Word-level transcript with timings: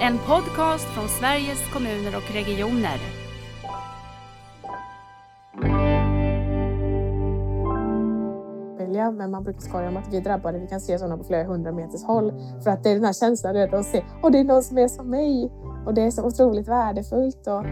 En 0.00 0.18
podcast 0.18 0.84
från 0.84 1.08
Sveriges 1.08 1.72
kommuner 1.72 2.16
och 2.16 2.34
regioner. 2.34 2.98
Men 9.12 9.30
man 9.30 9.44
brukar 9.44 9.60
skoja 9.60 9.88
om 9.88 9.96
att 9.96 10.12
vi 10.12 10.16
är 10.16 10.20
drabbade, 10.20 10.58
vi 10.58 10.66
kan 10.66 10.80
se 10.80 10.98
sådana 10.98 11.16
på 11.16 11.24
flera 11.24 11.44
hundra 11.44 11.72
meters 11.72 12.04
håll. 12.04 12.32
För 12.64 12.70
att 12.70 12.82
det 12.82 12.90
är 12.90 12.94
den 12.94 13.04
här 13.04 13.12
känslan 13.12 13.54
du 13.54 13.60
vet, 13.60 13.74
att 13.74 13.86
se, 13.86 14.04
och 14.22 14.32
det 14.32 14.38
är 14.38 14.44
någon 14.44 14.62
som 14.62 14.78
är 14.78 14.88
som 14.88 15.10
mig. 15.10 15.52
Och 15.86 15.94
det 15.94 16.02
är 16.02 16.10
så 16.10 16.26
otroligt 16.26 16.68
värdefullt. 16.68 17.46
Och... 17.46 17.64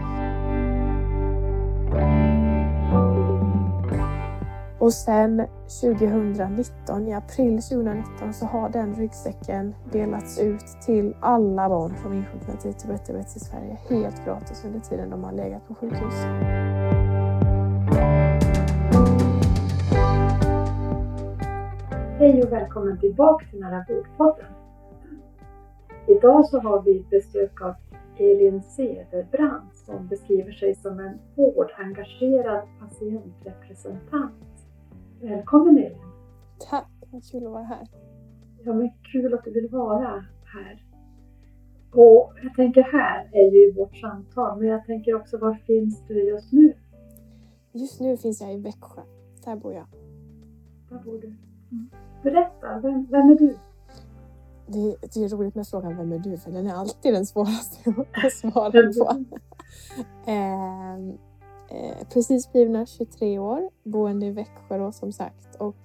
Och 4.87 4.93
sen 4.93 5.47
2019, 5.81 7.07
i 7.07 7.13
april 7.13 7.61
2019, 7.61 8.33
så 8.33 8.45
har 8.45 8.69
den 8.69 8.95
ryggsäcken 8.95 9.75
delats 9.91 10.39
ut 10.39 10.65
till 10.85 11.15
alla 11.19 11.69
barn 11.69 11.93
som 12.03 12.13
insjuknat 12.13 12.65
i 12.65 12.73
typ 12.73 13.05
Tibet 13.05 13.35
i 13.35 13.39
Sverige 13.39 13.77
helt 13.89 14.25
gratis 14.25 14.65
under 14.65 14.79
tiden 14.79 15.09
de 15.09 15.23
har 15.23 15.31
legat 15.31 15.67
på 15.67 15.75
sjukhus. 15.75 16.13
Hej 22.19 22.43
och 22.43 22.51
välkommen 22.51 22.99
tillbaka 22.99 23.45
till 23.45 23.59
Nära 23.59 23.85
bokpodden. 23.87 24.51
Idag 26.07 26.45
så 26.45 26.59
har 26.59 26.81
vi 26.81 27.05
besök 27.11 27.61
av 27.61 27.75
Elin 28.17 28.61
Cederbrand 28.61 29.69
som 29.73 30.07
beskriver 30.07 30.51
sig 30.51 30.75
som 30.75 30.99
en 30.99 31.19
vårdengagerad 31.35 32.61
patientrepresentant. 32.79 34.46
Välkommen 35.21 35.77
Elin! 35.77 35.97
Tack, 36.69 36.87
vad 37.11 37.23
kul 37.31 37.45
att 37.45 37.51
vara 37.51 37.63
här. 37.63 37.87
Ja, 38.63 38.73
men 38.73 38.91
kul 39.11 39.33
att 39.33 39.43
du 39.43 39.51
vill 39.51 39.69
vara 39.69 40.23
här. 40.43 40.83
Och 41.91 42.33
jag 42.43 42.55
tänker 42.55 42.83
här 42.83 43.29
är 43.31 43.51
ju 43.51 43.73
vårt 43.73 43.97
samtal, 43.97 44.59
men 44.59 44.67
jag 44.67 44.85
tänker 44.85 45.15
också 45.15 45.37
var 45.37 45.53
finns 45.53 46.03
du 46.07 46.29
just 46.29 46.51
nu? 46.51 46.73
Just 47.71 47.99
nu 48.01 48.17
finns 48.17 48.41
jag 48.41 48.53
i 48.53 48.57
Växjö. 48.57 49.01
Där 49.45 49.55
bor 49.55 49.73
jag. 49.73 49.85
Där 50.89 51.03
bor 51.05 51.21
du. 51.21 51.27
Mm. 51.27 51.89
Berätta, 52.23 52.79
vem, 52.79 53.05
vem 53.05 53.29
är 53.29 53.35
du? 53.35 53.57
Det, 54.67 54.95
det 55.13 55.23
är 55.23 55.29
roligt 55.29 55.55
med 55.55 55.67
frågan 55.67 55.97
Vem 55.97 56.11
är 56.11 56.19
du? 56.19 56.37
För 56.37 56.51
den 56.51 56.67
är 56.67 56.73
alltid 56.73 57.13
den 57.13 57.25
svåraste 57.25 57.89
att 58.25 58.33
svara 58.33 58.71
på. 58.71 59.11
eh, 60.31 60.97
eh, 61.69 62.07
precis 62.13 62.51
blivna 62.51 62.85
23 62.85 63.39
år, 63.39 63.69
boende 63.83 64.25
i 64.25 64.31
Växjö 64.31 64.77
då, 64.77 64.91
som 64.91 65.11
sagt. 65.11 65.55
Och 65.55 65.75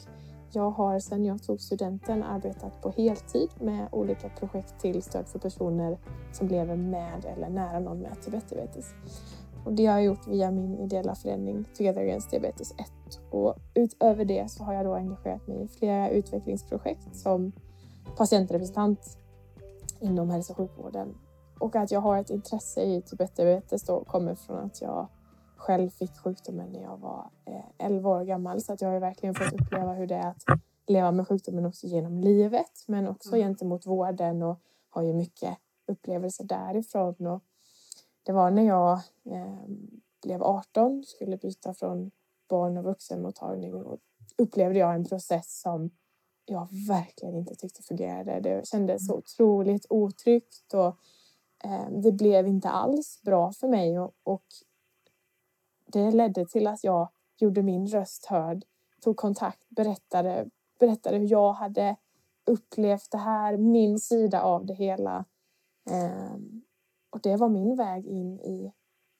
jag 0.54 0.70
har 0.70 0.98
sedan 0.98 1.24
jag 1.24 1.42
tog 1.42 1.60
studenten 1.60 2.22
arbetat 2.22 2.82
på 2.82 2.90
heltid 2.90 3.48
med 3.60 3.88
olika 3.92 4.28
projekt 4.28 4.80
till 4.80 5.02
stöd 5.02 5.28
för 5.28 5.38
personer 5.38 5.98
som 6.32 6.48
lever 6.48 6.76
med 6.76 7.24
eller 7.24 7.48
nära 7.48 7.80
någon 7.80 7.98
med 7.98 8.16
diabetes. 8.24 8.94
Och 9.64 9.72
det 9.72 9.86
har 9.86 9.98
jag 9.98 10.04
gjort 10.04 10.26
via 10.28 10.50
min 10.50 10.78
ideella 10.78 11.14
förening 11.14 11.64
Together 11.76 12.02
Against 12.02 12.30
Diabetes 12.30 12.72
1. 12.72 12.86
Och 13.30 13.54
utöver 13.74 14.24
det 14.24 14.50
så 14.50 14.64
har 14.64 14.74
jag 14.74 14.86
då 14.86 14.94
engagerat 14.94 15.46
mig 15.46 15.62
i 15.62 15.68
flera 15.68 16.10
utvecklingsprojekt 16.10 17.16
som 17.16 17.52
patientrepresentant 18.16 19.18
inom 20.00 20.30
hälso 20.30 20.52
och 20.52 20.56
sjukvården. 20.56 21.14
Och 21.58 21.76
att 21.76 21.90
jag 21.90 22.00
har 22.00 22.18
ett 22.18 22.30
intresse 22.30 22.82
i 22.82 23.02
typ 23.02 23.20
1-diabetes 23.20 23.86
då 23.86 24.04
kommer 24.04 24.34
från 24.34 24.58
att 24.58 24.82
jag 24.82 25.08
själv 25.62 25.90
fick 25.90 26.18
sjukdomen 26.18 26.72
när 26.72 26.82
jag 26.82 26.96
var 26.96 27.30
11 27.78 28.10
eh, 28.10 28.16
år 28.16 28.24
gammal. 28.24 28.60
Så 28.60 28.72
att 28.72 28.80
jag 28.80 28.88
har 28.88 29.00
verkligen 29.00 29.34
fått 29.34 29.60
uppleva 29.60 29.92
hur 29.92 30.06
det 30.06 30.14
är 30.14 30.28
att 30.28 30.44
leva 30.86 31.12
med 31.12 31.28
sjukdomen 31.28 31.66
också 31.66 31.86
genom 31.86 32.20
livet 32.20 32.84
men 32.86 33.08
också 33.08 33.28
mm. 33.28 33.40
gentemot 33.40 33.86
vården 33.86 34.42
och 34.42 34.60
har 34.90 35.02
ju 35.02 35.12
mycket 35.12 35.58
upplevelser 35.86 36.44
därifrån. 36.44 37.26
Och 37.26 37.42
det 38.22 38.32
var 38.32 38.50
när 38.50 38.62
jag 38.62 38.92
eh, 39.30 39.64
blev 40.22 40.42
18, 40.42 41.04
skulle 41.06 41.36
byta 41.36 41.74
från 41.74 42.10
barn 42.48 42.78
och 42.78 42.84
vuxenmottagning 42.84 43.74
och 43.74 43.98
upplevde 44.38 44.78
jag 44.78 44.94
en 44.94 45.04
process 45.04 45.60
som 45.60 45.90
jag 46.44 46.68
verkligen 46.88 47.36
inte 47.36 47.54
tyckte 47.54 47.82
fungerade. 47.82 48.40
Det 48.40 48.68
kändes 48.68 49.06
så 49.06 49.12
mm. 49.12 49.18
otroligt 49.18 49.86
otryggt 49.90 50.74
och 50.74 50.96
eh, 51.64 51.90
det 52.02 52.12
blev 52.12 52.46
inte 52.46 52.68
alls 52.68 53.22
bra 53.22 53.52
för 53.52 53.68
mig 53.68 53.98
och, 53.98 54.14
och 54.22 54.44
det 55.92 56.10
ledde 56.10 56.46
till 56.46 56.66
att 56.66 56.84
jag 56.84 57.08
gjorde 57.36 57.62
min 57.62 57.86
röst 57.86 58.26
hörd, 58.26 58.64
tog 59.00 59.16
kontakt, 59.16 59.68
berättade, 59.68 60.50
berättade 60.78 61.18
hur 61.18 61.30
jag 61.30 61.52
hade 61.52 61.96
upplevt 62.44 63.10
det 63.10 63.18
här, 63.18 63.56
min 63.56 63.98
sida 63.98 64.42
av 64.42 64.66
det 64.66 64.74
hela. 64.74 65.24
Um, 65.90 66.62
och 67.10 67.20
det 67.20 67.36
var 67.36 67.48
min 67.48 67.76
väg 67.76 68.06
in 68.06 68.40
i 68.40 68.72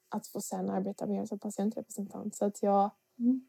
att 0.09 0.27
få 0.27 0.41
sen 0.41 0.69
arbeta 0.69 1.05
mer 1.05 1.25
som 1.25 1.39
patientrepresentant. 1.39 2.35
Så 2.35 2.45
att 2.45 2.63
jag 2.63 2.89
mm. 3.19 3.47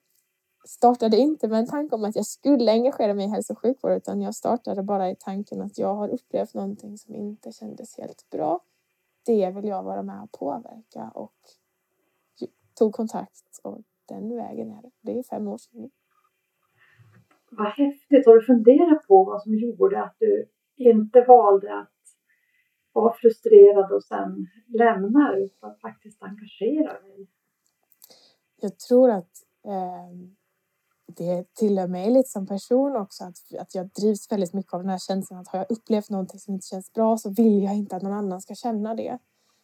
startade 0.65 1.17
inte 1.17 1.49
med 1.49 1.59
en 1.59 1.67
tanke 1.67 1.95
om 1.95 2.05
att 2.05 2.17
jag 2.17 2.27
skulle 2.27 2.73
engagera 2.73 3.15
mig 3.15 3.27
i 3.27 3.29
hälso 3.29 3.53
och 3.53 3.59
sjukvård 3.59 3.93
utan 3.93 4.21
jag 4.21 4.35
startade 4.35 4.83
bara 4.83 5.11
i 5.11 5.17
tanken 5.17 5.63
att 5.63 5.79
jag 5.79 5.95
har 5.95 6.09
upplevt 6.09 6.55
någonting 6.55 6.99
som 6.99 7.15
inte 7.15 7.53
kändes 7.53 7.97
helt 7.97 8.31
bra. 8.31 8.61
Det 9.27 9.51
vill 9.51 9.65
jag 9.65 9.83
vara 9.83 10.03
med 10.03 10.23
och 10.23 10.33
påverka 10.33 11.11
och 11.15 11.35
tog 12.75 12.93
kontakt 12.93 13.61
och 13.63 13.83
den 14.09 14.37
vägen 14.37 14.71
är 14.71 14.83
det. 14.83 14.91
Det 15.01 15.19
är 15.19 15.23
fem 15.23 15.49
år 15.49 15.59
sedan 15.59 15.81
nu. 15.81 15.91
Vad 17.51 17.67
häftigt! 17.67 18.27
Har 18.27 18.35
du 18.35 18.47
funderat 18.47 19.07
på 19.07 19.25
vad 19.25 19.43
som 19.43 19.55
gjorde 19.55 20.03
att 20.03 20.17
du 20.19 20.49
inte 20.77 21.25
valde 21.29 21.79
att 21.79 21.91
vara 22.93 23.15
frustrerad 23.15 23.93
och 23.93 24.05
sen 24.05 24.47
lämna 24.67 25.37
utan 25.37 25.77
faktiskt 25.77 26.23
engagera 26.23 27.01
dig? 27.01 27.29
Jag 28.61 28.79
tror 28.79 29.11
att 29.11 29.31
eh, 29.65 30.29
det 31.07 31.55
tillhör 31.55 31.89
mig 31.89 32.11
lite 32.11 32.29
som 32.29 32.47
person 32.47 32.97
också 32.97 33.25
att, 33.25 33.61
att 33.61 33.75
jag 33.75 33.87
drivs 33.87 34.33
väldigt 34.33 34.53
mycket 34.55 34.75
av 34.75 34.81
den 34.81 34.91
här 34.91 34.99
känslan 34.99 35.41
att 35.41 35.49
har 35.49 35.59
jag 35.59 35.71
upplevt 35.71 36.11
någonting 36.11 36.41
som 36.41 36.55
inte 36.55 36.67
känns 36.67 36.93
bra 36.93 37.17
så 37.17 37.31
vill 37.31 37.63
jag 37.63 37.77
inte 37.77 37.97
att 37.97 38.03
någon 38.03 38.13
annan 38.13 38.41
ska 38.41 38.55
känna 38.55 38.95
det. 38.95 39.19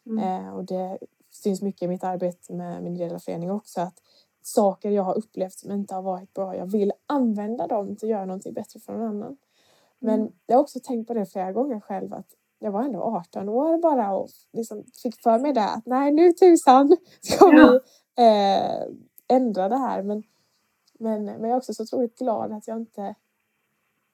Mm. 0.05 0.19
Eh, 0.23 0.53
och 0.53 0.65
det 0.65 0.97
syns 1.43 1.61
mycket 1.61 1.81
i 1.81 1.87
mitt 1.87 2.03
arbete 2.03 2.53
med 2.53 2.83
min 2.83 2.95
ideella 2.95 3.19
förening 3.19 3.51
också 3.51 3.81
att 3.81 4.01
saker 4.41 4.89
jag 4.89 5.03
har 5.03 5.17
upplevt 5.17 5.59
som 5.59 5.71
inte 5.71 5.95
har 5.95 6.01
varit 6.01 6.33
bra, 6.33 6.55
jag 6.55 6.65
vill 6.65 6.93
använda 7.07 7.67
dem 7.67 7.95
till 7.95 8.05
att 8.07 8.11
göra 8.11 8.25
någonting 8.25 8.53
bättre 8.53 8.79
för 8.79 8.93
någon 8.93 9.07
annan. 9.07 9.37
Men 9.99 10.19
mm. 10.19 10.33
jag 10.45 10.55
har 10.55 10.61
också 10.61 10.79
tänkt 10.79 11.07
på 11.07 11.13
det 11.13 11.25
flera 11.25 11.51
gånger 11.51 11.79
själv 11.79 12.13
att 12.13 12.35
jag 12.59 12.71
var 12.71 12.83
ändå 12.83 13.01
18 13.01 13.49
år 13.49 13.77
bara 13.77 14.13
och 14.13 14.29
liksom 14.53 14.83
fick 15.03 15.21
för 15.21 15.39
mig 15.39 15.53
det 15.53 15.69
att 15.69 15.85
nej 15.85 16.11
nu 16.11 16.33
tusan 16.33 16.97
ska 17.21 17.45
vi 17.45 17.79
eh, 18.23 18.87
ändra 19.27 19.69
det 19.69 19.77
här. 19.77 20.03
Men, 20.03 20.23
men, 20.99 21.25
men 21.25 21.43
jag 21.43 21.51
är 21.51 21.57
också 21.57 21.73
så 21.73 21.83
otroligt 21.83 22.17
glad 22.17 22.51
att 22.51 22.67
jag 22.67 22.77
inte 22.77 23.15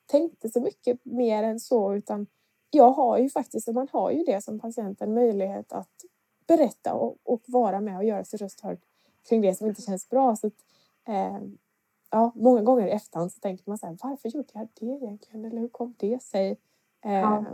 tänkte 0.05 0.49
så 0.49 0.61
mycket 0.61 1.05
mer 1.05 1.43
än 1.43 1.59
så 1.59 1.93
utan 1.93 2.27
jag 2.71 2.91
har 2.91 3.17
ju 3.17 3.29
faktiskt, 3.29 3.67
man 3.67 3.87
har 3.91 4.11
ju 4.11 4.23
det 4.23 4.43
som 4.43 4.59
patient 4.59 5.01
en 5.01 5.13
möjlighet 5.13 5.73
att 5.73 6.05
berätta 6.47 6.93
och, 6.93 7.17
och 7.23 7.41
vara 7.47 7.81
med 7.81 7.97
och 7.97 8.03
göra 8.03 8.23
sin 8.23 8.37
röst 8.37 8.61
hörd 8.61 8.77
kring 9.29 9.41
det 9.41 9.53
som 9.53 9.67
inte 9.67 9.81
känns 9.81 10.09
bra. 10.09 10.35
Så 10.35 10.47
att, 10.47 10.53
eh, 11.07 11.41
ja, 12.11 12.31
många 12.35 12.61
gånger 12.61 12.87
i 12.87 12.91
efterhand 12.91 13.31
så 13.31 13.39
tänker 13.39 13.63
man 13.67 13.77
så 13.77 13.87
här, 13.87 13.97
varför 14.03 14.29
gjorde 14.29 14.49
jag 14.53 14.67
det 14.79 14.85
egentligen? 14.85 15.45
Eller 15.45 15.61
hur 15.61 15.67
kom 15.67 15.95
det 15.97 16.21
sig? 16.23 16.57
Eh, 17.05 17.11
ja. 17.13 17.45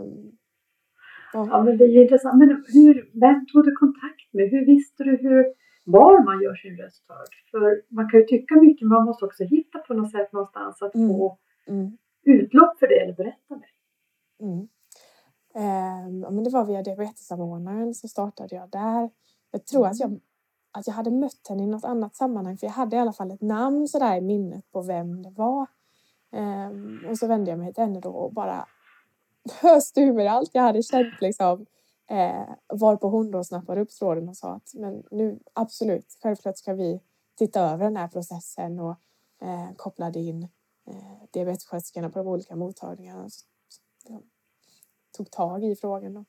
Ja, 1.32 1.62
men 1.62 1.76
det 1.78 1.84
är 1.84 1.88
ju 1.88 2.02
intressant. 2.02 2.38
Men 2.38 2.64
hur, 2.68 3.10
vem 3.20 3.46
tog 3.46 3.64
du 3.64 3.72
kontakt 3.76 4.32
med? 4.32 4.50
Hur 4.50 4.66
visste 4.66 5.04
du 5.04 5.16
hur, 5.16 5.54
var 5.84 6.24
man 6.24 6.42
gör 6.42 6.54
sin 6.54 6.76
röst 6.76 7.04
hörd? 7.08 7.34
För 7.50 7.82
man 7.88 8.10
kan 8.10 8.20
ju 8.20 8.26
tycka 8.26 8.54
mycket, 8.54 8.88
men 8.88 8.96
man 8.98 9.04
måste 9.04 9.24
också 9.24 9.44
hitta 9.44 9.78
på 9.78 9.94
något 9.94 10.10
sätt 10.10 10.32
någonstans 10.32 10.82
att 10.82 10.94
mm. 10.94 11.08
få 11.08 11.38
mm. 11.66 11.98
utlopp 12.22 12.78
för 12.78 12.88
det 12.88 12.98
eller 13.00 13.14
berätta 13.14 13.54
det. 13.54 13.72
Mm. 14.44 14.68
Eh, 15.54 16.30
men 16.30 16.44
det 16.44 16.50
var 16.50 16.64
via 16.64 16.82
diabetessamordnaren 16.82 17.94
så 17.94 18.08
startade 18.08 18.54
jag 18.54 18.70
där. 18.70 19.10
Jag 19.50 19.66
tror 19.66 19.86
att 19.86 20.00
jag, 20.00 20.08
mm. 20.08 20.20
att 20.70 20.86
jag 20.86 20.94
hade 20.94 21.10
mött 21.10 21.48
henne 21.48 21.62
i 21.62 21.66
något 21.66 21.84
annat 21.84 22.16
sammanhang 22.16 22.56
för 22.56 22.66
jag 22.66 22.74
hade 22.74 22.96
i 22.96 22.98
alla 22.98 23.12
fall 23.12 23.30
ett 23.30 23.40
namn 23.40 23.88
sådär 23.88 24.16
i 24.16 24.20
minnet 24.20 24.70
på 24.72 24.82
vem 24.82 25.22
det 25.22 25.30
var. 25.30 25.66
Eh, 26.32 26.70
och 27.10 27.18
så 27.18 27.26
vände 27.26 27.50
jag 27.50 27.58
mig 27.58 27.74
till 27.74 27.84
henne 27.84 28.00
då 28.00 28.10
och 28.10 28.32
bara 28.32 28.66
öste 29.62 30.00
ur 30.00 30.12
mig 30.12 30.28
allt 30.28 30.50
jag 30.52 30.62
hade 30.62 30.82
känt 30.82 31.20
liksom. 31.20 31.66
Eh, 32.06 32.48
varpå 32.68 33.08
hon 33.08 33.30
då 33.30 33.44
snappade 33.44 33.80
upp 33.80 33.90
tråden 33.90 34.28
och 34.28 34.36
sa 34.36 34.52
att 34.54 34.74
men 34.74 35.02
nu 35.10 35.38
absolut, 35.52 36.18
självklart 36.22 36.58
ska 36.58 36.74
vi 36.74 37.00
titta 37.34 37.60
över 37.60 37.84
den 37.84 37.96
här 37.96 38.08
processen 38.08 38.80
och 38.80 38.96
eh, 39.42 39.74
kopplade 39.76 40.18
in 40.18 40.42
eh, 40.86 41.24
diabetessköterskorna 41.30 42.10
på 42.10 42.18
de 42.18 42.28
olika 42.28 42.56
mottagningarna. 42.56 43.30
Så, 43.30 43.44
ja, 44.08 44.20
tog 45.14 45.30
tag 45.30 45.64
i 45.64 45.76
frågan. 45.76 46.14
Då. 46.14 46.24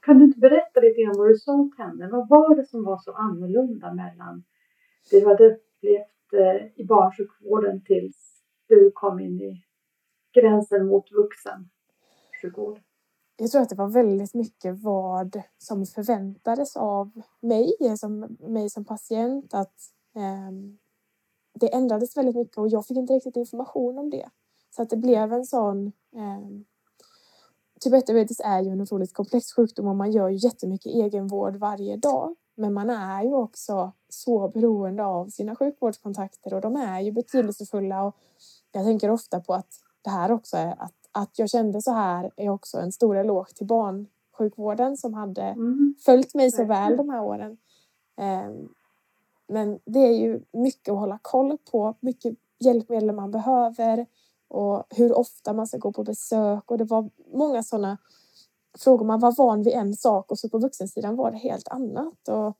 Kan 0.00 0.18
du 0.18 0.24
inte 0.24 0.38
berätta 0.38 0.80
lite 0.80 1.02
grann 1.02 1.18
vad 1.18 1.28
du 1.28 1.36
sa 1.36 1.70
till 1.76 1.84
henne? 1.84 2.08
Vad 2.08 2.28
var 2.28 2.56
det 2.56 2.66
som 2.66 2.84
var 2.84 2.98
så 2.98 3.12
annorlunda 3.12 3.94
mellan 3.94 4.44
det 5.10 5.20
du 5.20 5.26
hade 5.26 5.46
upplevt 5.46 6.32
eh, 6.32 6.80
i 6.80 6.84
barnsjukvården 6.84 7.84
tills 7.84 8.42
du 8.68 8.90
kom 8.94 9.20
in 9.20 9.40
i 9.40 9.64
gränsen 10.32 10.86
mot 10.86 11.12
vuxensjukvård? 11.12 12.80
jag 13.36 13.50
tror 13.50 13.62
att 13.62 13.68
det 13.68 13.74
var 13.74 13.88
väldigt 13.88 14.34
mycket 14.34 14.82
vad 14.82 15.42
som 15.58 15.86
förväntades 15.86 16.76
av 16.76 17.22
mig 17.40 17.96
som, 17.98 18.36
mig 18.40 18.70
som 18.70 18.84
patient. 18.84 19.54
Att 19.54 19.74
eh, 20.16 20.52
det 21.54 21.74
ändrades 21.74 22.16
väldigt 22.16 22.36
mycket 22.36 22.58
och 22.58 22.68
jag 22.68 22.86
fick 22.86 22.96
inte 22.96 23.12
riktigt 23.12 23.36
information 23.36 23.98
om 23.98 24.10
det. 24.10 24.28
Så 24.70 24.82
att 24.82 24.90
det 24.90 24.96
blev 24.96 25.32
en 25.32 25.44
sån... 25.44 25.86
Eh, 26.16 26.73
typ 27.84 27.92
1-diabetes 27.92 28.40
är 28.44 28.60
ju 28.60 28.70
en 28.70 28.80
otroligt 28.80 29.14
komplex 29.14 29.52
sjukdom 29.52 29.86
och 29.86 29.96
man 29.96 30.12
gör 30.12 30.28
ju 30.28 30.36
jättemycket 30.36 30.92
egenvård 30.92 31.56
varje 31.56 31.96
dag. 31.96 32.34
Men 32.56 32.72
man 32.72 32.90
är 32.90 33.22
ju 33.22 33.34
också 33.34 33.92
så 34.08 34.48
beroende 34.48 35.04
av 35.04 35.28
sina 35.28 35.56
sjukvårdskontakter 35.56 36.54
och 36.54 36.60
de 36.60 36.76
är 36.76 37.00
ju 37.00 37.12
betydelsefulla. 37.12 38.04
Och 38.04 38.16
jag 38.72 38.84
tänker 38.84 39.10
ofta 39.10 39.40
på 39.40 39.54
att 39.54 39.80
det 40.02 40.10
här 40.10 40.32
också 40.32 40.56
är 40.56 40.82
att, 40.82 40.94
att 41.12 41.38
jag 41.38 41.50
kände 41.50 41.82
så 41.82 41.92
här 41.92 42.30
är 42.36 42.48
också 42.48 42.78
en 42.78 42.92
stor 42.92 43.16
eloge 43.16 43.54
till 43.54 43.66
barnsjukvården 43.66 44.96
som 44.96 45.14
hade 45.14 45.42
mm. 45.42 45.94
följt 46.04 46.34
mig 46.34 46.50
så 46.50 46.64
väl 46.64 46.96
de 46.96 47.08
här 47.08 47.22
åren. 47.22 47.56
Um, 48.16 48.74
men 49.48 49.78
det 49.84 49.98
är 49.98 50.12
ju 50.12 50.40
mycket 50.52 50.92
att 50.92 50.98
hålla 50.98 51.18
koll 51.22 51.58
på, 51.70 51.94
mycket 52.00 52.34
hjälpmedel 52.58 53.12
man 53.12 53.30
behöver 53.30 54.06
och 54.54 54.84
hur 54.90 55.18
ofta 55.18 55.52
man 55.52 55.66
ska 55.66 55.78
gå 55.78 55.92
på 55.92 56.04
besök 56.04 56.70
och 56.70 56.78
det 56.78 56.84
var 56.84 57.10
många 57.32 57.62
sådana 57.62 57.98
frågor. 58.78 59.06
Man 59.06 59.20
var 59.20 59.32
van 59.32 59.62
vid 59.62 59.72
en 59.72 59.94
sak 59.94 60.30
och 60.30 60.38
så 60.38 60.48
på 60.48 60.58
vuxensidan 60.58 61.16
var 61.16 61.30
det 61.30 61.36
helt 61.36 61.68
annat. 61.68 62.28
Och 62.28 62.56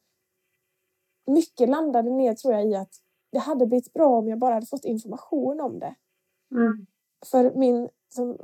mycket 1.27 1.69
landade 1.69 2.11
ner 2.11 2.35
tror 2.35 2.55
jag 2.55 2.67
i 2.67 2.75
att 2.75 2.93
det 3.33 3.39
hade 3.39 3.67
blivit 3.67 3.93
bra 3.93 4.19
om 4.19 4.29
jag 4.29 4.39
bara 4.39 4.55
hade 4.55 4.67
fått 4.67 4.85
information 4.85 5.61
om 5.61 5.79
det. 5.79 5.95
Mm. 6.51 6.87
För 7.27 7.53
min, 7.55 7.89
som, 8.15 8.37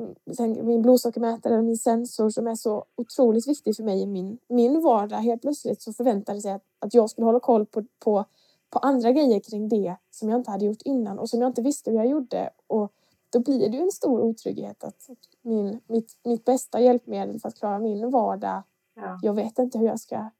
min 0.62 0.82
blodsockermätare, 0.82 1.62
min 1.62 1.78
sensor 1.78 2.30
som 2.30 2.46
är 2.46 2.54
så 2.54 2.84
otroligt 2.96 3.48
viktig 3.48 3.76
för 3.76 3.82
mig 3.82 4.02
i 4.02 4.06
min, 4.06 4.38
min 4.48 4.80
vardag. 4.80 5.16
Helt 5.16 5.42
plötsligt 5.42 5.82
så 5.82 5.92
förväntade 5.92 6.40
sig 6.40 6.52
att, 6.52 6.64
att 6.78 6.94
jag 6.94 7.10
skulle 7.10 7.24
hålla 7.24 7.40
koll 7.40 7.66
på, 7.66 7.84
på, 7.98 8.24
på 8.70 8.78
andra 8.78 9.12
grejer 9.12 9.40
kring 9.40 9.68
det 9.68 9.96
som 10.10 10.28
jag 10.28 10.40
inte 10.40 10.50
hade 10.50 10.64
gjort 10.64 10.82
innan 10.84 11.18
och 11.18 11.28
som 11.28 11.40
jag 11.40 11.50
inte 11.50 11.62
visste 11.62 11.90
hur 11.90 11.98
jag 11.98 12.06
gjorde. 12.06 12.50
Och 12.66 12.92
då 13.32 13.40
blir 13.40 13.70
det 13.70 13.76
ju 13.76 13.82
en 13.82 13.90
stor 13.90 14.20
otrygghet 14.20 14.84
att 14.84 15.08
min, 15.42 15.80
mitt, 15.86 16.20
mitt 16.24 16.44
bästa 16.44 16.80
hjälpmedel 16.80 17.40
för 17.40 17.48
att 17.48 17.58
klara 17.58 17.78
min 17.78 18.10
vardag, 18.10 18.62
ja. 18.94 19.18
jag 19.22 19.34
vet 19.34 19.58
inte 19.58 19.78
hur 19.78 19.86
jag 19.86 20.00
ska 20.00 20.30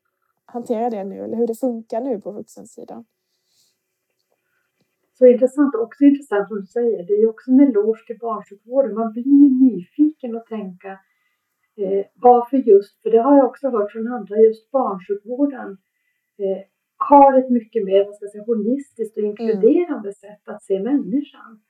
hantera 0.45 0.91
det 0.91 1.05
nu 1.05 1.25
eller 1.25 1.37
hur 1.37 1.47
det 1.47 1.55
funkar 1.55 2.01
nu 2.01 2.21
på 2.21 2.33
vuxensidan. 2.33 3.05
Så 5.19 5.27
intressant, 5.27 5.75
också 5.75 6.05
intressant 6.05 6.49
som 6.49 6.61
du 6.61 6.67
säger, 6.67 7.07
det 7.07 7.13
är 7.13 7.19
ju 7.19 7.29
också 7.29 7.51
en 7.51 7.61
eloge 7.61 8.07
till 8.07 8.19
barnsjukvården. 8.19 8.95
Man 8.95 9.13
blir 9.13 9.27
ju 9.27 9.49
nyfiken 9.65 10.37
och 10.37 10.47
tänka 10.47 10.91
eh, 11.77 12.07
varför 12.15 12.57
just, 12.57 13.03
för 13.03 13.11
det 13.11 13.23
har 13.23 13.37
jag 13.37 13.47
också 13.47 13.69
hört 13.69 13.93
från 13.93 14.13
andra, 14.13 14.37
just 14.37 14.71
barnsjukvården 14.71 15.71
eh, 16.39 16.63
har 16.97 17.39
ett 17.39 17.51
mycket 17.51 17.85
mer 17.85 18.05
vad 18.05 18.15
ska 18.15 18.25
jag 18.25 18.33
säga, 18.33 18.45
holistiskt 18.45 19.17
och 19.17 19.23
inkluderande 19.23 20.09
mm. 20.09 20.21
sätt 20.25 20.49
att 20.49 20.63
se 20.63 20.81
människan. 20.81 21.61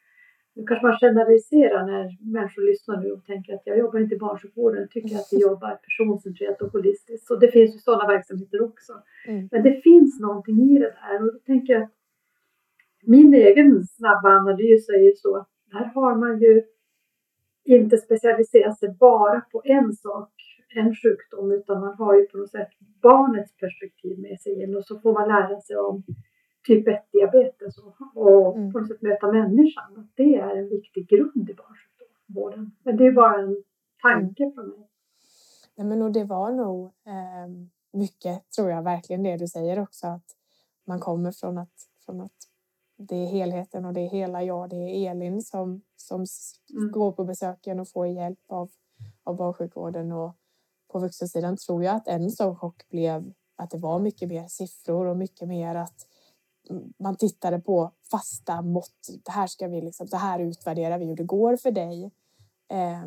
Nu 0.54 0.66
kanske 0.66 0.86
man 0.86 0.98
generaliserar 1.00 1.86
när 1.86 2.32
människor 2.32 2.62
lyssnar 2.62 2.96
nu 3.00 3.10
och 3.12 3.24
tänker 3.24 3.54
att 3.54 3.62
jag 3.64 3.78
jobbar 3.78 3.98
inte 3.98 4.14
i 4.14 4.18
barnsjukvården, 4.18 4.88
tycker 4.88 5.16
att 5.16 5.28
vi 5.32 5.40
jobbar 5.48 5.78
personcentrerat 5.86 6.62
och 6.62 6.72
holistiskt. 6.72 7.26
Så 7.26 7.36
det 7.36 7.48
finns 7.48 7.74
ju 7.74 7.78
sådana 7.78 8.06
verksamheter 8.06 8.62
också. 8.62 8.92
Mm. 9.26 9.48
Men 9.52 9.62
det 9.62 9.80
finns 9.82 10.20
någonting 10.20 10.58
i 10.70 10.78
det 10.78 10.94
där 11.00 11.22
och 11.22 11.32
då 11.32 11.38
tänker 11.38 11.72
jag 11.72 11.82
att 11.82 11.90
min 13.02 13.34
egen 13.34 13.86
snabba 13.86 14.28
analys 14.28 14.88
är 14.88 15.02
ju 15.02 15.12
så 15.16 15.36
att 15.36 15.48
här 15.72 15.84
har 15.94 16.16
man 16.16 16.40
ju 16.40 16.62
inte 17.64 17.96
specialiserat 17.96 18.78
sig 18.78 18.88
bara 19.00 19.40
på 19.40 19.62
en 19.64 19.92
sak, 19.92 20.32
en 20.74 20.94
sjukdom, 20.94 21.52
utan 21.52 21.80
man 21.80 21.94
har 21.94 22.14
ju 22.14 22.26
på 22.26 22.38
något 22.38 22.50
sätt 22.50 22.68
barnets 23.02 23.56
perspektiv 23.56 24.18
med 24.18 24.40
sig 24.40 24.62
in 24.62 24.76
och 24.76 24.84
så 24.84 24.98
får 24.98 25.12
man 25.12 25.28
lära 25.28 25.60
sig 25.60 25.76
om 25.76 26.02
typ 26.70 26.88
1-diabetes 26.88 27.78
och, 27.78 27.94
och 28.14 28.56
mm. 28.56 28.72
på 28.72 28.78
något 28.78 28.88
sätt 28.88 29.02
möta 29.02 29.32
människan. 29.32 30.08
Det 30.14 30.34
är 30.36 30.56
en 30.56 30.68
viktig 30.68 31.08
grund 31.08 31.50
i 31.50 31.54
barnsjukvården. 31.54 32.70
Men 32.82 32.96
det 32.96 33.06
är 33.06 33.12
bara 33.12 33.42
en 33.42 33.62
tanke 34.02 34.42
mm. 34.42 34.54
från 34.54 34.68
mig. 34.68 34.88
Nej, 35.76 35.86
men 35.86 36.02
och 36.02 36.12
det 36.12 36.24
var 36.24 36.52
nog 36.52 36.84
eh, 36.86 37.48
mycket, 37.92 38.50
tror 38.50 38.70
jag, 38.70 38.82
verkligen 38.82 39.22
det 39.22 39.36
du 39.36 39.48
säger 39.48 39.80
också. 39.80 40.06
Att 40.06 40.36
man 40.86 41.00
kommer 41.00 41.32
från 41.32 41.58
att, 41.58 41.88
från 42.04 42.20
att 42.20 42.32
det 42.96 43.16
är 43.16 43.26
helheten 43.26 43.84
och 43.84 43.92
det 43.92 44.00
är 44.00 44.08
hela 44.08 44.42
jag. 44.42 44.70
Det 44.70 44.76
är 44.76 45.10
Elin 45.10 45.42
som, 45.42 45.82
som 45.96 46.24
mm. 46.74 46.90
går 46.90 47.12
på 47.12 47.24
besöken 47.24 47.80
och 47.80 47.88
får 47.88 48.06
hjälp 48.06 48.38
av, 48.48 48.70
av 49.24 49.36
barnsjukvården. 49.36 50.12
Och 50.12 50.36
på 50.92 50.98
vuxensidan 50.98 51.56
tror 51.56 51.84
jag 51.84 51.96
att 51.96 52.08
en 52.08 52.30
sån 52.30 52.56
chock 52.56 52.88
blev 52.88 53.32
att 53.56 53.70
det 53.70 53.78
var 53.78 53.98
mycket 53.98 54.28
mer 54.28 54.48
siffror 54.48 55.06
och 55.06 55.16
mycket 55.16 55.48
mer 55.48 55.74
att 55.74 56.06
man 56.98 57.16
tittade 57.16 57.58
på 57.58 57.92
fasta 58.10 58.62
mått. 58.62 59.08
Det 59.24 59.30
här 59.30 59.46
ska 59.46 59.68
vi 59.68 59.80
liksom, 59.80 60.08
så 60.08 60.16
här 60.16 60.38
utvärderar 60.38 60.98
vi 60.98 61.04
hur 61.04 61.16
det 61.16 61.24
går 61.24 61.56
för 61.56 61.70
dig. 61.70 62.10
Eh, 62.68 63.06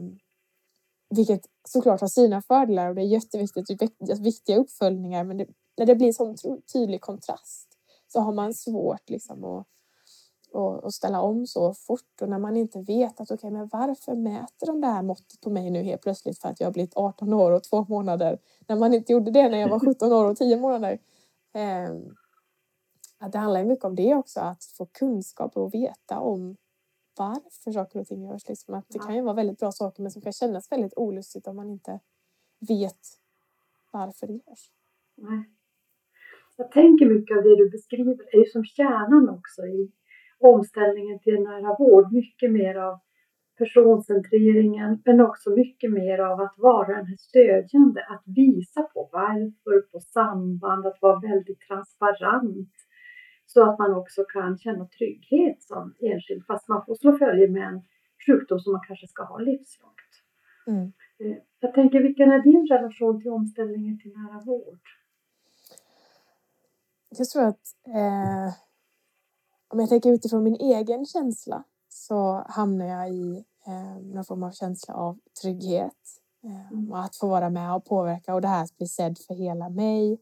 vilket 1.10 1.42
såklart 1.68 2.02
har 2.02 2.08
sina 2.08 2.42
fördelar 2.42 2.90
och 2.90 2.96
det 2.96 3.02
är 3.02 3.06
jätteviktigt. 3.06 3.82
Viktiga 4.20 4.58
uppföljningar, 4.58 5.24
men 5.24 5.38
det, 5.38 5.48
när 5.78 5.86
det 5.86 5.96
blir 5.96 6.14
sån 6.14 6.36
tydlig 6.74 7.02
kontrast 7.02 7.68
så 8.08 8.20
har 8.20 8.34
man 8.34 8.54
svårt 8.54 9.10
liksom 9.10 9.44
att, 9.44 9.68
och, 10.52 10.84
och, 10.84 10.94
ställa 10.94 11.22
om 11.22 11.48
så 11.48 11.74
fort 11.74 12.22
och 12.22 12.30
när 12.30 12.40
man 12.40 12.58
inte 12.58 12.80
vet 12.80 13.20
att 13.20 13.32
okej, 13.32 13.36
okay, 13.36 13.52
men 13.52 13.70
varför 13.72 14.16
mäter 14.16 14.66
de 14.66 14.82
det 14.82 14.88
här 14.88 15.02
måttet 15.02 15.42
på 15.42 15.50
mig 15.50 15.72
nu 15.72 15.84
helt 15.84 16.02
plötsligt 16.02 16.40
för 16.40 16.50
att 16.50 16.60
jag 16.60 16.68
har 16.68 16.74
blivit 16.74 16.98
18 16.98 17.34
år 17.34 17.52
och 17.52 17.64
två 17.64 17.86
månader 17.90 18.40
när 18.68 18.76
man 18.76 18.94
inte 18.94 19.12
gjorde 19.12 19.32
det 19.32 19.50
när 19.50 19.58
jag 19.58 19.70
var 19.70 19.80
17 19.80 20.14
år 20.14 20.26
och 20.26 20.38
10 20.38 20.58
månader. 20.58 21.00
Eh, 21.54 21.90
att 23.24 23.32
det 23.32 23.38
handlar 23.38 23.66
mycket 23.66 23.86
om 23.86 23.96
det 23.96 24.16
också, 24.16 24.40
att 24.40 24.64
få 24.78 24.86
kunskap 24.86 25.58
och 25.58 25.74
veta 25.74 26.20
om 26.20 26.58
varför 27.18 27.72
saker 27.72 28.00
och 28.00 28.08
ting 28.08 28.24
görs. 28.24 28.50
Liksom 28.50 28.74
att 28.74 28.86
det 28.90 29.00
kan 29.00 29.16
ju 29.16 29.22
vara 29.22 29.36
väldigt 29.36 29.60
bra 29.60 29.72
saker 29.72 30.02
men 30.02 30.12
som 30.12 30.22
kan 30.22 30.34
kännas 30.34 30.72
väldigt 30.72 30.94
olustigt 30.96 31.48
om 31.48 31.56
man 31.56 31.70
inte 31.70 32.00
vet 32.68 33.04
varför 33.92 34.28
det 34.28 34.34
görs. 34.34 34.72
Nej. 35.18 35.44
Jag 36.58 36.72
tänker 36.72 37.06
mycket 37.06 37.38
av 37.38 37.44
det 37.44 37.56
du 37.56 37.70
beskriver 37.70 38.34
är 38.34 38.38
ju 38.38 38.46
som 38.46 38.66
kärnan 38.66 39.30
också 39.30 39.62
i 39.62 39.92
omställningen 40.40 41.20
till 41.20 41.44
nära 41.44 41.76
vård. 41.80 42.14
Mycket 42.14 42.52
mer 42.52 42.76
av 42.76 43.00
personcentreringen 43.58 45.02
men 45.06 45.22
också 45.22 45.50
mycket 45.50 45.92
mer 45.92 46.20
av 46.20 46.42
att 46.42 46.56
vara 46.58 46.88
den 46.88 47.06
här 47.06 47.18
stödjande, 47.18 48.06
att 48.10 48.24
visa 48.26 48.82
på 48.82 49.10
varför, 49.12 49.82
på 49.92 50.00
samband, 50.00 50.86
att 50.86 51.02
vara 51.02 51.20
väldigt 51.20 51.60
transparent 51.68 52.70
så 53.46 53.70
att 53.70 53.80
man 53.80 53.94
också 53.96 54.24
kan 54.24 54.58
känna 54.58 54.88
trygghet 54.88 55.64
som 55.64 55.96
enskild 56.00 56.46
fast 56.46 56.68
man 56.68 56.86
får 56.86 56.96
slå 56.96 57.18
följe 57.18 57.48
med 57.50 57.68
en 57.68 57.82
sjukdom 58.26 58.60
som 58.60 58.72
man 58.74 58.82
kanske 58.88 59.08
ska 59.08 59.24
ha 59.24 59.38
livslångt. 59.38 59.94
Mm. 60.68 60.94
Eh, 61.20 61.38
jag 61.60 61.74
tänker, 61.74 62.00
vilken 62.00 62.32
är 62.32 62.44
din 62.44 62.68
relation 62.68 63.22
till 63.22 63.32
omställningen 63.32 64.00
till 64.00 64.12
nära 64.12 64.40
vård? 64.46 64.80
Jag 67.18 67.30
tror 67.30 67.44
att 67.44 67.76
eh, 67.88 68.54
om 69.68 69.80
jag 69.80 69.90
tänker 69.90 70.10
utifrån 70.12 70.44
min 70.44 70.56
egen 70.56 71.06
känsla 71.06 71.64
så 71.90 72.46
hamnar 72.48 72.86
jag 72.86 73.10
i 73.10 73.46
eh, 73.68 73.98
någon 74.04 74.26
form 74.26 74.44
av 74.44 74.52
känsla 74.52 74.94
av 74.94 75.20
trygghet 75.42 76.22
eh, 76.44 76.72
mm. 76.72 76.92
och 76.92 77.00
att 77.00 77.16
få 77.16 77.28
vara 77.28 77.50
med 77.50 77.76
och 77.76 77.86
påverka 77.86 78.34
och 78.36 78.42
det 78.42 78.48
här 78.48 78.64
att 78.64 78.78
bli 78.78 78.88
sedd 78.88 79.18
för 79.28 79.34
hela 79.34 79.70
mig. 79.70 80.20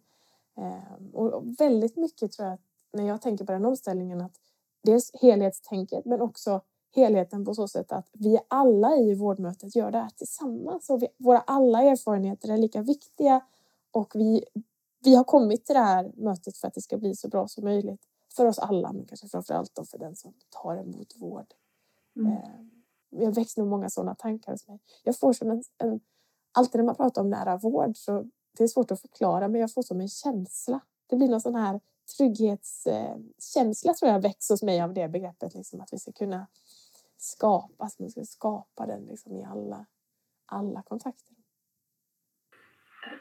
Eh, 0.57 1.13
och 1.13 1.43
väldigt 1.59 1.97
mycket 1.97 2.31
tror 2.31 2.47
jag 2.47 2.53
att 2.53 2.70
när 2.93 3.07
jag 3.07 3.21
tänker 3.21 3.45
på 3.45 3.51
den 3.51 3.65
omställningen 3.65 4.21
att 4.21 4.35
dels 4.83 5.11
helhetstänket 5.21 6.05
men 6.05 6.21
också 6.21 6.61
helheten 6.95 7.45
på 7.45 7.55
så 7.55 7.67
sätt 7.67 7.91
att 7.91 8.09
vi 8.13 8.39
alla 8.47 8.97
i 8.97 9.15
vårdmötet 9.15 9.75
gör 9.75 9.91
det 9.91 9.97
här 9.97 10.09
tillsammans 10.09 10.89
och 10.89 11.03
vi, 11.03 11.07
våra 11.17 11.39
alla 11.39 11.81
erfarenheter 11.81 12.49
är 12.49 12.57
lika 12.57 12.81
viktiga 12.81 13.41
och 13.91 14.11
vi, 14.15 14.45
vi 15.03 15.15
har 15.15 15.23
kommit 15.23 15.65
till 15.65 15.75
det 15.75 15.81
här 15.81 16.11
mötet 16.15 16.57
för 16.57 16.67
att 16.67 16.73
det 16.73 16.81
ska 16.81 16.97
bli 16.97 17.15
så 17.15 17.27
bra 17.27 17.47
som 17.47 17.63
möjligt 17.63 18.01
för 18.35 18.45
oss 18.45 18.59
alla, 18.59 18.93
men 18.93 19.05
kanske 19.05 19.27
framför 19.27 19.53
allt 19.53 19.79
för 19.91 19.97
den 19.97 20.15
som 20.15 20.33
tar 20.49 20.77
emot 20.77 21.15
vård. 21.15 21.53
Mm. 22.15 22.31
Eh, 22.31 22.39
jag 23.09 23.35
väcks 23.35 23.57
nog 23.57 23.67
många 23.67 23.89
sådana 23.89 24.15
tankar 24.15 24.51
hos 24.51 24.67
mig. 24.67 24.79
Jag 25.03 25.17
får 25.17 25.33
som 25.33 25.51
en, 25.51 25.63
en, 25.77 25.99
alltid 26.51 26.79
när 26.79 26.85
man 26.85 26.95
pratar 26.95 27.21
om 27.21 27.29
nära 27.29 27.57
vård 27.57 27.97
så 27.97 28.25
det 28.57 28.63
är 28.63 28.67
svårt 28.67 28.91
att 28.91 29.01
förklara, 29.01 29.47
men 29.47 29.61
jag 29.61 29.73
får 29.73 29.81
som 29.81 30.01
en 30.01 30.07
känsla. 30.07 30.79
Det 31.07 31.15
blir 31.15 31.27
någon 31.27 31.41
sån 31.41 31.55
här 31.55 31.79
trygghetskänsla 32.17 33.93
tror 33.93 34.11
jag 34.11 34.21
väcks 34.21 34.49
hos 34.49 34.63
mig 34.63 34.81
av 34.81 34.93
det 34.93 35.07
begreppet. 35.07 35.53
Liksom, 35.55 35.81
att 35.81 35.93
vi 35.93 35.97
ska 35.97 36.11
kunna 36.11 36.47
skapa, 37.17 37.83
att 37.83 37.99
man 37.99 38.09
ska 38.09 38.21
skapa 38.23 38.85
den 38.85 39.05
liksom, 39.05 39.35
i 39.35 39.43
alla, 39.43 39.85
alla 40.45 40.81
kontakter. 40.81 41.35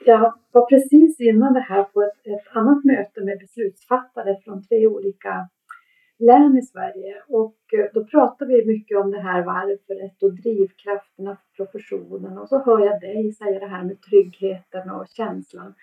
Jag 0.05 0.35
var 0.53 0.67
precis 0.67 1.21
innan 1.21 1.53
det 1.53 1.61
här 1.61 1.85
på 1.85 2.03
ett, 2.03 2.27
ett 2.27 2.57
annat 2.57 2.85
möte 2.85 3.21
med 3.21 3.39
beslutsfattare 3.39 4.41
från 4.45 4.65
tre 4.65 4.87
olika 4.87 5.49
län 6.19 6.59
i 6.59 6.63
Sverige 6.63 7.23
och 7.29 7.57
eh, 7.79 7.87
då 7.95 8.05
pratar 8.05 8.47
vi 8.47 8.67
mycket 8.67 8.99
om 8.99 9.11
det 9.11 9.21
här 9.21 9.43
varför 9.43 10.27
och 10.27 10.35
drivkrafterna 10.35 11.37
för 11.37 11.65
professionen 11.65 12.39
och 12.39 12.49
så 12.49 12.59
hör 12.59 12.81
jag 12.87 13.01
dig 13.01 13.33
säga 13.33 13.59
det 13.59 13.67
här 13.67 13.85
med 13.85 14.01
tryggheten 14.03 14.91
och 14.91 15.09
känslan. 15.09 15.75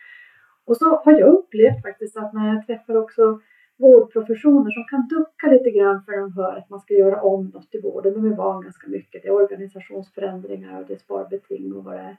Och 0.68 0.78
så 0.78 0.86
har 1.04 1.12
jag 1.20 1.30
upplevt 1.30 1.82
faktiskt 1.82 2.18
att 2.18 2.34
när 2.34 2.48
jag 2.54 2.66
träffar 2.68 2.96
också 2.96 3.40
vårdprofessioner 3.78 4.72
som 4.72 4.86
kan 4.90 5.08
ducka 5.08 5.48
lite 5.48 5.72
grann 5.72 6.04
för 6.04 6.18
de 6.18 6.34
hör 6.34 6.56
att 6.58 6.70
man 6.70 6.80
ska 6.80 6.94
göra 6.94 7.22
om 7.22 7.46
något 7.54 7.76
i 7.76 7.82
vården. 7.82 8.14
De 8.14 8.32
är 8.32 8.36
van 8.36 8.64
ganska 8.64 8.88
mycket. 8.88 9.22
Det 9.22 9.28
är 9.28 9.32
organisationsförändringar 9.32 10.82
och 10.82 10.88
det 10.88 10.94
är 10.94 10.98
sparbeting 10.98 11.74
och 11.74 11.84
vad 11.84 11.94
det 11.94 12.00
är. 12.00 12.18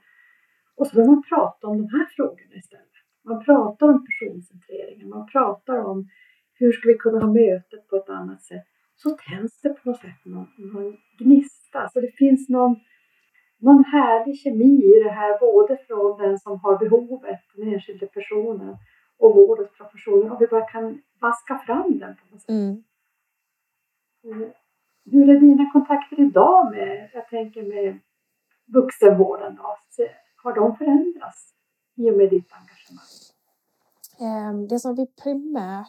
Och 0.76 0.86
så 0.86 0.94
börjar 0.94 1.08
man 1.08 1.22
prata 1.22 1.66
om 1.66 1.76
de 1.78 1.88
här 1.96 2.06
frågorna 2.16 2.54
istället. 2.56 2.94
Man 3.24 3.44
pratar 3.44 3.88
om 3.88 4.06
personcentreringen, 4.06 5.08
man 5.08 5.26
pratar 5.26 5.78
om 5.78 6.08
hur 6.54 6.72
ska 6.72 6.88
vi 6.88 6.94
kunna 6.94 7.18
ha 7.18 7.32
mötet 7.32 7.88
på 7.88 7.96
ett 7.96 8.08
annat 8.08 8.42
sätt? 8.42 8.64
Så 8.96 9.10
tänds 9.10 9.60
det 9.60 9.68
på 9.68 9.90
något 9.90 10.00
sätt 10.00 10.24
någon, 10.24 10.48
någon 10.58 10.96
gnista. 11.18 11.88
Så 11.88 12.00
det 12.00 12.12
finns 12.16 12.48
någon, 12.48 12.76
någon 13.58 13.84
härlig 13.84 14.38
kemi 14.38 14.84
i 14.96 15.02
det 15.04 15.10
här, 15.10 15.40
både 15.40 15.76
från 15.86 16.18
den 16.18 16.38
som 16.38 16.60
har 16.60 16.78
behovet, 16.78 17.40
den 17.54 17.72
enskilde 17.72 18.06
personen, 18.06 18.76
och 19.18 19.34
vårdens 19.34 19.70
professioner. 19.78 20.30
Om 20.30 20.36
vi 20.40 20.46
bara 20.46 20.66
kan 20.66 21.02
vaska 21.20 21.58
fram 21.58 21.98
den 21.98 22.16
på 22.16 22.34
något 22.34 22.42
sätt. 22.42 22.50
Mm. 22.50 22.82
Eh, 24.24 24.48
hur 25.04 25.28
är 25.28 25.40
dina 25.40 25.70
kontakter 25.72 26.20
idag 26.20 26.70
med, 26.70 27.10
jag 27.14 27.28
tänker 27.28 27.62
med 27.62 27.98
vuxenvården 28.66 29.56
då? 29.56 29.76
Har 30.42 30.54
de 30.54 30.76
förändrats 30.76 31.54
i 31.96 32.10
och 32.10 32.16
med 32.16 32.30
ditt 32.30 32.52
engagemang? 32.52 33.06
Ehm, 34.20 34.68
det 34.68 34.78
som 34.78 34.94
vi 34.94 35.06
primärt 35.06 35.86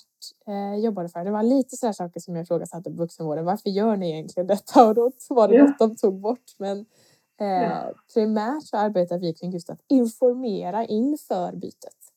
eh, 0.47 0.83
jobbade 0.83 1.09
för, 1.09 1.23
det 1.23 1.31
var 1.31 1.43
lite 1.43 1.77
sådana 1.77 1.93
saker 1.93 2.19
som 2.19 2.35
jag 2.35 2.43
ifrågasatte 2.43 2.89
på 2.89 2.97
vuxenvården. 2.97 3.45
Varför 3.45 3.69
gör 3.69 3.95
ni 3.95 4.11
egentligen 4.11 4.47
detta? 4.47 4.87
Och 4.87 4.95
då 4.95 5.11
var 5.29 5.47
det 5.47 5.55
ja. 5.55 5.63
något 5.63 5.79
de 5.79 5.95
tog 5.95 6.19
bort. 6.21 6.55
Men 6.57 6.85
eh, 7.41 7.89
primärt 8.13 8.63
så 8.63 8.77
arbetar 8.77 9.17
vi 9.17 9.33
kring 9.33 9.51
just 9.51 9.69
att 9.69 9.81
informera 9.87 10.85
inför 10.85 11.55
bytet. 11.55 12.13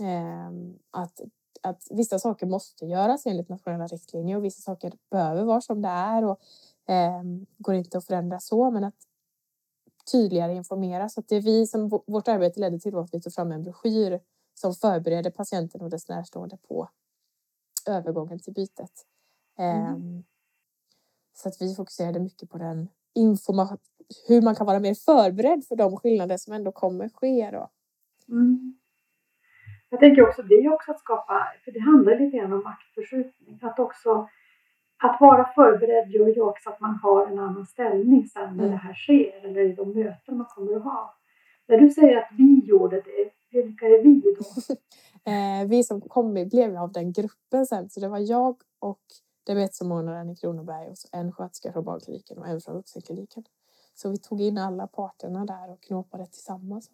Eh, 0.00 0.50
att, 0.90 1.20
att 1.62 1.86
vissa 1.90 2.18
saker 2.18 2.46
måste 2.46 2.86
göras 2.86 3.26
enligt 3.26 3.48
nationella 3.48 3.86
riktlinjer 3.86 4.36
och 4.36 4.44
vissa 4.44 4.62
saker 4.62 4.92
behöver 5.10 5.44
vara 5.44 5.60
som 5.60 5.82
det 5.82 5.88
är 5.88 6.24
och 6.24 6.40
eh, 6.92 7.22
går 7.58 7.74
inte 7.74 7.98
att 7.98 8.06
förändra 8.06 8.40
så. 8.40 8.70
Men 8.70 8.84
att 8.84 9.06
tydligare 10.12 10.54
informera. 10.54 11.08
Så 11.08 11.20
att 11.20 11.28
det 11.28 11.40
vi 11.40 11.66
som 11.66 11.88
vårt 11.88 12.28
arbete 12.28 12.60
ledde 12.60 12.78
till 12.78 12.96
att 12.96 13.14
vi 13.14 13.20
tog 13.20 13.34
fram 13.34 13.52
en 13.52 13.62
broschyr 13.62 14.20
som 14.54 14.74
förbereder 14.74 15.30
patienten 15.30 15.80
och 15.80 15.90
dess 15.90 16.08
närstående 16.08 16.56
på 16.56 16.88
övergången 17.86 18.38
till 18.38 18.52
bytet. 18.52 19.06
Mm. 19.58 19.94
Um, 19.94 20.24
så 21.34 21.48
att 21.48 21.62
vi 21.62 21.74
fokuserade 21.74 22.20
mycket 22.20 22.50
på 22.50 22.58
den 22.58 22.88
information, 23.14 23.78
hur 24.28 24.42
man 24.42 24.54
kan 24.54 24.66
vara 24.66 24.80
mer 24.80 24.94
förberedd 24.94 25.64
för 25.68 25.76
de 25.76 25.96
skillnader 25.96 26.36
som 26.36 26.52
ändå 26.52 26.72
kommer 26.72 27.08
ske. 27.08 27.50
Då. 27.52 27.70
Mm. 28.28 28.74
Jag 29.88 30.00
tänker 30.00 30.28
också, 30.28 30.42
det 30.42 30.54
är 30.54 30.72
också 30.72 30.90
att 30.90 31.00
skapa, 31.00 31.46
för 31.64 31.72
det 31.72 31.80
handlar 31.80 32.18
lite 32.18 32.36
grann 32.36 32.52
om 32.52 32.62
maktförskjutning, 32.62 33.58
att 33.62 33.78
också 33.78 34.28
att 35.02 35.20
vara 35.20 35.52
förberedd 35.54 36.10
gör 36.10 36.28
ju 36.28 36.40
också 36.40 36.70
att 36.70 36.80
man 36.80 36.98
har 37.02 37.26
en 37.26 37.38
annan 37.38 37.66
ställning 37.66 38.26
sen 38.26 38.56
när 38.56 38.64
mm. 38.64 38.70
det 38.70 38.76
här 38.76 38.94
sker 38.94 39.44
eller 39.44 39.60
i 39.60 39.72
de 39.72 39.92
möten 39.92 40.36
man 40.36 40.46
kommer 40.46 40.76
att 40.76 40.82
ha. 40.82 41.14
När 41.68 41.78
du 41.78 41.90
säger 41.90 42.16
att 42.16 42.28
vi 42.38 42.62
gjorde 42.64 42.96
det, 42.96 43.30
vilka 43.50 43.86
är 43.86 44.02
vi 44.02 44.20
då? 44.20 44.44
eh, 45.30 45.68
vi 45.68 45.84
som 45.84 46.00
kom 46.00 46.34
blev 46.34 46.76
av 46.76 46.92
den 46.92 47.12
gruppen 47.12 47.66
sen, 47.66 47.90
så 47.90 48.00
det 48.00 48.08
var 48.08 48.18
jag 48.18 48.56
och 48.78 49.02
diabetessamordnaren 49.46 50.30
i 50.30 50.36
Kronoberg 50.36 50.88
och 50.88 50.98
så 50.98 51.08
en 51.12 51.32
sköterska 51.32 51.72
från 51.72 51.84
barnkliniken 51.84 52.38
och 52.38 52.46
en 52.46 52.60
från 52.60 52.74
vuxenkliniken. 52.74 53.44
Så 53.94 54.10
vi 54.10 54.18
tog 54.18 54.40
in 54.40 54.58
alla 54.58 54.86
parterna 54.86 55.44
där 55.44 55.70
och 55.70 55.82
knåpade 55.82 56.26
tillsammans. 56.26 56.90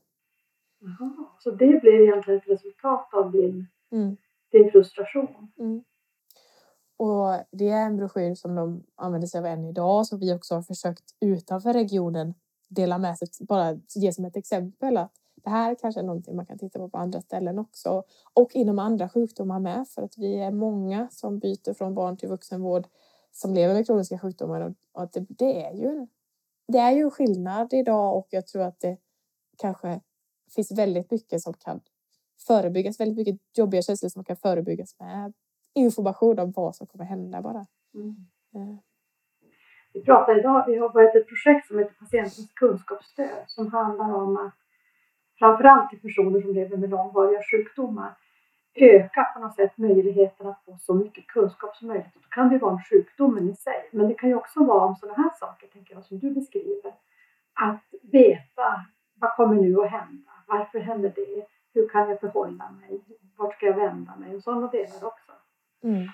Jaha, 0.79 1.27
så 1.39 1.51
det 1.51 1.81
blev 1.81 2.03
egentligen 2.03 2.41
ett 2.41 2.49
resultat 2.49 3.15
av 3.15 3.33
din, 3.33 3.67
mm. 3.93 4.17
din 4.53 4.71
frustration? 4.71 5.53
Mm. 5.59 5.85
Och 6.97 7.45
det 7.51 7.69
är 7.69 7.87
en 7.87 7.97
broschyr 7.97 8.35
som 8.35 8.55
de 8.55 8.85
använder 8.95 9.29
sig 9.29 9.39
av 9.39 9.47
än 9.47 9.65
idag 9.65 10.07
som 10.07 10.19
vi 10.19 10.35
också 10.35 10.55
har 10.55 10.63
försökt 10.63 11.05
utanför 11.21 11.73
regionen 11.73 12.35
dela 12.69 12.99
med 12.99 13.19
sig, 13.19 13.29
bara 13.41 13.81
ge 13.95 14.13
som 14.13 14.25
ett 14.25 14.37
exempel 14.37 14.97
att 14.97 15.13
det 15.49 15.53
här 15.53 15.75
kanske 15.75 16.01
är 16.01 16.05
någonting 16.05 16.37
man 16.37 16.47
kan 16.47 16.59
titta 16.59 16.79
på 16.79 16.89
på 16.89 16.99
andra 16.99 17.21
ställen 17.21 17.59
också 17.59 18.05
och 18.35 18.57
inom 18.57 18.79
andra 18.79 19.09
sjukdomar 19.09 19.61
med 19.61 19.89
för 19.89 20.03
att 20.03 20.19
vi 20.19 20.39
är 20.39 20.51
många 20.51 21.09
som 21.11 21.39
byter 21.39 21.75
från 21.75 21.95
barn 21.95 22.17
till 22.17 22.29
vuxenvård 22.29 22.87
som 23.33 23.55
lever 23.55 23.75
med 23.75 23.87
kroniska 23.87 24.19
sjukdomar 24.19 24.75
och 24.93 25.03
att 25.03 25.13
det, 25.13 25.27
det 25.29 25.65
är 25.65 25.73
ju 25.73 25.87
en, 25.87 26.09
det 26.69 26.79
är 26.79 26.93
ju 26.93 27.01
en 27.01 27.11
skillnad 27.11 27.73
idag 27.73 28.17
och 28.17 28.27
jag 28.31 28.47
tror 28.47 28.63
att 28.63 28.81
det 28.81 28.97
kanske 29.59 30.01
finns 30.55 30.79
väldigt 30.79 31.11
mycket 31.11 31.41
som 31.41 31.55
kan 31.55 31.81
förebyggas, 32.47 33.01
väldigt 33.01 33.17
mycket 33.17 33.41
jobbiga 33.57 33.83
känslor 33.83 34.09
som 34.09 34.25
kan 34.25 34.37
förebyggas 34.37 34.97
med 34.99 35.33
information 35.75 36.39
om 36.39 36.53
vad 36.53 36.77
som 36.77 36.87
kommer 36.87 37.05
hända 37.05 37.43
bara. 37.43 37.67
Mm. 37.95 38.17
Eh. 38.55 38.79
Vi 39.93 40.05
pratar 40.05 40.39
idag, 40.39 40.65
vi 40.67 40.77
har 40.79 40.93
varit 40.93 41.15
ett 41.15 41.29
projekt 41.29 41.67
som 41.67 41.79
heter 41.79 41.95
Patientens 41.95 42.53
kunskapsstöd 42.55 43.45
som 43.47 43.73
handlar 43.73 44.15
om 44.15 44.37
att 44.37 44.68
framförallt 45.39 45.91
till 45.91 46.01
personer 46.01 46.41
som 46.41 46.55
lever 46.55 46.77
med 46.77 46.91
långvariga 46.91 47.43
sjukdomar 47.51 48.15
öka 48.81 49.25
på 49.35 49.41
något 49.41 49.55
sätt 49.55 49.79
möjligheten 49.79 50.47
att 50.47 50.65
få 50.65 50.79
så 50.79 50.95
mycket 50.95 51.27
kunskap 51.27 51.77
som 51.77 51.89
möjligt. 51.89 52.17
Och 52.17 52.23
då 52.23 52.29
kan 52.29 52.49
det 52.49 52.59
vara 52.59 52.73
om 52.73 52.83
sjukdomen 52.83 53.51
i 53.51 53.55
sig, 53.55 53.89
men 53.93 54.09
det 54.09 54.15
kan 54.15 54.29
ju 54.29 54.35
också 54.35 54.65
vara 54.65 54.85
om 54.85 54.97
sådana 54.97 55.17
här 55.17 55.31
saker, 55.41 55.67
tänker 55.67 55.95
jag, 55.95 56.05
som 56.05 56.19
du 56.19 56.31
beskriver. 56.31 56.95
Att 57.55 57.85
veta 58.03 58.87
vad 59.15 59.37
kommer 59.37 59.55
nu 59.55 59.81
att 59.81 59.91
hända? 59.91 60.31
Varför 60.47 60.79
händer 60.79 61.13
det? 61.17 61.47
Hur 61.75 61.89
kan 61.89 62.09
jag 62.09 62.21
förhålla 62.21 62.71
mig? 62.71 63.01
Vart 63.37 63.55
ska 63.55 63.67
jag 63.67 63.77
vända 63.77 64.17
mig? 64.17 64.37
Och 64.37 64.43
sådana 64.43 64.67
delar 64.67 65.05
också. 65.05 65.33
Mm. 65.83 66.09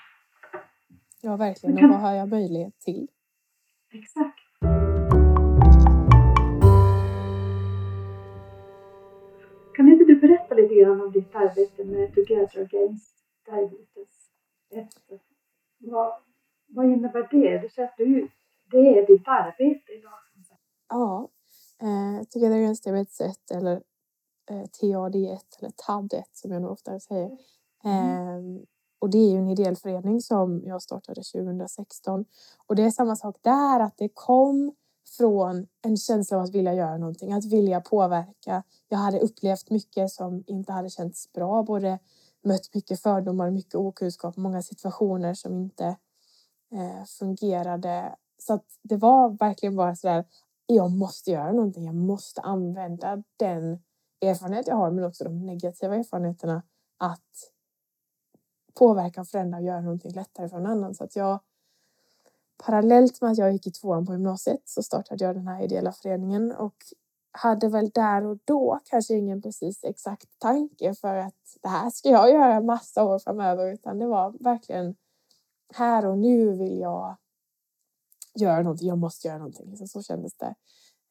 Ja, 1.22 1.36
verkligen. 1.36 1.84
Och 1.84 1.90
vad 1.90 2.00
har 2.00 2.12
jag 2.12 2.28
möjlighet 2.28 2.80
till? 2.80 3.08
Exakt. 3.92 4.43
Berätta 10.54 10.62
lite 10.62 10.74
grann 10.74 11.00
om 11.00 11.12
ditt 11.12 11.34
arbete 11.34 11.84
med 11.84 12.14
Together 12.14 12.60
Against 12.60 13.14
Diabetes? 13.46 14.30
Vad, 15.78 16.12
vad 16.66 16.86
innebär 16.86 17.28
det? 17.30 17.58
Du 17.58 17.68
säger 17.68 17.88
att 17.88 17.96
du, 17.96 18.28
det 18.70 18.98
är 18.98 19.06
ditt 19.06 19.28
arbete 19.28 19.92
idag. 19.92 20.12
Ja, 20.88 21.28
eh, 21.82 22.24
Together 22.30 22.56
Against 22.56 22.84
Diabetes 22.84 23.20
1 23.20 23.50
eller 23.50 23.82
eh, 24.50 24.62
TAD1 24.82 25.40
eller 25.58 25.70
TAD1 25.70 26.22
som 26.32 26.52
jag 26.52 26.62
nog 26.62 26.70
oftare 26.70 27.00
säger. 27.00 27.38
Mm. 27.84 28.56
Eh, 28.58 28.62
och 28.98 29.10
det 29.10 29.18
är 29.18 29.30
ju 29.30 29.38
en 29.38 29.48
ideell 29.48 29.76
förening 29.76 30.20
som 30.20 30.62
jag 30.64 30.82
startade 30.82 31.22
2016. 31.22 32.24
Och 32.66 32.76
det 32.76 32.82
är 32.82 32.90
samma 32.90 33.16
sak 33.16 33.36
där, 33.42 33.80
att 33.80 33.96
det 33.96 34.08
kom 34.14 34.74
från 35.16 35.66
en 35.82 35.96
känsla 35.96 36.36
av 36.36 36.42
att 36.42 36.54
vilja 36.54 36.74
göra 36.74 36.98
någonting, 36.98 37.32
att 37.32 37.44
vilja 37.44 37.80
påverka. 37.80 38.62
Jag 38.88 38.98
hade 38.98 39.20
upplevt 39.20 39.70
mycket 39.70 40.10
som 40.10 40.44
inte 40.46 40.72
hade 40.72 40.90
känts 40.90 41.32
bra, 41.32 41.62
både 41.62 41.98
mött 42.42 42.74
mycket 42.74 43.00
fördomar, 43.00 43.50
mycket 43.50 43.74
okunskap, 43.74 44.36
många 44.36 44.62
situationer 44.62 45.34
som 45.34 45.54
inte 45.54 45.96
eh, 46.72 47.04
fungerade. 47.18 48.16
Så 48.38 48.54
att 48.54 48.64
det 48.82 48.96
var 48.96 49.28
verkligen 49.28 49.76
bara 49.76 49.96
så 49.96 50.06
där, 50.06 50.24
jag 50.66 50.90
måste 50.90 51.30
göra 51.30 51.52
någonting, 51.52 51.84
jag 51.84 51.94
måste 51.94 52.40
använda 52.40 53.22
den 53.36 53.82
erfarenhet 54.20 54.66
jag 54.66 54.76
har, 54.76 54.90
men 54.90 55.04
också 55.04 55.24
de 55.24 55.46
negativa 55.46 55.96
erfarenheterna 55.96 56.62
att 56.98 57.50
påverka 58.74 59.20
och 59.20 59.28
förändra 59.28 59.58
och 59.58 59.64
göra 59.64 59.80
någonting 59.80 60.12
lättare 60.12 60.48
för 60.48 60.56
någon 60.56 60.70
annan. 60.70 60.94
Så 60.94 61.04
att 61.04 61.16
jag 61.16 61.40
parallellt 62.56 63.20
med 63.20 63.30
att 63.30 63.38
jag 63.38 63.52
gick 63.52 63.66
i 63.66 63.70
tvåan 63.70 64.06
på 64.06 64.12
gymnasiet 64.12 64.62
så 64.64 64.82
startade 64.82 65.24
jag 65.24 65.36
den 65.36 65.48
här 65.48 65.62
ideella 65.62 65.92
föreningen 65.92 66.52
och 66.52 66.76
hade 67.32 67.68
väl 67.68 67.90
där 67.90 68.24
och 68.26 68.38
då 68.44 68.80
kanske 68.84 69.14
ingen 69.14 69.42
precis 69.42 69.84
exakt 69.84 70.38
tanke 70.38 70.94
för 70.94 71.16
att 71.16 71.58
det 71.62 71.68
här 71.68 71.90
ska 71.90 72.08
jag 72.08 72.30
göra 72.30 72.60
massa 72.60 73.04
år 73.04 73.18
framöver 73.18 73.72
utan 73.72 73.98
det 73.98 74.06
var 74.06 74.34
verkligen 74.40 74.96
här 75.74 76.06
och 76.06 76.18
nu 76.18 76.56
vill 76.56 76.78
jag 76.78 77.16
göra 78.34 78.62
någonting, 78.62 78.88
jag 78.88 78.98
måste 78.98 79.28
göra 79.28 79.38
någonting. 79.38 79.70
Liksom 79.70 79.88
så 79.88 80.02
kändes 80.02 80.34
det. 80.34 80.54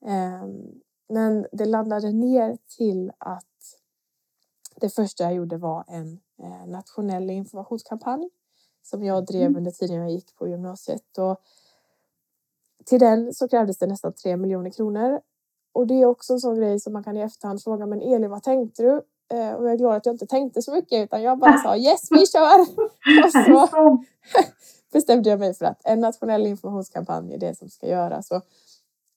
Ehm, 0.06 0.82
men 1.10 1.48
det 1.52 1.66
landade 1.66 2.12
ner 2.12 2.58
till 2.78 3.12
att 3.18 3.46
det 4.76 4.90
första 4.90 5.24
jag 5.24 5.34
gjorde 5.34 5.58
var 5.58 5.84
en 5.88 6.20
eh, 6.40 6.68
nationell 6.68 7.30
informationskampanj 7.30 8.30
som 8.84 9.04
jag 9.04 9.26
drev 9.26 9.42
mm. 9.42 9.58
under 9.58 9.72
tiden 9.72 9.96
jag 9.96 10.12
gick 10.12 10.36
på 10.36 10.48
gymnasiet. 10.48 11.18
Och 11.18 11.42
till 12.86 13.00
den 13.00 13.34
så 13.34 13.48
krävdes 13.48 13.78
det 13.78 13.88
nästan 13.88 14.14
3 14.14 14.38
miljoner 14.38 14.70
kronor. 14.70 15.22
Och 15.74 15.88
det 15.88 15.94
är 15.94 16.06
också 16.06 16.34
en 16.34 16.40
sån 16.40 16.56
grej 16.56 16.80
som 16.80 16.94
man 16.94 17.04
kan 17.04 17.18
i 17.18 17.22
efterhand 17.22 17.64
fråga, 17.64 17.86
men 17.86 18.02
Elin, 18.02 18.30
vad 18.30 18.44
tänkte 18.44 18.84
du? 18.84 19.02
Eh, 19.38 19.54
och 19.54 19.66
jag 19.66 19.74
är 19.74 19.78
glad 19.78 19.96
att 19.96 20.06
jag 20.06 20.14
inte 20.14 20.28
tänkte 20.28 20.62
så 20.62 20.72
mycket 20.72 21.04
utan 21.04 21.22
jag 21.22 21.40
bara 21.40 21.58
sa 21.58 21.78
yes, 21.78 22.12
vi 22.12 22.28
kör! 22.28 22.60
och 23.26 23.32
så 23.32 24.04
bestämde 24.94 25.30
jag 25.30 25.40
mig 25.40 25.54
för 25.54 25.66
att 25.66 25.82
en 25.84 26.00
nationell 26.00 26.48
informationskampanj 26.48 27.34
är 27.34 27.38
det 27.38 27.58
som 27.58 27.70
ska 27.70 27.88
göras. 27.88 28.32
Och 28.32 28.42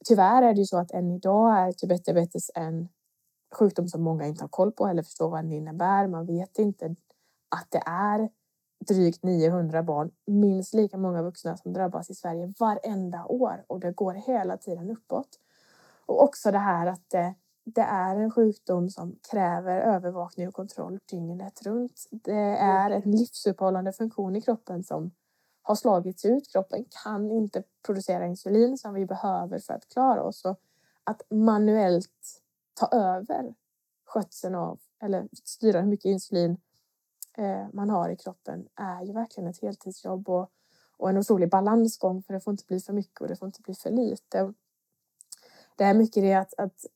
tyvärr 0.04 0.42
är 0.42 0.54
det 0.54 0.60
ju 0.60 0.66
så 0.66 0.78
att 0.78 0.90
än 0.90 1.10
idag 1.10 1.58
är 1.58 1.72
Tibet-diabetes 1.72 2.50
en 2.54 2.88
sjukdom 3.54 3.88
som 3.88 4.02
många 4.02 4.26
inte 4.26 4.44
har 4.44 4.48
koll 4.48 4.72
på 4.72 4.86
eller 4.86 5.02
förstår 5.02 5.30
vad 5.30 5.44
den 5.44 5.52
innebär. 5.52 6.06
Man 6.06 6.26
vet 6.26 6.58
inte 6.58 6.94
att 7.48 7.66
det 7.70 7.82
är 7.86 8.28
drygt 8.78 9.22
900 9.22 9.82
barn, 9.82 10.10
minst 10.26 10.74
lika 10.74 10.98
många 10.98 11.22
vuxna 11.22 11.56
som 11.56 11.72
drabbas 11.72 12.10
i 12.10 12.14
Sverige 12.14 12.52
varenda 12.58 13.24
år 13.24 13.64
och 13.66 13.80
det 13.80 13.92
går 13.92 14.14
hela 14.14 14.56
tiden 14.56 14.90
uppåt. 14.90 15.28
Och 16.06 16.22
också 16.22 16.50
det 16.50 16.58
här 16.58 16.86
att 16.86 17.10
det, 17.10 17.34
det 17.64 17.80
är 17.80 18.16
en 18.16 18.30
sjukdom 18.30 18.90
som 18.90 19.18
kräver 19.30 19.80
övervakning 19.80 20.48
och 20.48 20.54
kontroll 20.54 20.98
dygnet 21.10 21.62
runt. 21.62 22.06
Det 22.10 22.56
är 22.58 22.90
en 22.90 23.10
livsuppehållande 23.10 23.92
funktion 23.92 24.36
i 24.36 24.40
kroppen 24.40 24.84
som 24.84 25.10
har 25.62 25.74
slagits 25.74 26.24
ut. 26.24 26.52
Kroppen 26.52 26.84
kan 27.04 27.30
inte 27.30 27.62
producera 27.86 28.26
insulin 28.26 28.78
som 28.78 28.94
vi 28.94 29.06
behöver 29.06 29.58
för 29.58 29.74
att 29.74 29.88
klara 29.88 30.22
oss. 30.22 30.44
Och 30.44 30.60
att 31.04 31.22
manuellt 31.30 32.42
ta 32.74 32.86
över 32.86 33.54
skötseln 34.04 34.54
av 34.54 34.78
eller 35.02 35.28
styra 35.44 35.80
hur 35.80 35.88
mycket 35.88 36.08
insulin 36.08 36.58
eh, 37.36 37.66
man 37.72 37.90
har 37.90 38.08
i 38.08 38.16
kroppen 38.16 38.68
är 38.74 39.02
ju 39.02 39.12
verkligen 39.12 39.50
ett 39.50 39.62
heltidsjobb 39.62 40.28
och, 40.28 40.50
och 40.96 41.10
en 41.10 41.18
otrolig 41.18 41.50
balansgång 41.50 42.22
för 42.22 42.34
det 42.34 42.40
får 42.40 42.50
inte 42.50 42.64
bli 42.66 42.80
för 42.80 42.92
mycket 42.92 43.20
och 43.20 43.28
det 43.28 43.36
får 43.36 43.46
inte 43.46 43.62
bli 43.62 43.74
för 43.74 43.90
lite. 43.90 44.52
Det 45.76 45.84
är 45.84 45.94
mycket 45.94 46.22
det 46.22 46.34
att, 46.34 46.54
att 46.58 46.86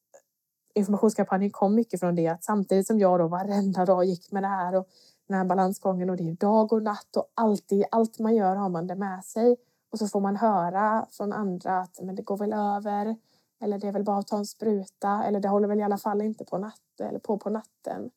informationskampanjen 0.75 1.51
kom 1.51 1.75
mycket 1.75 2.01
från 2.01 2.15
det 2.15 2.29
att 2.29 2.45
samtidigt 2.45 2.87
som 2.87 2.99
jag 2.99 3.21
då 3.21 3.29
varenda 3.29 3.85
dag 3.85 4.05
gick 4.05 4.33
med 4.33 4.43
det 4.43 4.49
här 4.49 4.75
och 4.75 4.89
den 5.29 5.39
här 5.39 5.45
balansgången 5.45 6.11
och 6.11 6.17
det 6.17 6.29
är 6.29 6.33
dag 6.33 6.73
och 6.73 6.83
natt 6.83 7.17
och 7.17 7.31
alltid, 7.35 7.85
allt 7.91 8.19
man 8.19 8.35
gör 8.35 8.57
har 8.57 8.69
man 8.69 8.87
det 8.87 8.95
med 8.95 9.25
sig. 9.25 9.57
Och 9.91 9.99
så 9.99 10.09
får 10.09 10.21
man 10.21 10.37
höra 10.37 11.07
från 11.11 11.33
andra 11.33 11.79
att 11.79 12.01
men 12.03 12.15
det 12.15 12.23
går 12.23 12.37
väl 12.37 12.53
över. 12.53 13.17
Eller 13.61 13.79
det 13.79 13.89
är 13.89 13.93
väl 13.93 14.05
bara 14.05 14.19
att 14.19 14.27
ta 14.27 14.39
en 14.39 14.47
spruta. 14.47 15.25
Eller 15.25 15.41
det 15.41 15.49
håller 15.49 15.69
väl 15.69 15.81
i 15.81 15.83
alla 15.83 15.99
fall 15.99 16.23
inte 16.23 16.45
på, 16.45 16.59
natt, 16.59 17.01
eller 17.01 17.19
på, 17.19 17.39
på 17.39 17.51
natten. 17.51 18.11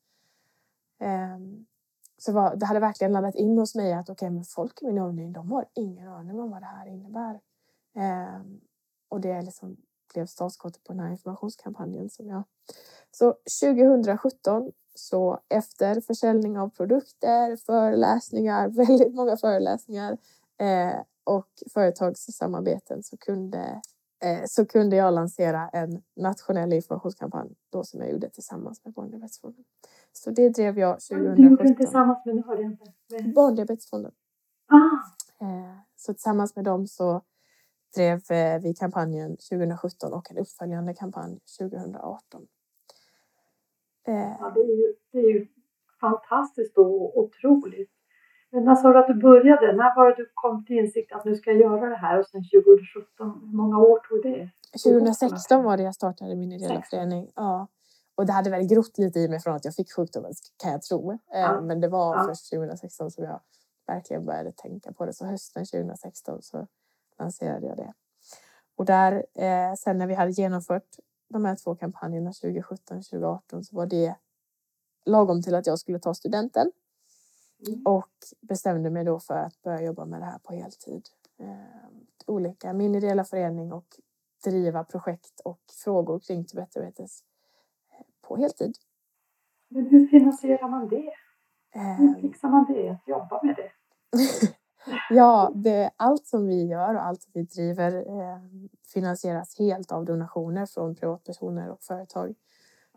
Um, 0.99 1.65
så 2.25 2.31
var, 2.31 2.55
det 2.55 2.65
hade 2.65 2.79
verkligen 2.79 3.13
landat 3.13 3.35
in 3.35 3.57
hos 3.57 3.75
mig 3.75 3.93
att 3.93 4.09
okej, 4.09 4.13
okay, 4.13 4.29
men 4.29 4.43
folk 4.43 4.81
i 4.81 4.85
min 4.85 4.97
omgivning, 4.97 5.33
de 5.33 5.51
har 5.51 5.65
ingen 5.73 6.07
aning 6.07 6.39
om 6.39 6.51
vad 6.51 6.61
det 6.61 6.65
här 6.65 6.87
innebär. 6.87 7.39
Eh, 7.95 8.41
och 9.09 9.21
det 9.21 9.41
liksom 9.41 9.77
blev 10.13 10.25
startskottet 10.25 10.83
på 10.83 10.93
den 10.93 10.99
här 10.99 11.11
informationskampanjen 11.11 12.09
som 12.09 12.27
jag... 12.27 12.43
Så 13.11 13.35
2017 13.61 14.71
så 14.95 15.39
efter 15.49 16.01
försäljning 16.01 16.59
av 16.59 16.69
produkter, 16.69 17.55
föreläsningar, 17.55 18.67
väldigt 18.87 19.15
många 19.15 19.37
föreläsningar 19.37 20.17
eh, 20.57 20.99
och 21.23 21.47
företagssamarbeten 21.73 23.03
så 23.03 23.17
kunde, 23.17 23.81
eh, 24.23 24.43
så 24.47 24.65
kunde 24.65 24.95
jag 24.95 25.13
lansera 25.13 25.69
en 25.69 26.03
nationell 26.15 26.73
informationskampanj 26.73 27.55
då 27.69 27.83
som 27.83 27.99
jag 27.99 28.11
gjorde 28.11 28.29
tillsammans 28.29 28.81
med 28.83 28.93
Bonnier 28.93 29.19
så 30.13 30.31
det 30.31 30.49
drev 30.49 30.79
jag 30.79 30.99
2017. 30.99 31.35
Du 31.35 31.49
gjorde 31.49 31.63
den 31.63 31.75
tillsammans 31.75 32.25
med, 32.25 32.35
nu 32.35 32.43
hörde 32.47 32.61
jag 32.61 32.71
inte. 32.71 33.29
Barndiabetesfonden. 33.35 34.11
Ah. 34.67 35.45
Eh, 35.45 35.77
så 35.95 36.13
tillsammans 36.13 36.55
med 36.55 36.65
dem 36.65 36.87
så 36.87 37.21
drev 37.95 38.31
eh, 38.31 38.61
vi 38.61 38.73
kampanjen 38.73 39.37
2017 39.37 40.13
och 40.13 40.31
en 40.31 40.37
uppföljande 40.37 40.93
kampanj 40.93 41.39
2018. 41.59 42.47
Eh. 44.07 44.13
Ja, 44.39 44.51
det, 44.55 44.61
är 44.61 44.77
ju, 44.77 44.93
det 45.11 45.17
är 45.17 45.33
ju 45.33 45.47
fantastiskt 45.99 46.77
och 46.77 47.17
otroligt. 47.17 47.91
Men 48.49 48.63
när 48.65 48.75
sa 48.75 48.93
du 48.93 48.99
att 48.99 49.07
du 49.07 49.13
började? 49.13 49.73
När 49.73 49.95
var 49.95 50.09
det 50.09 50.15
du 50.15 50.31
kom 50.33 50.65
till 50.65 50.75
insikt 50.75 51.11
att 51.11 51.25
nu 51.25 51.35
ska 51.35 51.51
jag 51.51 51.59
göra 51.59 51.89
det 51.89 51.95
här? 51.95 52.19
Och 52.19 52.25
sen 52.25 52.43
2017, 52.43 53.41
hur 53.49 53.57
många 53.57 53.77
år 53.77 53.99
tog 53.99 54.23
det? 54.23 54.49
2016 54.83 55.63
var 55.63 55.77
det 55.77 55.83
jag 55.83 55.95
startade 55.95 56.35
min 56.35 56.51
ideella 56.51 56.81
förening. 56.81 57.31
Ja. 57.35 57.67
Och 58.15 58.25
det 58.25 58.33
hade 58.33 58.49
väl 58.49 58.67
grott 58.67 58.97
lite 58.97 59.19
i 59.19 59.27
mig 59.27 59.39
från 59.39 59.55
att 59.55 59.65
jag 59.65 59.75
fick 59.75 59.91
sjukdomen 59.91 60.33
kan 60.57 60.71
jag 60.71 60.81
tro. 60.81 61.11
Eh, 61.11 61.19
ja. 61.31 61.61
Men 61.61 61.81
det 61.81 61.87
var 61.87 62.15
ja. 62.15 62.23
först 62.27 62.49
2016 62.49 63.11
som 63.11 63.23
jag 63.23 63.39
verkligen 63.87 64.25
började 64.25 64.51
tänka 64.51 64.93
på 64.93 65.05
det. 65.05 65.13
Så 65.13 65.25
hösten 65.25 65.65
2016 65.65 66.41
så 66.41 66.67
lanserade 67.19 67.67
jag 67.67 67.77
det. 67.77 67.93
Och 68.75 68.85
där, 68.85 69.25
eh, 69.33 69.73
sen 69.77 69.97
när 69.97 70.07
vi 70.07 70.13
hade 70.13 70.31
genomfört 70.31 70.99
de 71.29 71.45
här 71.45 71.55
två 71.55 71.75
kampanjerna 71.75 72.33
2017 72.33 72.97
och 72.97 73.03
2018 73.03 73.63
så 73.63 73.75
var 73.75 73.85
det 73.85 74.15
lagom 75.05 75.41
till 75.41 75.55
att 75.55 75.67
jag 75.67 75.79
skulle 75.79 75.99
ta 75.99 76.13
studenten. 76.13 76.71
Mm. 77.67 77.81
Och 77.85 78.11
bestämde 78.41 78.89
mig 78.89 79.03
då 79.03 79.19
för 79.19 79.33
att 79.33 79.61
börja 79.61 79.81
jobba 79.81 80.05
med 80.05 80.21
det 80.21 80.25
här 80.25 80.39
på 80.39 80.53
heltid. 80.53 81.09
Eh, 81.39 81.47
olika, 82.25 82.73
min 82.73 82.95
ideella 82.95 83.23
förening 83.23 83.71
och 83.71 83.99
driva 84.43 84.83
projekt 84.83 85.39
och 85.39 85.61
frågor 85.83 86.19
kring 86.19 86.39
eh, 86.39 87.05
på 88.27 88.37
heltid. 88.37 88.75
Men 89.69 89.85
hur 89.85 90.07
finansierar 90.07 90.67
man 90.67 90.87
det? 90.87 91.13
Hur 91.71 92.09
eh. 92.09 92.21
fixar 92.21 92.49
man 92.49 92.65
det, 92.73 92.89
att 92.89 93.07
jobba 93.07 93.39
med 93.43 93.55
det? 93.55 93.71
ja, 95.09 95.51
det, 95.55 95.91
allt 95.97 96.25
som 96.25 96.47
vi 96.47 96.65
gör 96.65 96.95
och 96.95 97.05
allt 97.05 97.21
som 97.21 97.31
vi 97.33 97.43
driver 97.43 97.95
eh, 97.95 98.39
finansieras 98.93 99.59
helt 99.59 99.91
av 99.91 100.05
donationer 100.05 100.65
från 100.65 100.95
privatpersoner 100.95 101.69
och 101.69 101.81
företag. 101.81 102.35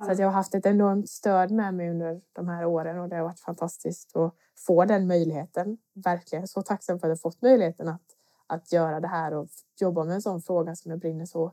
Så 0.04 0.10
att 0.10 0.18
jag 0.18 0.26
har 0.26 0.32
haft 0.32 0.54
ett 0.54 0.66
enormt 0.66 1.08
stöd 1.08 1.50
med 1.50 1.74
mig 1.74 1.90
under 1.90 2.20
de 2.32 2.48
här 2.48 2.64
åren 2.64 2.98
och 2.98 3.08
det 3.08 3.16
har 3.16 3.22
varit 3.22 3.40
fantastiskt 3.40 4.16
att 4.16 4.34
få 4.66 4.84
den 4.84 5.06
möjligheten. 5.06 5.78
Verkligen 5.94 6.48
så 6.48 6.62
tacksam 6.62 6.98
för 6.98 7.06
att 7.06 7.10
jag 7.10 7.20
fått 7.20 7.42
möjligheten 7.42 7.88
att, 7.88 8.02
att 8.46 8.72
göra 8.72 9.00
det 9.00 9.08
här 9.08 9.34
och 9.34 9.48
jobba 9.80 10.04
med 10.04 10.14
en 10.14 10.22
sån 10.22 10.42
fråga 10.42 10.76
som 10.76 10.90
jag 10.90 11.00
brinner 11.00 11.26
så 11.26 11.52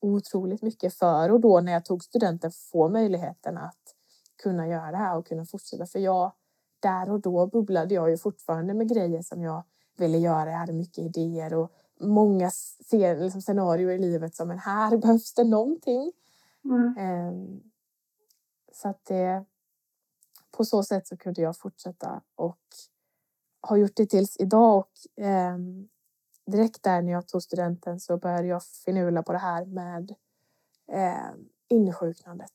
otroligt 0.00 0.62
mycket 0.62 0.94
för. 0.94 1.30
Och 1.30 1.40
då 1.40 1.60
när 1.60 1.72
jag 1.72 1.84
tog 1.84 2.04
studenten 2.04 2.50
få 2.52 2.88
möjligheten 2.88 3.58
att 3.58 3.94
kunna 4.42 4.68
göra 4.68 4.90
det 4.90 4.96
här 4.96 5.16
och 5.16 5.26
kunna 5.26 5.44
fortsätta. 5.44 5.86
För 5.86 5.98
jag 5.98 6.32
där 6.80 7.10
och 7.10 7.20
då 7.20 7.46
bubblade 7.46 7.94
jag 7.94 8.10
ju 8.10 8.18
fortfarande 8.18 8.74
med 8.74 8.88
grejer 8.88 9.22
som 9.22 9.42
jag 9.42 9.64
ville 9.96 10.18
göra. 10.18 10.50
Jag 10.50 10.58
hade 10.58 10.72
mycket 10.72 10.98
idéer 10.98 11.54
och 11.54 11.72
många 12.00 12.50
ser, 12.90 13.20
liksom, 13.20 13.42
scenarier 13.42 13.90
i 13.90 13.98
livet 13.98 14.34
som 14.34 14.48
men 14.48 14.58
här 14.58 14.96
behövs 15.02 15.34
det 15.34 15.44
någonting. 15.44 16.12
Mm. 16.64 17.28
Um, 17.28 17.62
så 18.72 18.88
att 18.88 19.04
det, 19.04 19.44
på 20.50 20.64
så 20.64 20.82
sätt 20.82 21.06
så 21.06 21.16
kunde 21.16 21.42
jag 21.42 21.56
fortsätta 21.56 22.22
och 22.34 22.58
har 23.60 23.76
gjort 23.76 23.96
det 23.96 24.06
tills 24.06 24.36
idag 24.40 24.78
och 24.78 25.22
eh, 25.24 25.58
direkt 26.46 26.82
där 26.82 27.02
när 27.02 27.12
jag 27.12 27.28
tog 27.28 27.42
studenten 27.42 28.00
så 28.00 28.16
började 28.16 28.46
jag 28.46 28.62
finula 28.64 29.22
på 29.22 29.32
det 29.32 29.38
här 29.38 29.64
med 29.64 30.14
eh, 30.92 31.30
insjuknandet. 31.68 32.52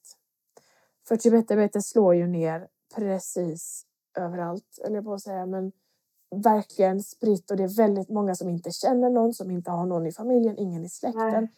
För 1.07 1.17
Tibetdiabetes 1.17 1.89
slår 1.89 2.15
ju 2.15 2.27
ner 2.27 2.67
precis 2.95 3.85
överallt, 4.17 4.79
eller 4.85 4.95
jag 4.95 5.05
på 5.05 5.13
att 5.13 5.21
säga, 5.21 5.45
men 5.45 5.71
verkligen 6.35 7.03
spritt 7.03 7.51
och 7.51 7.57
det 7.57 7.63
är 7.63 7.77
väldigt 7.77 8.09
många 8.09 8.35
som 8.35 8.49
inte 8.49 8.71
känner 8.71 9.09
någon, 9.09 9.33
som 9.33 9.51
inte 9.51 9.71
har 9.71 9.85
någon 9.85 10.05
i 10.05 10.11
familjen, 10.11 10.57
ingen 10.57 10.85
i 10.85 10.89
släkten. 10.89 11.31
Nej. 11.31 11.51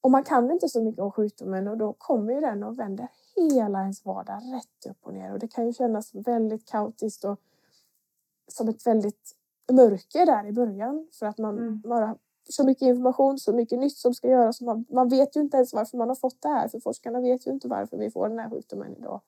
Och 0.00 0.10
man 0.10 0.24
kan 0.24 0.50
inte 0.50 0.68
så 0.68 0.82
mycket 0.82 1.02
om 1.02 1.12
sjukdomen 1.12 1.68
och 1.68 1.78
då 1.78 1.92
kommer 1.92 2.32
ju 2.32 2.40
den 2.40 2.64
och 2.64 2.78
vänder 2.78 3.08
hela 3.36 3.80
ens 3.82 4.04
vardag 4.04 4.42
rätt 4.54 4.90
upp 4.90 5.06
och 5.06 5.14
ner 5.14 5.32
och 5.32 5.38
det 5.38 5.48
kan 5.48 5.66
ju 5.66 5.72
kännas 5.72 6.14
väldigt 6.14 6.68
kaotiskt 6.68 7.24
och 7.24 7.40
som 8.48 8.68
ett 8.68 8.86
väldigt 8.86 9.35
mörker 9.72 10.26
där 10.26 10.46
i 10.46 10.52
början 10.52 11.08
för 11.12 11.26
att 11.26 11.38
man 11.38 11.58
mm. 11.58 11.80
bara 11.80 12.16
så 12.48 12.64
mycket 12.64 12.82
information, 12.82 13.38
så 13.38 13.52
mycket 13.52 13.78
nytt 13.78 13.96
som 13.96 14.14
ska 14.14 14.28
göras. 14.28 14.60
Man, 14.60 14.84
man 14.88 15.08
vet 15.08 15.36
ju 15.36 15.40
inte 15.40 15.56
ens 15.56 15.72
varför 15.72 15.98
man 15.98 16.08
har 16.08 16.14
fått 16.14 16.42
det 16.42 16.48
här 16.48 16.68
för 16.68 16.80
forskarna 16.80 17.20
vet 17.20 17.46
ju 17.46 17.50
inte 17.50 17.68
varför 17.68 17.96
vi 17.96 18.10
får 18.10 18.28
den 18.28 18.38
här 18.38 18.50
sjukdomen 18.50 18.96
idag. 18.96 19.20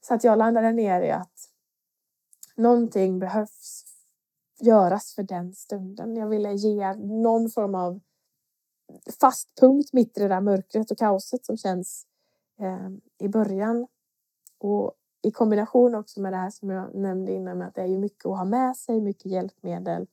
Så 0.00 0.14
att 0.14 0.24
jag 0.24 0.38
landade 0.38 0.72
ner 0.72 1.02
i 1.02 1.10
att 1.10 1.48
någonting 2.54 3.18
behövs 3.18 3.84
göras 4.60 5.14
för 5.14 5.22
den 5.22 5.54
stunden. 5.54 6.16
Jag 6.16 6.28
ville 6.28 6.52
ge 6.52 6.94
någon 6.94 7.50
form 7.50 7.74
av 7.74 8.00
fast 9.20 9.60
punkt 9.60 9.92
mitt 9.92 10.18
i 10.18 10.20
det 10.20 10.28
där 10.28 10.40
mörkret 10.40 10.90
och 10.90 10.98
kaoset 10.98 11.46
som 11.46 11.56
känns 11.56 12.06
eh, 12.58 12.88
i 13.18 13.28
början. 13.28 13.86
Och 14.58 14.92
i 15.22 15.30
kombination 15.30 15.94
också 15.94 16.20
med 16.20 16.32
det 16.32 16.36
här 16.36 16.50
som 16.50 16.70
jag 16.70 16.94
nämnde 16.94 17.32
innan 17.32 17.58
med 17.58 17.68
att 17.68 17.74
det 17.74 17.82
är 17.82 17.86
ju 17.86 17.98
mycket 17.98 18.26
att 18.26 18.38
ha 18.38 18.44
med 18.44 18.76
sig, 18.76 19.00
mycket 19.00 19.26
hjälpmedel, 19.26 20.06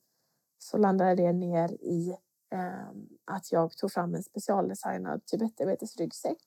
så 0.58 0.76
landade 0.76 1.14
det 1.14 1.32
ner 1.32 1.72
i 1.72 2.16
eh, 2.50 2.88
att 3.24 3.52
jag 3.52 3.76
tog 3.76 3.92
fram 3.92 4.14
en 4.14 4.22
specialdesignad 4.22 5.20
Tibetdiabetes-ryggsäck 5.26 6.42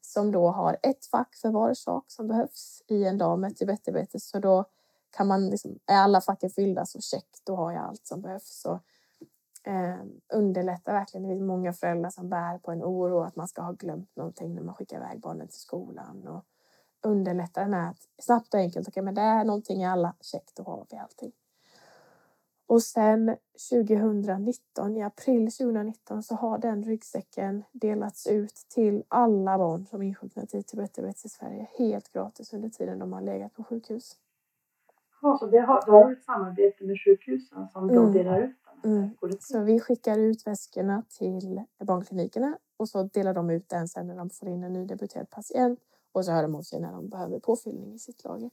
som 0.00 0.32
då 0.32 0.48
har 0.48 0.76
ett 0.82 1.06
fack 1.06 1.34
för 1.34 1.50
var 1.50 1.74
sak 1.74 2.04
som 2.08 2.28
behövs 2.28 2.82
i 2.86 3.04
en 3.04 3.18
dag 3.18 3.38
med 3.38 3.56
Tibetdiabetes. 3.56 4.28
Så 4.28 4.38
då 4.38 4.64
kan 5.10 5.26
man 5.26 5.50
liksom, 5.50 5.78
är 5.86 5.96
alla 5.96 6.20
facken 6.20 6.50
fyllda 6.50 6.86
så 6.86 7.00
check, 7.00 7.28
då 7.44 7.56
har 7.56 7.72
jag 7.72 7.84
allt 7.84 8.06
som 8.06 8.22
behövs. 8.22 8.60
Så, 8.60 8.80
eh, 9.64 9.96
underlättar 10.34 10.92
verkligen. 10.92 11.22
Det 11.22 11.34
finns 11.34 11.46
många 11.46 11.72
föräldrar 11.72 12.10
som 12.10 12.28
bär 12.28 12.58
på 12.58 12.72
en 12.72 12.82
oro 12.82 13.20
att 13.20 13.36
man 13.36 13.48
ska 13.48 13.62
ha 13.62 13.72
glömt 13.72 14.16
någonting 14.16 14.54
när 14.54 14.62
man 14.62 14.74
skickar 14.74 14.96
iväg 14.96 15.20
barnen 15.20 15.48
till 15.48 15.60
skolan. 15.60 16.26
Och 16.26 16.44
underlätta 17.02 17.60
den 17.60 17.74
här 17.74 17.94
snabbt 18.18 18.54
och 18.54 18.60
enkelt. 18.60 18.88
Okej, 18.88 18.92
okay, 18.92 19.04
men 19.04 19.14
det 19.14 19.20
är 19.20 19.44
någonting 19.44 19.82
i 19.82 19.86
alla. 19.86 20.14
Check, 20.20 20.50
då 20.54 20.62
har 20.62 20.86
vi 20.90 20.96
allting. 20.96 21.32
Och 22.66 22.82
sen 22.82 23.36
2019, 23.70 24.96
i 24.96 25.02
april 25.02 25.50
2019, 25.50 26.22
så 26.22 26.34
har 26.34 26.58
den 26.58 26.84
ryggsäcken 26.84 27.64
delats 27.72 28.26
ut 28.26 28.54
till 28.74 29.04
alla 29.08 29.58
barn 29.58 29.86
som 29.86 30.02
insjuknat 30.02 30.54
i 30.54 30.62
Tibet 30.62 30.98
i 31.24 31.28
Sverige 31.28 31.68
helt 31.78 32.12
gratis 32.12 32.52
under 32.52 32.68
tiden 32.68 32.98
de 32.98 33.12
har 33.12 33.20
legat 33.20 33.54
på 33.54 33.64
sjukhus. 33.64 34.16
Ja, 35.22 35.36
så 35.40 35.46
det 35.46 35.58
har, 35.58 35.82
då 35.86 35.92
har 35.92 36.12
ett 36.12 36.24
samarbete 36.24 36.84
med 36.84 36.96
sjukhusen 37.04 37.68
som 37.72 37.90
mm. 37.90 38.12
delar 38.12 38.40
ut 38.40 38.56
den? 38.82 38.92
Mm. 38.94 39.10
Så 39.40 39.60
vi 39.60 39.80
skickar 39.80 40.18
ut 40.18 40.46
väskorna 40.46 41.02
till 41.08 41.62
barnklinikerna 41.78 42.58
och 42.76 42.88
så 42.88 43.02
delar 43.02 43.34
de 43.34 43.50
ut 43.50 43.68
den 43.68 43.88
sen 43.88 44.06
när 44.06 44.16
de 44.16 44.30
får 44.30 44.48
in 44.48 44.64
en 44.64 44.72
nydebuterad 44.72 45.30
patient 45.30 45.80
och 46.16 46.24
så 46.24 46.32
hör 46.32 46.42
de 46.42 46.54
av 46.54 46.62
sig 46.62 46.80
när 46.80 46.92
de 46.92 47.08
behöver 47.08 47.38
påfyllning 47.38 47.94
i 47.94 47.98
sitt 47.98 48.24
lager. 48.24 48.50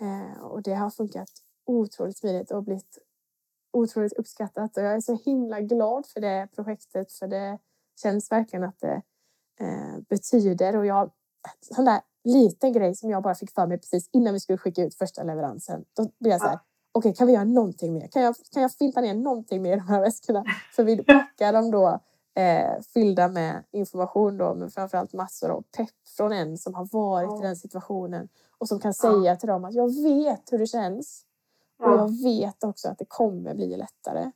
Eh, 0.00 0.42
och 0.42 0.62
det 0.62 0.74
har 0.74 0.90
funkat 0.90 1.30
otroligt 1.64 2.18
smidigt 2.18 2.50
och 2.50 2.62
blivit 2.62 2.98
otroligt 3.72 4.12
uppskattat 4.12 4.76
och 4.76 4.82
jag 4.82 4.94
är 4.94 5.00
så 5.00 5.18
himla 5.24 5.60
glad 5.60 6.06
för 6.06 6.20
det 6.20 6.48
projektet 6.54 7.12
för 7.12 7.26
det 7.28 7.58
känns 8.02 8.32
verkligen 8.32 8.64
att 8.64 8.80
det 8.80 9.02
eh, 9.60 9.98
betyder 10.08 10.76
och 10.76 10.86
jag 10.86 11.10
sån 11.60 11.84
där 11.84 12.00
liten 12.24 12.72
grej 12.72 12.94
som 12.94 13.10
jag 13.10 13.22
bara 13.22 13.34
fick 13.34 13.50
för 13.50 13.66
mig 13.66 13.78
precis 13.78 14.10
innan 14.12 14.34
vi 14.34 14.40
skulle 14.40 14.58
skicka 14.58 14.82
ut 14.82 14.94
första 14.94 15.22
leveransen. 15.22 15.84
Då 15.92 16.10
blev 16.18 16.32
jag 16.32 16.40
så 16.40 16.46
här, 16.46 16.58
okej, 16.92 17.10
okay, 17.10 17.14
kan 17.14 17.26
vi 17.26 17.32
göra 17.32 17.44
någonting 17.44 17.94
mer? 17.94 18.08
Kan 18.08 18.22
jag, 18.22 18.34
kan 18.52 18.62
jag 18.62 18.72
finta 18.72 19.00
ner 19.00 19.14
någonting 19.14 19.62
mer 19.62 19.72
i 19.72 19.76
de 19.76 19.88
här 19.88 20.00
väskorna? 20.00 20.44
För 20.76 20.84
vi 20.84 21.04
packar 21.04 21.52
dem 21.52 21.70
då 21.70 22.00
eh, 22.36 22.80
fyllda 22.94 23.28
med 23.28 23.64
information 23.72 24.36
då, 24.36 24.54
men 24.54 24.70
framförallt 24.70 25.12
massor 25.12 25.50
av 25.50 25.64
pepp 25.76 26.08
från 26.16 26.32
en 26.32 26.58
som 26.58 26.74
har 26.74 26.88
varit 26.92 27.30
ja. 27.30 27.38
i 27.38 27.42
den 27.42 27.56
situationen 27.56 28.28
och 28.58 28.68
som 28.68 28.80
kan 28.80 28.94
säga 28.94 29.24
ja. 29.24 29.36
till 29.36 29.48
dem 29.48 29.64
att 29.64 29.74
jag 29.74 30.02
vet 30.02 30.52
hur 30.52 30.58
det 30.58 30.66
känns. 30.66 31.22
Och 31.78 31.90
jag 31.90 32.22
vet 32.22 32.64
också 32.64 32.88
att 32.88 32.98
det 32.98 33.04
kommer 33.08 33.54
bli 33.54 33.76
lättare. 33.76 34.30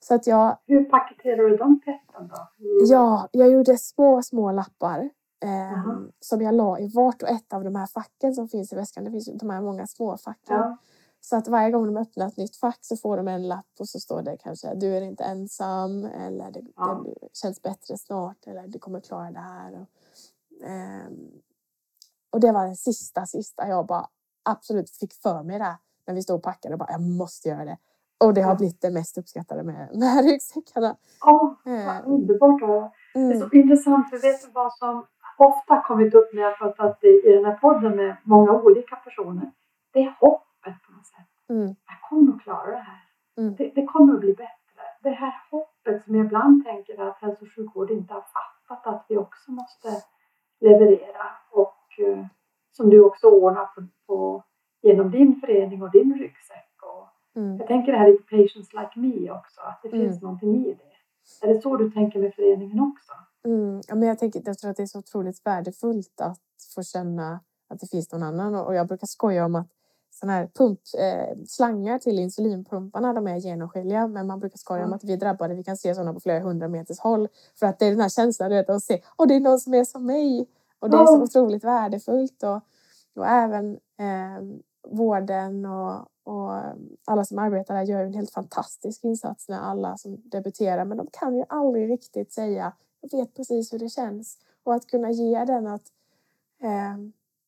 Så 0.00 0.14
att 0.14 0.26
jag... 0.26 0.58
Hur 0.66 0.84
paketerar 0.84 1.50
du 1.50 1.56
de 1.56 1.80
peppen 1.80 2.28
då? 2.28 2.48
Ja, 2.86 3.28
jag 3.32 3.50
gjorde 3.50 3.78
små, 3.78 4.22
små 4.22 4.52
lappar 4.52 5.10
eh, 5.44 5.98
som 6.20 6.42
jag 6.42 6.54
la 6.54 6.78
i 6.78 6.88
vart 6.94 7.22
och 7.22 7.28
ett 7.28 7.52
av 7.52 7.64
de 7.64 7.76
här 7.76 7.86
facken 7.86 8.34
som 8.34 8.48
finns 8.48 8.72
i 8.72 8.76
väskan. 8.76 9.04
Det 9.04 9.10
finns 9.10 9.30
de 9.40 9.50
här 9.50 9.60
många 9.60 9.86
små 9.86 10.16
facken. 10.16 10.76
Så 11.24 11.36
att 11.36 11.48
varje 11.48 11.70
gång 11.70 11.86
de 11.86 11.96
öppnar 11.96 12.26
ett 12.26 12.36
nytt 12.36 12.56
fack 12.56 12.78
så 12.80 12.96
får 12.96 13.16
de 13.16 13.28
en 13.28 13.48
lapp 13.48 13.66
och 13.80 13.88
så 13.88 14.00
står 14.00 14.22
det 14.22 14.36
kanske 14.36 14.74
du 14.74 14.96
är 14.96 15.00
inte 15.02 15.24
ensam 15.24 16.04
eller 16.04 16.50
det, 16.50 16.62
ja. 16.76 17.04
det 17.04 17.28
känns 17.32 17.62
bättre 17.62 17.98
snart 17.98 18.46
eller 18.46 18.68
du 18.68 18.78
kommer 18.78 19.00
klara 19.00 19.30
det 19.30 19.38
här. 19.38 19.72
Och, 19.72 19.88
eh, 20.66 21.10
och 22.30 22.40
det 22.40 22.52
var 22.52 22.64
den 22.64 22.76
sista, 22.76 23.26
sista 23.26 23.68
jag 23.68 23.86
bara 23.86 24.06
absolut 24.42 24.90
fick 24.90 25.14
för 25.14 25.42
mig 25.42 25.58
där 25.58 25.74
när 26.06 26.14
vi 26.14 26.22
stod 26.22 26.36
och 26.36 26.42
packade 26.42 26.74
och 26.74 26.78
bara 26.78 26.92
jag 26.92 27.02
måste 27.02 27.48
göra 27.48 27.64
det. 27.64 27.78
Och 28.24 28.34
det 28.34 28.42
har 28.42 28.56
blivit 28.56 28.80
det 28.80 28.90
mest 28.90 29.18
uppskattade 29.18 29.62
med, 29.62 29.90
med 29.94 30.24
ryggsäckarna. 30.24 30.96
Ja, 31.20 31.56
vad 31.64 31.74
eh. 31.74 32.02
underbart. 32.06 32.62
Mm. 33.14 33.28
Det 33.28 33.34
är 33.34 33.38
så 33.38 33.44
mm. 33.44 33.62
intressant, 33.62 34.10
för 34.10 34.18
vet 34.18 34.42
du 34.42 34.50
vad 34.52 34.72
som 34.72 35.06
ofta 35.38 35.82
kommit 35.82 36.14
upp 36.14 36.34
när 36.34 36.42
jag 36.42 36.58
pratat 36.58 37.04
i, 37.04 37.28
i 37.28 37.32
den 37.32 37.44
här 37.44 37.58
podden 37.58 37.96
med 37.96 38.16
många 38.24 38.52
olika 38.52 38.96
personer? 38.96 39.52
Det 39.92 40.00
är 40.00 40.16
hoppet 40.20 40.43
något 41.04 41.12
sätt. 41.16 41.50
Mm. 41.50 41.66
Jag 41.66 42.08
kommer 42.08 42.32
att 42.32 42.42
klara 42.42 42.70
det 42.70 42.86
här. 42.92 43.02
Mm. 43.38 43.54
Det, 43.54 43.72
det, 43.74 43.84
kommer 43.86 44.14
att 44.14 44.20
bli 44.20 44.34
bättre. 44.34 44.82
Det 45.02 45.10
här 45.10 45.34
hoppet 45.50 46.04
som 46.04 46.14
jag 46.16 46.26
ibland 46.26 46.64
tänker 46.64 47.08
att 47.08 47.18
hälso 47.18 47.44
och 47.44 47.52
sjukvård 47.52 47.90
inte 47.90 48.14
har 48.14 48.24
fattat 48.36 48.86
att 48.94 49.06
vi 49.08 49.16
också 49.16 49.50
måste 49.52 49.88
leverera 50.60 51.26
och 51.50 51.84
uh, 52.08 52.26
som 52.72 52.90
du 52.90 53.04
också 53.04 53.26
ordnar 53.26 53.66
på, 53.66 53.86
på 54.06 54.44
genom 54.82 55.10
din 55.10 55.40
förening 55.40 55.82
och 55.82 55.90
din 55.90 56.18
ryggsäck. 56.18 56.72
Och 56.82 57.08
mm. 57.40 57.56
Jag 57.58 57.66
tänker 57.66 57.92
det 57.92 57.98
här 57.98 58.10
lite 58.10 58.22
patients 58.22 58.72
like 58.72 58.92
me 58.94 59.30
också, 59.30 59.60
att 59.60 59.80
det 59.82 59.90
finns 59.90 60.16
mm. 60.16 60.22
någonting 60.22 60.66
i 60.66 60.74
det. 60.74 60.94
Är 61.46 61.54
det 61.54 61.62
så 61.62 61.76
du 61.76 61.90
tänker 61.90 62.18
med 62.18 62.34
föreningen 62.34 62.80
också? 62.80 63.12
Mm. 63.44 63.80
Ja, 63.88 63.94
men 63.94 64.08
jag, 64.08 64.18
tänker, 64.18 64.42
jag 64.44 64.58
tror 64.58 64.70
att 64.70 64.76
det 64.76 64.82
är 64.82 64.86
så 64.86 64.98
otroligt 64.98 65.46
värdefullt 65.46 66.20
att 66.20 66.38
få 66.74 66.82
känna 66.82 67.40
att 67.68 67.80
det 67.80 67.86
finns 67.90 68.12
någon 68.12 68.22
annan. 68.22 68.54
Och 68.54 68.74
jag 68.74 68.88
brukar 68.88 69.06
skoja 69.06 69.44
om 69.44 69.54
att 69.54 69.68
såna 70.14 70.32
här 70.32 70.46
pump, 70.46 70.80
eh, 70.98 71.38
slangar 71.46 71.98
till 71.98 72.18
insulinpumparna, 72.18 73.12
de 73.12 73.26
är 73.26 73.36
genomskinliga. 73.36 74.06
Men 74.06 74.26
man 74.26 74.40
brukar 74.40 74.58
skoja 74.58 74.78
mm. 74.78 74.90
om 74.90 74.96
att 74.96 75.04
vi 75.04 75.12
är 75.12 75.16
drabbade, 75.16 75.54
vi 75.54 75.64
kan 75.64 75.76
se 75.76 75.94
sådana 75.94 76.14
på 76.14 76.20
flera 76.20 76.40
hundra 76.40 76.68
meters 76.68 76.98
håll. 76.98 77.28
För 77.58 77.66
att 77.66 77.78
det 77.78 77.86
är 77.86 77.90
den 77.90 78.00
här 78.00 78.08
känslan 78.08 78.50
du 78.50 78.56
vet, 78.56 78.70
att 78.70 78.84
se, 78.84 79.02
åh 79.16 79.26
det 79.26 79.34
är 79.34 79.40
någon 79.40 79.60
som 79.60 79.74
är 79.74 79.84
som 79.84 80.06
mig. 80.06 80.48
Och 80.78 80.90
det 80.90 80.96
är 80.96 81.06
så 81.06 81.22
otroligt 81.22 81.64
värdefullt. 81.64 82.42
Och, 82.42 82.60
och 83.16 83.26
även 83.26 83.72
eh, 83.98 84.58
vården 84.88 85.66
och, 85.66 86.08
och 86.24 86.62
alla 87.04 87.24
som 87.24 87.38
arbetar 87.38 87.74
där 87.74 87.82
gör 87.82 88.04
en 88.04 88.14
helt 88.14 88.30
fantastisk 88.30 89.04
insats 89.04 89.48
när 89.48 89.60
alla 89.60 89.96
som 89.96 90.22
debuterar. 90.24 90.84
Men 90.84 90.96
de 90.96 91.06
kan 91.12 91.36
ju 91.36 91.44
aldrig 91.48 91.90
riktigt 91.90 92.32
säga 92.32 92.72
jag 93.10 93.18
vet 93.18 93.34
precis 93.34 93.72
hur 93.72 93.78
det 93.78 93.88
känns. 93.88 94.38
Och 94.62 94.74
att 94.74 94.86
kunna 94.86 95.10
ge 95.10 95.44
den 95.44 95.66
att 95.66 95.92
eh, 96.62 96.96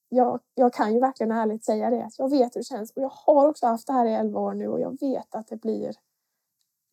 jag, 0.09 0.41
jag 0.55 0.73
kan 0.73 0.95
ju 0.95 1.01
verkligen 1.01 1.33
ärligt 1.33 1.65
säga 1.65 1.91
det. 1.91 2.11
Jag 2.19 2.31
vet 2.31 2.57
hur 2.57 2.61
det 2.61 2.65
känns 2.65 2.91
och 2.91 3.03
jag 3.03 3.13
har 3.27 3.49
också 3.49 3.67
haft 3.67 3.87
det 3.87 3.93
här 3.93 4.07
i 4.07 4.15
elva 4.15 4.41
år 4.41 4.55
nu 4.55 4.69
och 4.69 4.81
jag 4.81 5.01
vet 5.01 5.35
att 5.35 5.49
det 5.49 5.57
blir 5.57 5.93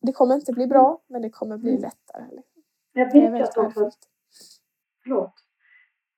det 0.00 0.12
kommer 0.12 0.34
inte 0.34 0.52
bli 0.52 0.66
bra, 0.66 1.00
men 1.06 1.22
det 1.22 1.30
kommer 1.30 1.58
bli 1.58 1.70
mm. 1.70 1.82
lättare. 1.82 2.42
Jag 2.92 3.12
vet 3.12 3.48
att 3.48 3.56
också, 3.56 3.90
förlåt, 5.02 5.44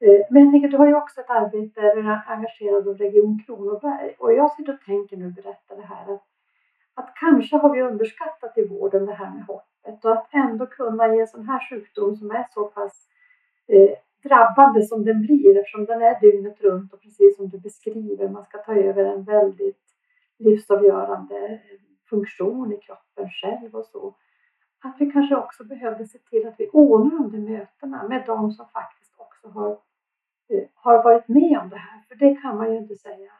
Eh, 0.00 0.26
men 0.30 0.44
jag 0.44 0.52
tänker, 0.52 0.68
du 0.68 0.76
har 0.76 0.86
ju 0.86 0.94
också 0.94 1.20
ett 1.20 1.30
arbete 1.30 1.80
där 1.80 1.96
du 1.96 2.10
är 2.10 2.22
engagerad 2.26 2.88
av 2.88 2.98
Region 2.98 3.42
Kronoberg 3.46 4.16
och 4.18 4.32
jag 4.32 4.52
sitter 4.52 4.74
och 4.74 4.80
tänker 4.80 5.16
nu 5.16 5.30
berätta 5.30 5.76
det 5.76 5.82
här 5.82 6.14
att, 6.14 6.24
att 6.94 7.14
kanske 7.20 7.56
har 7.56 7.74
vi 7.74 7.82
underskattat 7.82 8.58
i 8.58 8.68
vården 8.68 9.06
det 9.06 9.14
här 9.14 9.30
med 9.30 9.44
hoppet 9.44 10.04
och 10.04 10.12
att 10.12 10.28
ändå 10.32 10.66
kunna 10.66 11.14
i 11.14 11.20
en 11.20 11.26
sån 11.26 11.48
här 11.48 11.70
sjukdom 11.70 12.16
som 12.16 12.30
är 12.30 12.46
så 12.54 12.64
pass 12.64 13.08
eh, 13.68 13.90
drabbande 14.28 14.82
som 14.82 15.04
den 15.04 15.20
blir 15.20 15.58
eftersom 15.58 15.84
den 15.84 16.02
är 16.02 16.20
dygnet 16.20 16.60
runt 16.60 16.92
och 16.92 17.00
precis 17.00 17.36
som 17.36 17.48
du 17.48 17.58
beskriver, 17.58 18.28
man 18.28 18.44
ska 18.44 18.58
ta 18.58 18.74
över 18.74 19.04
en 19.04 19.24
väldigt 19.24 19.82
livsavgörande 20.38 21.60
funktion 22.08 22.72
i 22.72 22.76
kroppen 22.76 23.30
själv 23.30 23.74
och 23.74 23.86
så. 23.86 24.14
Att 24.84 24.96
vi 24.98 25.10
kanske 25.10 25.36
också 25.36 25.64
behövde 25.64 26.06
se 26.06 26.18
till 26.18 26.46
att 26.46 26.54
vi 26.58 26.68
ordnar 26.72 27.28
de 27.28 27.38
mötena 27.38 28.08
med 28.08 28.22
de 28.26 28.52
som 28.52 28.66
faktiskt 28.68 29.14
också 29.18 29.48
har 29.48 29.78
Eh, 30.48 30.64
har 30.74 31.04
varit 31.04 31.28
med 31.28 31.58
om 31.58 31.68
det 31.68 31.76
här. 31.76 32.00
För 32.08 32.14
det 32.14 32.34
kan 32.34 32.56
man 32.56 32.72
ju 32.72 32.78
inte 32.78 32.96
säga 32.96 33.32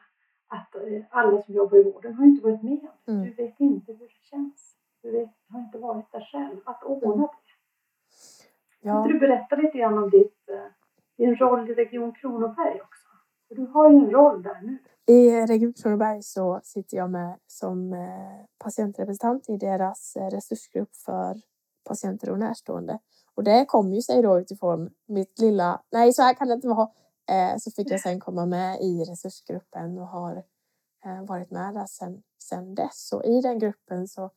att 0.47 0.75
eh, 0.75 1.03
alla 1.09 1.41
som 1.41 1.53
jobbar 1.53 1.77
i 1.77 1.83
vården 1.83 2.13
har 2.13 2.25
inte 2.25 2.43
varit 2.43 2.63
med 2.63 2.79
om 2.81 2.89
det. 3.05 3.11
Mm. 3.11 3.23
Du 3.23 3.33
vet 3.33 3.59
inte 3.59 3.91
hur 3.91 4.07
det 4.07 4.23
känns. 4.29 4.75
Du 5.01 5.11
vet, 5.11 5.29
har 5.49 5.59
inte 5.59 5.77
varit 5.77 6.11
där 6.11 6.27
själv. 6.31 6.57
Att 6.65 6.83
ordna 6.83 7.23
det. 7.23 7.46
Ja. 8.81 9.03
Kan 9.03 9.11
du 9.11 9.19
berätta 9.19 9.55
lite 9.55 9.77
grann 9.77 9.97
om 9.97 10.09
ditt, 10.09 10.49
eh, 10.49 10.71
din 11.17 11.35
roll 11.35 11.69
i 11.69 11.73
Region 11.73 12.13
Kronoberg 12.13 12.81
också? 12.81 13.07
För 13.47 13.55
du 13.55 13.65
har 13.65 13.91
ju 13.91 13.95
en 13.97 14.11
roll 14.11 14.43
där 14.43 14.61
nu. 14.61 14.77
I 15.05 15.45
Region 15.45 15.73
Kronoberg 15.73 16.23
så 16.23 16.59
sitter 16.63 16.97
jag 16.97 17.09
med 17.09 17.39
som 17.47 17.95
patientrepresentant 18.59 19.49
i 19.49 19.57
deras 19.57 20.17
resursgrupp 20.31 20.95
för 20.95 21.41
patienter 21.87 22.29
och 22.29 22.39
närstående. 22.39 22.99
Och 23.35 23.43
det 23.43 23.65
kom 23.65 23.93
ju 23.93 24.01
sig 24.01 24.21
då 24.21 24.39
utifrån 24.39 24.89
mitt 25.07 25.39
lilla, 25.39 25.81
nej 25.91 26.13
så 26.13 26.21
här 26.21 26.33
kan 26.33 26.47
det 26.47 26.53
inte 26.53 26.67
vara. 26.67 26.89
Eh, 27.31 27.57
så 27.57 27.71
fick 27.71 27.91
jag 27.91 27.99
sen 27.99 28.19
komma 28.19 28.45
med 28.45 28.81
i 28.81 29.03
resursgruppen 29.03 29.97
och 29.97 30.07
har 30.07 30.43
eh, 31.05 31.23
varit 31.25 31.51
med 31.51 31.73
där 31.73 31.85
sen, 31.85 32.23
sen 32.43 32.75
dess. 32.75 33.13
Och 33.13 33.25
i 33.25 33.41
den 33.41 33.59
gruppen 33.59 34.07
så 34.07 34.31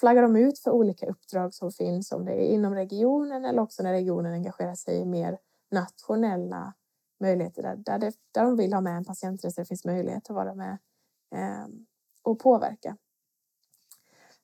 flaggar 0.00 0.22
de 0.22 0.36
ut 0.36 0.58
för 0.58 0.70
olika 0.70 1.06
uppdrag 1.06 1.54
som 1.54 1.72
finns, 1.72 2.12
om 2.12 2.24
det 2.24 2.32
är 2.32 2.54
inom 2.54 2.74
regionen 2.74 3.44
eller 3.44 3.62
också 3.62 3.82
när 3.82 3.92
regionen 3.92 4.32
engagerar 4.32 4.74
sig 4.74 5.00
i 5.00 5.04
mer 5.04 5.38
nationella 5.70 6.74
möjligheter 7.20 7.62
där, 7.62 7.76
där, 7.76 7.98
det, 7.98 8.12
där 8.32 8.44
de 8.44 8.56
vill 8.56 8.72
ha 8.72 8.80
med 8.80 8.96
en 8.96 9.04
patientresa, 9.04 9.60
det 9.60 9.66
finns 9.66 9.84
möjlighet 9.84 10.30
att 10.30 10.36
vara 10.36 10.54
med 10.54 10.78
eh, 11.34 11.66
och 12.22 12.38
påverka. 12.38 12.96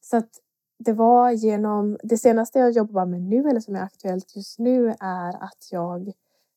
Så 0.00 0.16
att 0.16 0.30
det 0.78 0.92
var 0.92 1.30
genom 1.30 1.98
det 2.02 2.18
senaste 2.18 2.58
jag 2.58 2.70
jobbar 2.70 3.06
med 3.06 3.22
nu 3.22 3.48
eller 3.48 3.60
som 3.60 3.76
är 3.76 3.82
aktuellt 3.82 4.36
just 4.36 4.58
nu 4.58 4.94
är 5.00 5.44
att 5.44 5.68
jag 5.70 6.12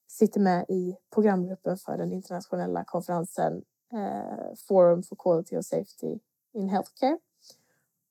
sitter 0.08 0.40
med 0.40 0.66
i 0.70 0.98
programgruppen 1.14 1.78
för 1.78 1.98
den 1.98 2.12
internationella 2.12 2.84
konferensen 2.84 3.64
eh, 3.94 4.56
Forum 4.68 5.04
for 5.04 5.16
Quality 5.16 5.56
and 5.56 5.66
Safety 5.66 6.20
in 6.54 6.70
Healthcare. 6.70 7.18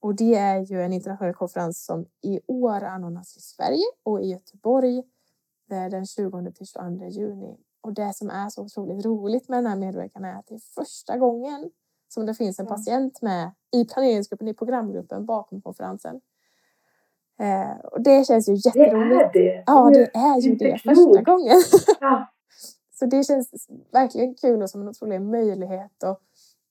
Och 0.05 0.15
det 0.15 0.35
är 0.35 0.61
ju 0.61 0.83
en 0.83 0.93
internationell 0.93 1.35
konferens 1.35 1.85
som 1.85 2.07
i 2.23 2.41
år 2.47 2.85
anordnas 2.85 3.37
i 3.37 3.41
Sverige 3.41 3.85
och 4.03 4.23
i 4.23 4.27
Göteborg 4.27 5.03
det 5.69 5.89
den 5.89 6.07
20 6.07 6.53
till 6.53 6.67
22 6.67 7.05
juni. 7.09 7.57
Och 7.81 7.95
det 7.95 8.15
som 8.15 8.31
är 8.31 8.49
så 8.49 8.63
otroligt 8.63 9.05
roligt 9.05 9.49
med 9.49 9.59
den 9.59 9.67
här 9.67 9.77
medverkan 9.77 10.25
är 10.25 10.39
att 10.39 10.47
det 10.47 10.55
är 10.55 10.85
första 10.85 11.19
gången 11.19 11.71
som 12.09 12.27
det 12.27 12.35
finns 12.35 12.59
en 12.59 12.67
patient 12.67 13.23
med 13.23 13.53
i 13.73 13.85
planeringsgruppen, 13.85 14.49
i 14.49 14.55
programgruppen 14.55 15.27
bakom 15.27 15.63
konferensen. 15.63 16.21
Eh, 17.41 17.77
och 17.85 18.03
det 18.03 18.27
känns 18.27 18.49
ju 18.49 18.55
jätteroligt. 18.55 19.33
Det 19.33 19.49
är 19.51 19.57
det. 19.57 19.65
Ja, 19.67 19.91
det 19.91 20.17
är 20.17 20.41
ju 20.41 20.55
det 20.55 20.79
första 20.79 21.23
gången. 21.23 21.63
Ja. 22.01 22.27
så 22.93 23.07
det 23.07 23.25
känns 23.25 23.69
verkligen 23.93 24.35
kul 24.35 24.63
och 24.63 24.71
som 24.71 24.81
en 24.81 24.89
otrolig 24.89 25.23
möjlighet 25.23 26.03
och 26.03 26.21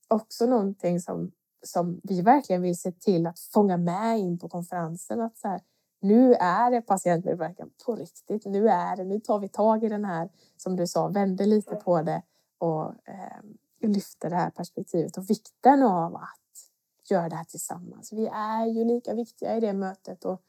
också 0.08 0.46
någonting 0.46 1.00
som, 1.00 1.32
som 1.64 2.02
vi 2.04 2.22
verkligen 2.22 2.62
vill 2.62 2.78
se 2.78 2.92
till 2.92 3.28
att 3.28 3.40
fånga 3.40 3.78
med 3.78 4.20
in 4.20 4.40
på 4.40 4.50
konferensen. 4.50 5.22
Att 5.22 5.38
så 5.38 5.48
här, 5.48 5.62
nu 6.00 6.34
är 6.34 6.72
det 6.72 6.82
patientmedverkan 6.82 7.70
på 7.86 7.96
riktigt. 7.96 8.46
Nu 8.46 8.70
är 8.70 8.96
det, 8.96 9.04
nu 9.04 9.20
tar 9.20 9.40
vi 9.40 9.50
tag 9.50 9.84
i 9.84 9.90
den 9.90 10.06
här, 10.06 10.30
som 10.58 10.76
du 10.76 10.88
sa, 10.88 11.08
vänder 11.08 11.46
lite 11.46 11.76
på 11.76 12.02
det 12.02 12.22
och 12.58 12.86
eh, 12.86 13.42
lyfter 13.82 14.30
det 14.30 14.36
här 14.36 14.50
perspektivet 14.50 15.18
och 15.18 15.30
vikten 15.30 15.84
av 15.84 16.16
att 16.16 17.10
göra 17.10 17.30
det 17.30 17.36
här 17.36 17.44
tillsammans. 17.44 18.14
Vi 18.14 18.28
är 18.28 18.66
ju 18.66 18.84
lika 18.84 19.14
viktiga 19.14 19.58
i 19.58 19.60
det 19.60 19.74
mötet 19.74 20.26
och 20.26 20.42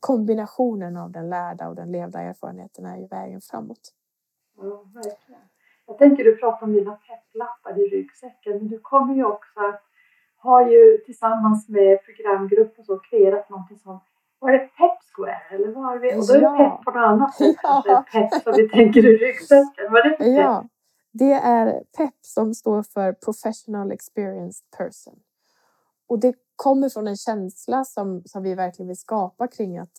kombinationen 0.00 0.96
av 0.96 1.10
den 1.10 1.30
lärda 1.30 1.68
och 1.68 1.74
den 1.74 1.92
levda 1.92 2.20
erfarenheten 2.20 2.86
är 2.86 2.96
ju 2.96 3.06
vägen 3.06 3.40
framåt. 3.40 3.92
Ja, 4.56 4.84
verkligen. 4.94 5.40
Jag 5.86 5.98
tänker 5.98 6.24
du 6.24 6.36
pratar 6.36 6.66
om 6.66 6.72
dina 6.72 6.96
pepplappar 6.96 7.78
i 7.78 7.88
ryggsäcken, 7.88 8.58
men 8.58 8.68
du 8.68 8.78
kommer 8.78 9.14
ju 9.14 9.24
också 9.24 9.60
har 10.44 10.70
ju 10.70 10.98
tillsammans 11.06 11.68
med 11.68 11.98
programgrupp 12.04 12.78
och 12.78 12.84
så 12.84 12.98
kreerat 12.98 13.50
någonting 13.50 13.78
som 13.78 14.00
var 14.38 14.52
det 14.52 14.58
Pep 14.58 14.98
Square 15.12 15.42
eller 15.50 15.68
vad 15.72 15.84
har 15.84 15.98
vi? 15.98 16.08
Och 16.08 16.26
då 16.28 16.34
är 16.34 16.40
det 16.40 16.58
pepp 16.58 16.84
på 16.84 16.90
något 16.90 17.06
annat 17.06 17.34
sätt. 17.34 17.56
Ja. 17.62 18.04
Pepp 18.12 18.42
som 18.42 18.52
vi 18.56 18.68
tänker 18.68 19.06
i 19.06 19.16
ryggsäcken. 19.16 19.92
Vad 19.92 20.06
är 20.06 20.10
det 20.10 20.16
för 20.16 20.24
Ja, 20.24 20.64
det 21.12 21.32
är 21.32 21.84
PEP 21.96 22.14
som 22.20 22.54
står 22.54 22.82
för 22.82 23.12
Professional 23.12 23.92
Experienced 23.92 24.70
Person. 24.76 25.18
Och 26.08 26.20
det 26.20 26.34
kommer 26.56 26.88
från 26.88 27.08
en 27.08 27.16
känsla 27.16 27.84
som, 27.84 28.22
som 28.26 28.42
vi 28.42 28.54
verkligen 28.54 28.88
vill 28.88 28.96
skapa 28.96 29.48
kring 29.48 29.78
att 29.78 29.92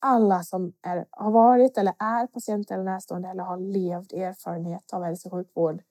alla 0.00 0.42
som 0.42 0.72
är, 0.82 1.06
har 1.10 1.30
varit 1.30 1.78
eller 1.78 1.94
är 1.98 2.26
patienter 2.26 2.74
eller 2.74 2.84
närstående 2.84 3.28
eller 3.28 3.42
har 3.42 3.58
levd 3.58 4.12
erfarenhet 4.12 4.92
av 4.92 5.04
hälso 5.04 5.28
och 5.28 5.32
sjukvård 5.32 5.82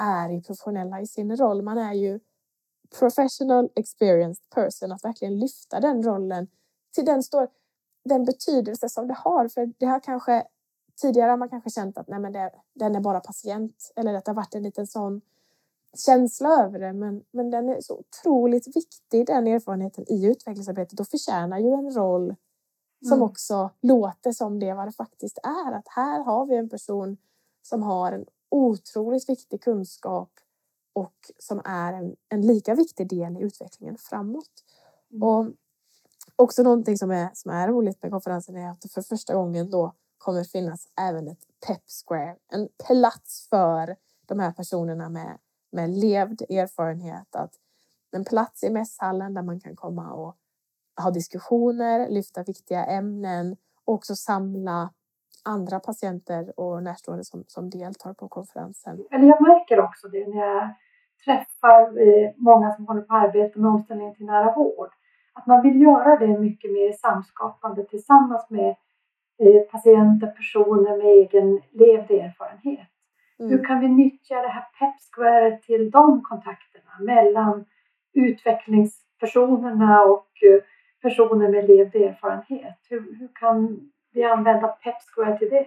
är 0.00 0.40
professionella 0.40 1.00
i 1.00 1.06
sin 1.06 1.36
roll. 1.36 1.62
Man 1.62 1.78
är 1.78 1.92
ju 1.92 2.20
professional 2.98 3.68
experienced 3.74 4.50
person, 4.50 4.92
att 4.92 5.04
verkligen 5.04 5.38
lyfta 5.38 5.80
den 5.80 6.02
rollen 6.02 6.48
till 6.94 7.04
den 7.04 7.22
står 7.22 7.48
den 8.04 8.24
betydelse 8.24 8.88
som 8.88 9.08
det 9.08 9.14
har. 9.14 9.48
För 9.48 9.72
det 9.78 9.86
har 9.86 10.00
kanske 10.00 10.46
tidigare 11.00 11.30
har 11.30 11.36
man 11.36 11.48
kanske 11.48 11.70
känt 11.70 11.98
att 11.98 12.08
nej, 12.08 12.18
men 12.18 12.32
det, 12.32 12.52
den 12.74 12.94
är 12.94 13.00
bara 13.00 13.20
patient 13.20 13.92
eller 13.96 14.14
att 14.14 14.24
det 14.24 14.30
har 14.30 14.36
varit 14.36 14.54
en 14.54 14.62
liten 14.62 14.86
sån 14.86 15.20
känsla 16.06 16.64
över 16.64 16.78
det. 16.78 16.92
Men, 16.92 17.24
men 17.30 17.50
den 17.50 17.68
är 17.68 17.80
så 17.80 17.98
otroligt 17.98 18.76
viktig, 18.76 19.26
den 19.26 19.46
erfarenheten 19.46 20.12
i 20.12 20.26
utvecklingsarbetet 20.26 21.00
och 21.00 21.08
förtjänar 21.08 21.58
ju 21.58 21.72
en 21.72 21.94
roll 21.94 22.34
som 23.02 23.12
mm. 23.12 23.22
också 23.22 23.70
låter 23.80 24.32
som 24.32 24.58
det 24.58 24.74
vad 24.74 24.88
det 24.88 24.92
faktiskt 24.92 25.38
är. 25.42 25.72
Att 25.72 25.88
här 25.88 26.22
har 26.22 26.46
vi 26.46 26.56
en 26.56 26.68
person 26.68 27.16
som 27.62 27.82
har 27.82 28.12
en 28.12 28.26
otroligt 28.48 29.28
viktig 29.28 29.62
kunskap 29.62 30.30
och 30.92 31.14
som 31.38 31.62
är 31.64 31.92
en, 31.92 32.16
en 32.28 32.46
lika 32.46 32.74
viktig 32.74 33.08
del 33.08 33.36
i 33.36 33.40
utvecklingen 33.40 33.98
framåt. 33.98 34.64
Mm. 35.10 35.22
Och 35.22 35.52
också 36.36 36.62
någonting 36.62 36.98
som 36.98 37.10
är, 37.10 37.30
som 37.34 37.50
är 37.50 37.68
roligt 37.68 38.02
med 38.02 38.10
konferensen 38.10 38.56
är 38.56 38.70
att 38.70 38.80
det 38.80 38.88
för 38.88 39.02
första 39.02 39.34
gången 39.34 39.70
då 39.70 39.94
kommer 40.18 40.44
finnas 40.44 40.88
även 41.00 41.28
ett 41.28 41.46
pep 41.66 41.82
square, 42.06 42.36
en 42.52 42.68
plats 42.86 43.48
för 43.50 43.96
de 44.26 44.38
här 44.38 44.52
personerna 44.52 45.08
med, 45.08 45.38
med 45.72 45.90
levd 45.90 46.42
erfarenhet. 46.42 47.36
Att 47.36 47.54
en 48.10 48.24
plats 48.24 48.64
i 48.64 48.70
mässhallen 48.70 49.34
där 49.34 49.42
man 49.42 49.60
kan 49.60 49.76
komma 49.76 50.12
och 50.12 50.36
ha 50.96 51.10
diskussioner, 51.10 52.08
lyfta 52.08 52.42
viktiga 52.42 52.84
ämnen 52.84 53.56
och 53.84 53.94
också 53.94 54.16
samla 54.16 54.90
andra 55.42 55.80
patienter 55.80 56.60
och 56.60 56.82
närstående 56.82 57.24
som, 57.24 57.44
som 57.46 57.70
deltar 57.70 58.14
på 58.14 58.28
konferensen. 58.28 59.04
Eller 59.10 59.26
jag 59.26 59.42
märker 59.42 59.80
också 59.80 60.08
det 60.08 60.28
när 60.28 60.46
jag 60.46 60.74
träffar 61.24 61.82
eh, 62.08 62.30
många 62.36 62.72
som 62.72 62.86
håller 62.86 63.02
på 63.02 63.14
att 63.14 63.24
arbeta 63.24 63.60
med 63.60 63.70
omställning 63.70 64.14
till 64.14 64.26
nära 64.26 64.54
vård. 64.54 64.90
Att 65.32 65.46
man 65.46 65.62
vill 65.62 65.80
göra 65.80 66.16
det 66.16 66.38
mycket 66.38 66.72
mer 66.72 66.92
samskapande 66.92 67.84
tillsammans 67.84 68.50
med 68.50 68.76
eh, 69.38 69.62
patienter, 69.70 70.26
personer 70.26 70.96
med 70.96 71.06
egen 71.06 71.60
levd 71.70 72.10
erfarenhet. 72.10 72.88
Mm. 73.38 73.50
Hur 73.50 73.64
kan 73.64 73.80
vi 73.80 73.88
nyttja 73.88 74.34
det 74.42 74.48
här 74.48 74.66
Pep 74.78 74.94
Square 75.12 75.58
till 75.58 75.90
de 75.90 76.22
kontakterna 76.22 76.92
mellan 77.00 77.64
utvecklingspersonerna 78.14 80.02
och 80.02 80.28
eh, 80.42 80.62
personer 81.02 81.48
med 81.48 81.68
levd 81.68 81.96
erfarenhet? 81.96 82.78
Hur, 82.90 83.18
hur 83.18 83.28
kan 83.34 83.90
vi 84.12 84.24
använda 84.24 84.68
Pep 84.68 85.38
till 85.38 85.50
det? 85.50 85.66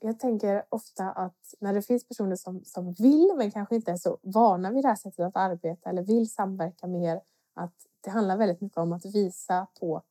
Jag 0.00 0.18
tänker 0.18 0.64
ofta 0.68 1.10
att 1.10 1.54
när 1.60 1.74
det 1.74 1.82
finns 1.82 2.08
personer 2.08 2.36
som, 2.36 2.64
som 2.64 2.92
vill 2.92 3.32
men 3.36 3.50
kanske 3.50 3.74
inte 3.74 3.90
är 3.90 3.96
så 3.96 4.18
vana 4.22 4.70
vid 4.70 4.84
det 4.84 4.88
här 4.88 4.96
sättet 4.96 5.20
att 5.20 5.36
arbeta 5.36 5.90
eller 5.90 6.02
vill 6.02 6.30
samverka 6.30 6.86
mer, 6.86 7.20
att 7.54 7.74
det 8.00 8.10
handlar 8.10 8.36
väldigt 8.36 8.60
mycket 8.60 8.78
om 8.78 8.92
att 8.92 9.04
visa 9.04 9.66
på 9.80 10.02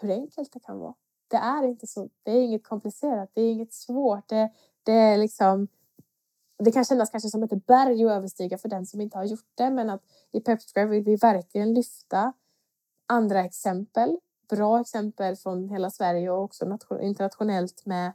hur 0.00 0.10
enkelt 0.10 0.52
det 0.52 0.60
kan 0.60 0.78
vara. 0.78 0.94
Det 1.28 1.36
är 1.36 1.62
inte 1.62 1.86
så, 1.86 2.08
det 2.22 2.30
är 2.30 2.42
inget 2.42 2.64
komplicerat, 2.64 3.30
det 3.32 3.42
är 3.42 3.52
inget 3.52 3.72
svårt. 3.72 4.28
Det, 4.28 4.50
det 4.82 4.92
är 4.92 5.18
liksom 5.18 5.68
det 6.58 6.72
kan 6.72 6.84
kännas 6.84 7.10
kanske 7.10 7.28
som 7.28 7.42
ett 7.42 7.66
berg 7.66 8.04
att 8.04 8.10
överstiga 8.10 8.58
för 8.58 8.68
den 8.68 8.86
som 8.86 9.00
inte 9.00 9.18
har 9.18 9.24
gjort 9.24 9.48
det, 9.54 9.70
men 9.70 9.90
att 9.90 10.02
i 10.32 10.40
Pepsquare 10.40 10.86
vill 10.86 11.04
vi 11.04 11.16
verkligen 11.16 11.74
lyfta 11.74 12.32
andra 13.06 13.44
exempel, 13.44 14.18
bra 14.50 14.80
exempel 14.80 15.36
från 15.36 15.68
hela 15.68 15.90
Sverige 15.90 16.30
och 16.30 16.42
också 16.42 16.78
internationellt 17.00 17.86
med 17.86 18.12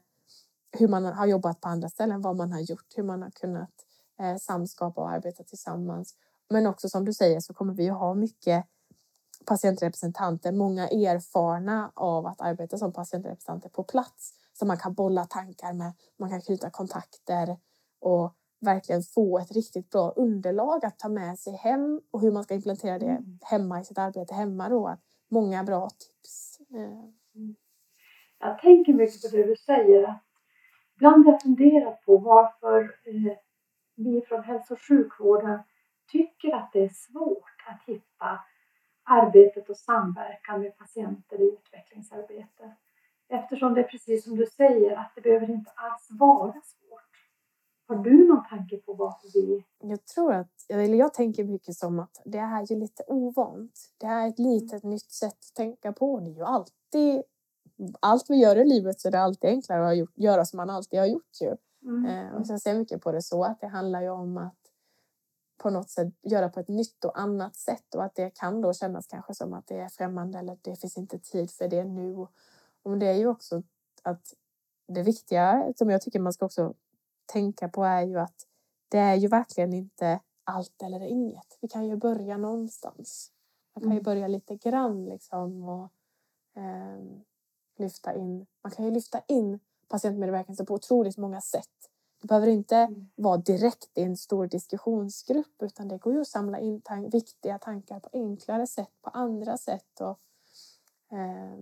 hur 0.71 0.87
man 0.87 1.05
har 1.05 1.25
jobbat 1.25 1.61
på 1.61 1.67
andra 1.67 1.89
ställen, 1.89 2.21
vad 2.21 2.35
man 2.35 2.51
har 2.51 2.59
gjort, 2.59 2.93
hur 2.95 3.03
man 3.03 3.21
har 3.21 3.31
kunnat 3.31 3.71
eh, 4.19 4.37
samskapa 4.37 5.01
och 5.01 5.09
arbeta 5.09 5.43
tillsammans. 5.43 6.15
Men 6.49 6.67
också 6.67 6.89
som 6.89 7.05
du 7.05 7.13
säger 7.13 7.39
så 7.39 7.53
kommer 7.53 7.73
vi 7.73 7.89
att 7.89 7.99
ha 7.99 8.13
mycket 8.13 8.65
patientrepresentanter, 9.45 10.51
många 10.51 10.87
erfarna 10.87 11.91
av 11.93 12.25
att 12.25 12.41
arbeta 12.41 12.77
som 12.77 12.93
patientrepresentanter 12.93 13.69
på 13.69 13.83
plats 13.83 14.33
som 14.53 14.67
man 14.67 14.77
kan 14.77 14.93
bolla 14.93 15.25
tankar 15.25 15.73
med, 15.73 15.93
man 16.17 16.29
kan 16.29 16.41
knyta 16.41 16.69
kontakter 16.69 17.57
och 17.99 18.33
verkligen 18.59 19.03
få 19.03 19.39
ett 19.39 19.51
riktigt 19.51 19.89
bra 19.89 20.09
underlag 20.11 20.85
att 20.85 20.99
ta 20.99 21.09
med 21.09 21.39
sig 21.39 21.53
hem 21.53 22.01
och 22.11 22.21
hur 22.21 22.31
man 22.31 22.43
ska 22.43 22.53
implementera 22.53 22.99
det 22.99 23.05
mm. 23.05 23.39
hemma 23.41 23.81
i 23.81 23.85
sitt 23.85 23.97
arbete 23.97 24.33
hemma 24.33 24.69
då. 24.69 24.97
Många 25.35 25.63
bra 25.63 25.89
tips. 25.89 26.59
Mm. 26.69 27.55
Jag 28.39 28.59
tänker 28.59 28.93
mycket 28.93 29.31
på 29.31 29.37
det 29.37 29.43
du 29.43 29.55
säger. 29.55 30.19
Ibland 30.95 31.25
har 31.25 31.31
jag 31.31 31.41
funderat 31.41 32.05
på 32.05 32.17
varför 32.17 32.81
eh, 32.83 33.37
vi 33.95 34.21
från 34.21 34.43
hälso 34.43 34.73
och 34.73 34.81
sjukvården 34.81 35.59
tycker 36.11 36.55
att 36.55 36.69
det 36.73 36.83
är 36.83 36.89
svårt 36.89 37.65
att 37.67 37.83
hitta 37.85 38.39
arbetet 39.03 39.69
och 39.69 39.77
samverkan 39.77 40.61
med 40.61 40.77
patienter 40.77 41.41
i 41.41 41.53
utvecklingsarbete. 41.53 42.75
Eftersom 43.29 43.73
det 43.73 43.79
är 43.79 43.87
precis 43.87 44.23
som 44.23 44.35
du 44.35 44.45
säger 44.45 44.97
att 44.97 45.11
det 45.15 45.21
behöver 45.21 45.49
inte 45.49 45.71
alls 45.75 46.07
vara 46.09 46.61
svårt. 46.61 47.04
Har 47.87 47.95
du 47.95 48.27
någon 48.27 48.45
tanke 48.49 48.77
på 48.77 48.93
varför 48.93 49.29
vi... 49.33 49.65
Jag 49.79 50.05
tror 50.05 50.33
att, 50.33 50.51
eller 50.69 50.97
jag 50.97 51.13
tänker 51.13 51.43
mycket 51.43 51.75
som 51.75 51.99
att 51.99 52.21
det 52.25 52.37
är 52.37 52.71
ju 52.71 52.79
lite 52.79 53.03
ovant. 53.07 53.93
Det 53.97 54.05
är 54.05 54.27
ett 54.27 54.39
litet 54.39 54.83
mm. 54.83 54.93
nytt 54.93 55.11
sätt 55.11 55.33
att 55.33 55.55
tänka 55.55 55.93
på. 55.93 56.19
Det 56.19 56.29
är 56.29 56.35
ju 56.35 56.43
alltid, 56.43 57.23
allt 57.99 58.29
vi 58.29 58.35
gör 58.35 58.55
i 58.55 58.65
livet 58.65 58.99
så 58.99 59.07
är 59.07 59.11
det 59.11 59.19
alltid 59.19 59.49
enklare 59.49 60.03
att 60.03 60.09
göra 60.15 60.45
som 60.45 60.57
man 60.57 60.69
alltid 60.69 60.99
har 60.99 61.05
gjort 61.05 61.41
ju. 61.41 61.55
Mm. 61.85 62.05
Eh, 62.05 62.35
och 62.35 62.41
jag 62.47 62.61
ser 62.61 62.75
mycket 62.75 63.01
på 63.01 63.11
det 63.11 63.21
så 63.21 63.43
att 63.43 63.61
det 63.61 63.67
handlar 63.67 64.01
ju 64.01 64.09
om 64.09 64.37
att 64.37 64.57
på 65.57 65.69
något 65.69 65.89
sätt 65.89 66.13
göra 66.21 66.49
på 66.49 66.59
ett 66.59 66.67
nytt 66.67 67.05
och 67.05 67.19
annat 67.19 67.55
sätt 67.55 67.95
och 67.95 68.03
att 68.03 68.15
det 68.15 68.29
kan 68.29 68.61
då 68.61 68.73
kännas 68.73 69.07
kanske 69.07 69.33
som 69.33 69.53
att 69.53 69.67
det 69.67 69.79
är 69.79 69.89
främmande 69.89 70.39
eller 70.39 70.57
det 70.61 70.75
finns 70.75 70.97
inte 70.97 71.19
tid 71.19 71.51
för 71.51 71.67
det 71.67 71.83
nu. 71.83 72.27
Och 72.83 72.97
det 72.97 73.07
är 73.07 73.13
ju 73.13 73.27
också 73.27 73.63
att 74.03 74.33
det 74.87 75.03
viktiga 75.03 75.73
som 75.75 75.89
jag 75.89 76.01
tycker 76.01 76.19
man 76.19 76.33
ska 76.33 76.45
också 76.45 76.73
tänka 77.25 77.69
på 77.69 77.83
är 77.83 78.01
ju 78.01 78.19
att 78.19 78.47
det 78.89 78.97
är 78.97 79.15
ju 79.15 79.27
verkligen 79.27 79.73
inte 79.73 80.19
allt 80.43 80.81
eller 80.83 80.99
inget. 81.03 81.57
Vi 81.61 81.67
kan 81.67 81.85
ju 81.85 81.95
börja 81.95 82.37
någonstans. 82.37 83.31
Man 83.75 83.81
kan 83.81 83.91
ju 83.91 83.95
mm. 83.95 84.03
börja 84.03 84.27
lite 84.27 84.55
grann 84.55 85.05
liksom 85.05 85.63
och 85.63 85.89
eh, 86.61 87.03
lyfta 87.77 88.13
in. 88.13 88.45
Man 88.63 88.71
kan 88.71 88.85
ju 88.85 88.91
lyfta 88.91 89.21
in 89.27 89.59
patientmedverkan 89.87 90.65
på 90.65 90.73
otroligt 90.73 91.17
många 91.17 91.41
sätt. 91.41 91.89
Det 92.21 92.27
behöver 92.27 92.47
inte 92.47 92.75
mm. 92.77 93.09
vara 93.15 93.37
direkt 93.37 93.97
i 93.97 94.03
en 94.03 94.17
stor 94.17 94.47
diskussionsgrupp 94.47 95.61
utan 95.61 95.87
det 95.87 95.97
går 95.97 96.13
ju 96.13 96.21
att 96.21 96.27
samla 96.27 96.59
in 96.59 96.81
tan 96.81 97.09
viktiga 97.09 97.59
tankar 97.59 97.99
på 97.99 98.09
enklare 98.13 98.67
sätt, 98.67 98.91
på 99.01 99.09
andra 99.09 99.57
sätt. 99.57 100.01
Och, 100.01 100.19
eh, 101.17 101.59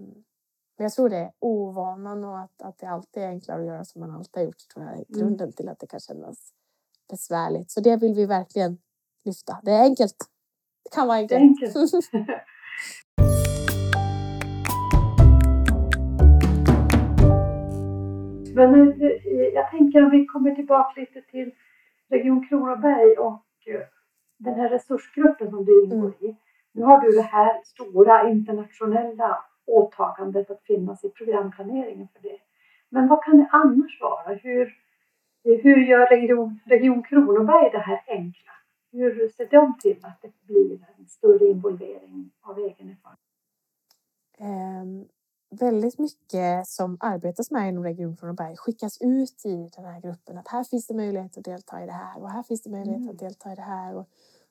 men 0.77 0.83
jag 0.83 0.91
tror 0.93 1.09
det 1.09 1.17
är 1.17 1.31
ovanan 1.39 2.23
och 2.23 2.39
att, 2.39 2.61
att 2.61 2.77
det 2.77 2.85
alltid 2.85 3.23
är 3.23 3.27
enklare 3.27 3.59
att 3.59 3.67
göra 3.67 3.85
som 3.85 4.01
man 4.01 4.11
alltid 4.11 4.41
har 4.41 4.45
gjort 4.45 4.69
tror 4.73 4.85
jag 4.85 4.93
är 4.93 4.97
mm. 4.97 5.05
grunden 5.09 5.45
mm. 5.45 5.53
till 5.53 5.69
att 5.69 5.79
det 5.79 5.87
kan 5.87 5.99
kännas 5.99 6.53
besvärligt. 7.09 7.71
Så 7.71 7.81
det 7.81 7.97
vill 7.97 8.13
vi 8.13 8.25
verkligen 8.25 8.77
lyfta. 9.25 9.59
Det 9.63 9.71
är 9.71 9.83
enkelt. 9.83 10.15
Det 10.83 10.95
kan 10.95 11.07
vara 11.07 11.17
enkelt. 11.17 11.41
enkelt. 11.41 11.75
Men 18.55 18.99
jag 19.53 19.71
tänker 19.71 20.03
om 20.03 20.11
vi 20.11 20.25
kommer 20.25 20.55
tillbaka 20.55 20.99
lite 20.99 21.21
till 21.21 21.51
Region 22.09 22.47
Kronoberg 22.47 23.17
och 23.17 23.45
eh, 23.67 23.81
den 24.37 24.53
här 24.53 24.69
resursgruppen 24.69 25.49
som 25.49 25.65
du 25.65 25.83
ingår 25.83 25.97
mm. 25.97 26.13
i. 26.19 26.35
Nu 26.71 26.83
har 26.83 27.01
du 27.01 27.11
det 27.11 27.21
här 27.21 27.61
stora 27.63 28.29
internationella 28.29 29.45
åtagandet 29.65 30.51
att 30.51 30.63
finnas 30.63 31.03
i 31.03 31.09
programplaneringen 31.09 32.07
för 32.13 32.21
det. 32.21 32.37
Men 32.89 33.07
vad 33.07 33.23
kan 33.23 33.37
det 33.37 33.49
annars 33.51 34.01
vara? 34.01 34.33
Hur, 34.33 34.77
hur 35.43 35.77
gör 35.77 36.07
Region, 36.07 36.59
Region 36.65 37.03
Kronoberg 37.03 37.69
det 37.71 37.77
här 37.77 38.03
enkla? 38.07 38.51
Hur 38.91 39.29
ser 39.29 39.47
de 39.51 39.77
till 39.79 40.05
att 40.05 40.21
det 40.21 40.31
blir 40.47 40.85
en 40.97 41.07
större 41.07 41.45
involvering 41.45 42.31
av 42.41 42.57
egen 42.59 42.89
erfarenhet? 42.89 43.19
Um, 44.39 45.07
väldigt 45.59 45.99
mycket 45.99 46.67
som 46.67 46.97
arbetas 46.99 47.51
med 47.51 47.69
inom 47.69 47.83
Region 47.83 48.17
Kronoberg 48.17 48.57
skickas 48.57 49.01
ut 49.01 49.45
i 49.45 49.69
den 49.75 49.85
här 49.85 50.01
gruppen. 50.01 50.37
Att 50.37 50.47
här 50.47 50.63
finns 50.63 50.87
det 50.87 50.93
möjlighet 50.93 51.37
att 51.37 51.43
delta 51.43 51.83
i 51.83 51.85
det 51.85 51.91
här 51.91 52.21
och 52.21 52.29
här 52.29 52.43
finns 52.43 52.63
det 52.63 52.69
möjlighet 52.69 53.01
mm. 53.01 53.09
att 53.09 53.19
delta 53.19 53.51
i 53.51 53.55
det 53.55 53.61
här. 53.61 53.95
Och, 53.95 54.07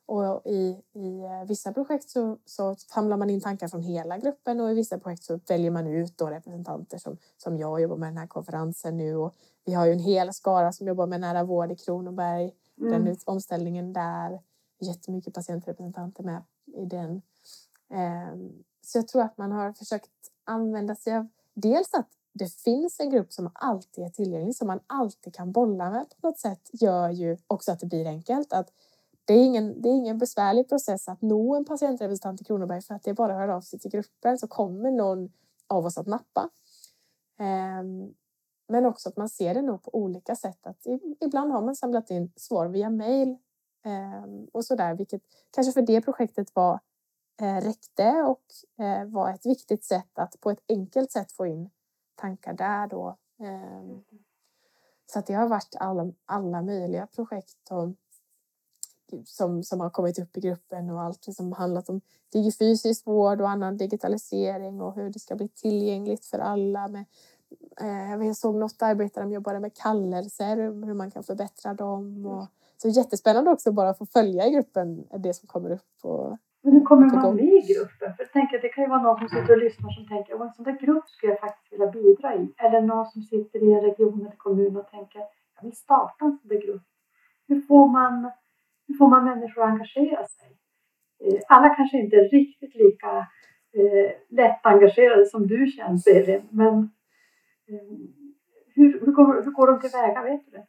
och 0.07 0.47
i, 0.47 0.83
i 0.93 1.21
eh, 1.21 1.45
vissa 1.49 1.73
projekt 1.73 2.11
så, 2.11 2.39
så 2.45 2.75
samlar 2.75 3.17
man 3.17 3.31
in 3.31 3.41
tankar 3.41 3.69
från 3.69 3.83
hela 3.83 4.19
gruppen 4.19 4.61
och 4.61 4.71
i 4.71 4.75
vissa 4.75 4.99
projekt 4.99 5.25
så 5.25 5.41
väljer 5.49 5.71
man 5.71 5.87
ut 5.87 6.19
då 6.19 6.27
representanter 6.27 6.99
som, 6.99 7.17
som 7.37 7.57
jag 7.57 7.81
jobbar 7.81 7.97
med 7.97 8.09
den 8.09 8.19
här 8.19 8.27
konferensen 8.27 8.97
nu. 8.97 9.17
Och 9.17 9.35
vi 9.65 9.75
har 9.75 9.87
ju 9.87 9.93
en 9.93 9.99
hel 9.99 10.33
skara 10.33 10.73
som 10.73 10.87
jobbar 10.87 11.07
med 11.07 11.21
nära 11.21 11.45
vård 11.45 11.73
i 11.73 11.77
Kronoberg. 11.77 12.53
Mm. 12.81 13.05
Den 13.05 13.17
omställningen 13.27 13.93
där. 13.93 14.41
Jättemycket 14.81 15.35
patientrepresentanter 15.35 16.23
med 16.23 16.43
i 16.77 16.85
den. 16.85 17.23
Um, 17.91 18.65
så 18.81 18.99
jag 18.99 19.09
tror 19.09 19.23
att 19.23 19.39
man 19.39 19.53
har 19.53 19.73
försökt 19.73 20.11
använda 20.45 20.95
sig 20.95 21.17
av 21.17 21.29
dels 21.55 21.95
att 21.95 22.09
det 22.33 22.53
finns 22.53 23.01
en 23.01 23.11
grupp 23.11 23.33
som 23.33 23.51
alltid 23.55 24.05
är 24.05 24.09
tillgänglig, 24.09 24.57
som 24.57 24.67
man 24.67 24.81
alltid 24.87 25.35
kan 25.35 25.53
bolla 25.53 25.91
med 25.91 26.07
på 26.21 26.27
något 26.27 26.39
sätt, 26.39 26.71
gör 26.73 27.11
ju 27.11 27.37
också 27.47 27.73
att 27.73 27.81
det 27.81 27.87
blir 27.87 28.07
enkelt. 28.07 28.53
Att 28.53 28.73
det, 29.25 29.35
är 29.35 29.45
ingen, 29.45 29.83
det 29.83 29.89
är 29.89 29.93
ingen 29.93 30.19
besvärlig 30.19 30.69
process 30.69 31.09
att 31.09 31.23
nå 31.23 31.55
en 31.55 31.65
patientrepresentant 31.65 32.41
i 32.41 32.45
Kronoberg 32.45 32.83
för 32.83 32.95
att 32.95 33.03
det 33.03 33.11
är 33.11 33.15
bara 33.15 33.33
att 33.33 33.39
höra 33.39 33.57
av 33.57 33.61
sig 33.61 33.79
till 33.79 33.91
gruppen 33.91 34.39
så 34.39 34.49
kommer 34.49 34.91
någon 34.91 35.33
av 35.67 35.87
oss 35.87 35.99
att 35.99 36.07
nappa. 36.07 36.51
Ehm, 37.39 38.15
men 38.69 38.87
också 38.87 39.09
att 39.09 39.17
man 39.17 39.29
ser 39.29 39.55
det 39.55 39.63
nog 39.63 39.83
på 39.83 39.95
olika 39.95 40.37
sätt. 40.37 40.67
Att 40.67 40.87
ibland 41.21 41.53
har 41.53 41.63
man 41.63 41.77
samlat 41.77 42.11
in 42.11 42.33
svar 42.37 42.69
via 42.69 42.91
mejl 42.91 43.37
ehm, 43.85 44.45
och 44.53 44.65
sådär, 44.65 44.95
vilket 44.95 45.23
kanske 45.51 45.73
för 45.73 45.83
det 45.83 46.01
projektet 46.01 46.55
var 46.55 46.81
eh, 47.41 47.57
räckte 47.57 48.11
och 48.11 48.45
eh, 48.85 49.05
var 49.05 49.31
ett 49.31 49.47
viktigt 49.47 49.85
sätt 49.85 50.19
att 50.19 50.41
på 50.41 50.51
ett 50.51 50.63
enkelt 50.69 51.13
sätt 51.13 51.33
få 51.33 51.47
in 51.47 51.71
tankar 52.15 52.53
där 52.53 52.87
då. 52.87 53.17
Ehm, 53.39 54.05
så 55.13 55.19
att 55.19 55.27
det 55.27 55.35
har 55.35 55.49
varit 55.49 55.77
alla, 55.81 56.13
alla 56.25 56.63
möjliga 56.63 57.07
projekt 57.07 57.71
och, 57.71 57.89
som, 59.25 59.63
som 59.63 59.81
har 59.81 59.91
kommit 59.91 60.19
upp 60.19 60.37
i 60.37 60.41
gruppen 60.41 60.91
och 60.91 61.03
allt 61.03 61.25
som 61.25 61.53
handlat 61.53 61.89
om 61.89 62.01
digifysisk 62.33 63.07
vård 63.07 63.41
och 63.41 63.51
annan 63.51 63.77
digitalisering 63.77 64.81
och 64.81 64.95
hur 64.95 65.11
det 65.11 65.19
ska 65.19 65.37
bli 65.37 65.49
tillgängligt 65.49 66.27
för 66.27 66.39
alla. 66.39 66.89
Med, 66.89 67.05
eh, 67.81 68.27
jag 68.27 68.37
såg 68.37 68.55
något 68.55 68.83
arbete 68.83 69.21
där 69.21 69.27
de 69.27 69.33
jobbade 69.33 69.61
med 69.61 69.77
kallelser, 69.77 70.57
hur 70.57 70.95
man 70.95 71.11
kan 71.11 71.23
förbättra 71.23 71.75
dem. 71.75 72.27
Och, 72.27 72.47
så 72.77 72.89
jättespännande 72.89 73.51
också 73.51 73.73
bara 73.73 73.91
att 73.91 73.99
få 73.99 74.07
följa 74.07 74.47
i 74.47 74.51
gruppen 74.51 75.07
det 75.19 75.35
som 75.35 75.47
kommer 75.47 75.71
upp. 75.71 75.95
Och, 76.03 76.39
men 76.63 76.73
hur 76.73 76.81
kommer 76.81 77.07
man 77.07 77.37
med 77.37 77.45
i 77.45 77.75
gruppen? 77.75 78.15
För 78.17 78.23
jag 78.25 78.33
tänker, 78.33 78.59
det 78.63 78.69
kan 78.69 78.85
ju 78.85 78.91
vara 78.91 79.03
någon 79.03 79.19
som 79.19 79.29
sitter 79.29 79.53
och 79.53 79.63
lyssnar 79.63 79.91
som 79.91 80.07
tänker 80.09 80.35
att 80.35 80.41
en 80.41 80.53
sån 80.53 80.65
där 80.65 80.79
grupp 80.81 81.09
skulle 81.09 81.33
jag 81.33 81.41
faktiskt 81.41 81.73
vilja 81.73 81.91
bidra 81.91 82.35
i. 82.35 82.55
Eller 82.57 82.81
någon 82.81 83.07
som 83.07 83.23
sitter 83.23 83.59
i 83.63 83.73
en 83.73 83.81
region 83.81 84.21
eller 84.21 84.37
kommun 84.37 84.77
och 84.77 84.89
tänker 84.91 85.19
jag 85.19 85.63
vill 85.63 85.77
starta 85.77 86.25
en 86.25 86.39
sån 86.39 86.49
där 86.49 86.67
grupp. 86.67 86.83
Hur 87.49 87.61
får 87.61 87.89
man, 87.89 88.31
hur 88.87 88.95
får 88.95 89.09
man 89.09 89.25
människor 89.25 89.63
att 89.63 89.69
engagera 89.69 90.27
sig? 90.27 90.49
Eh, 91.25 91.41
alla 91.49 91.75
kanske 91.75 91.99
inte 91.99 92.17
är 92.17 92.29
riktigt 92.29 92.75
lika 92.75 93.19
eh, 93.79 94.13
lätt 94.29 94.67
engagerade 94.67 95.27
som 95.27 95.47
du 95.47 95.67
känns 95.67 96.07
Elin, 96.07 96.49
men 96.51 96.75
eh, 97.69 97.89
hur, 98.75 99.01
hur, 99.01 99.13
går, 99.13 99.43
hur 99.45 99.51
går 99.51 99.67
de 99.67 99.81
tillväga? 99.81 100.23
Vet 100.23 100.45
du 100.47 100.51
det? 100.51 100.67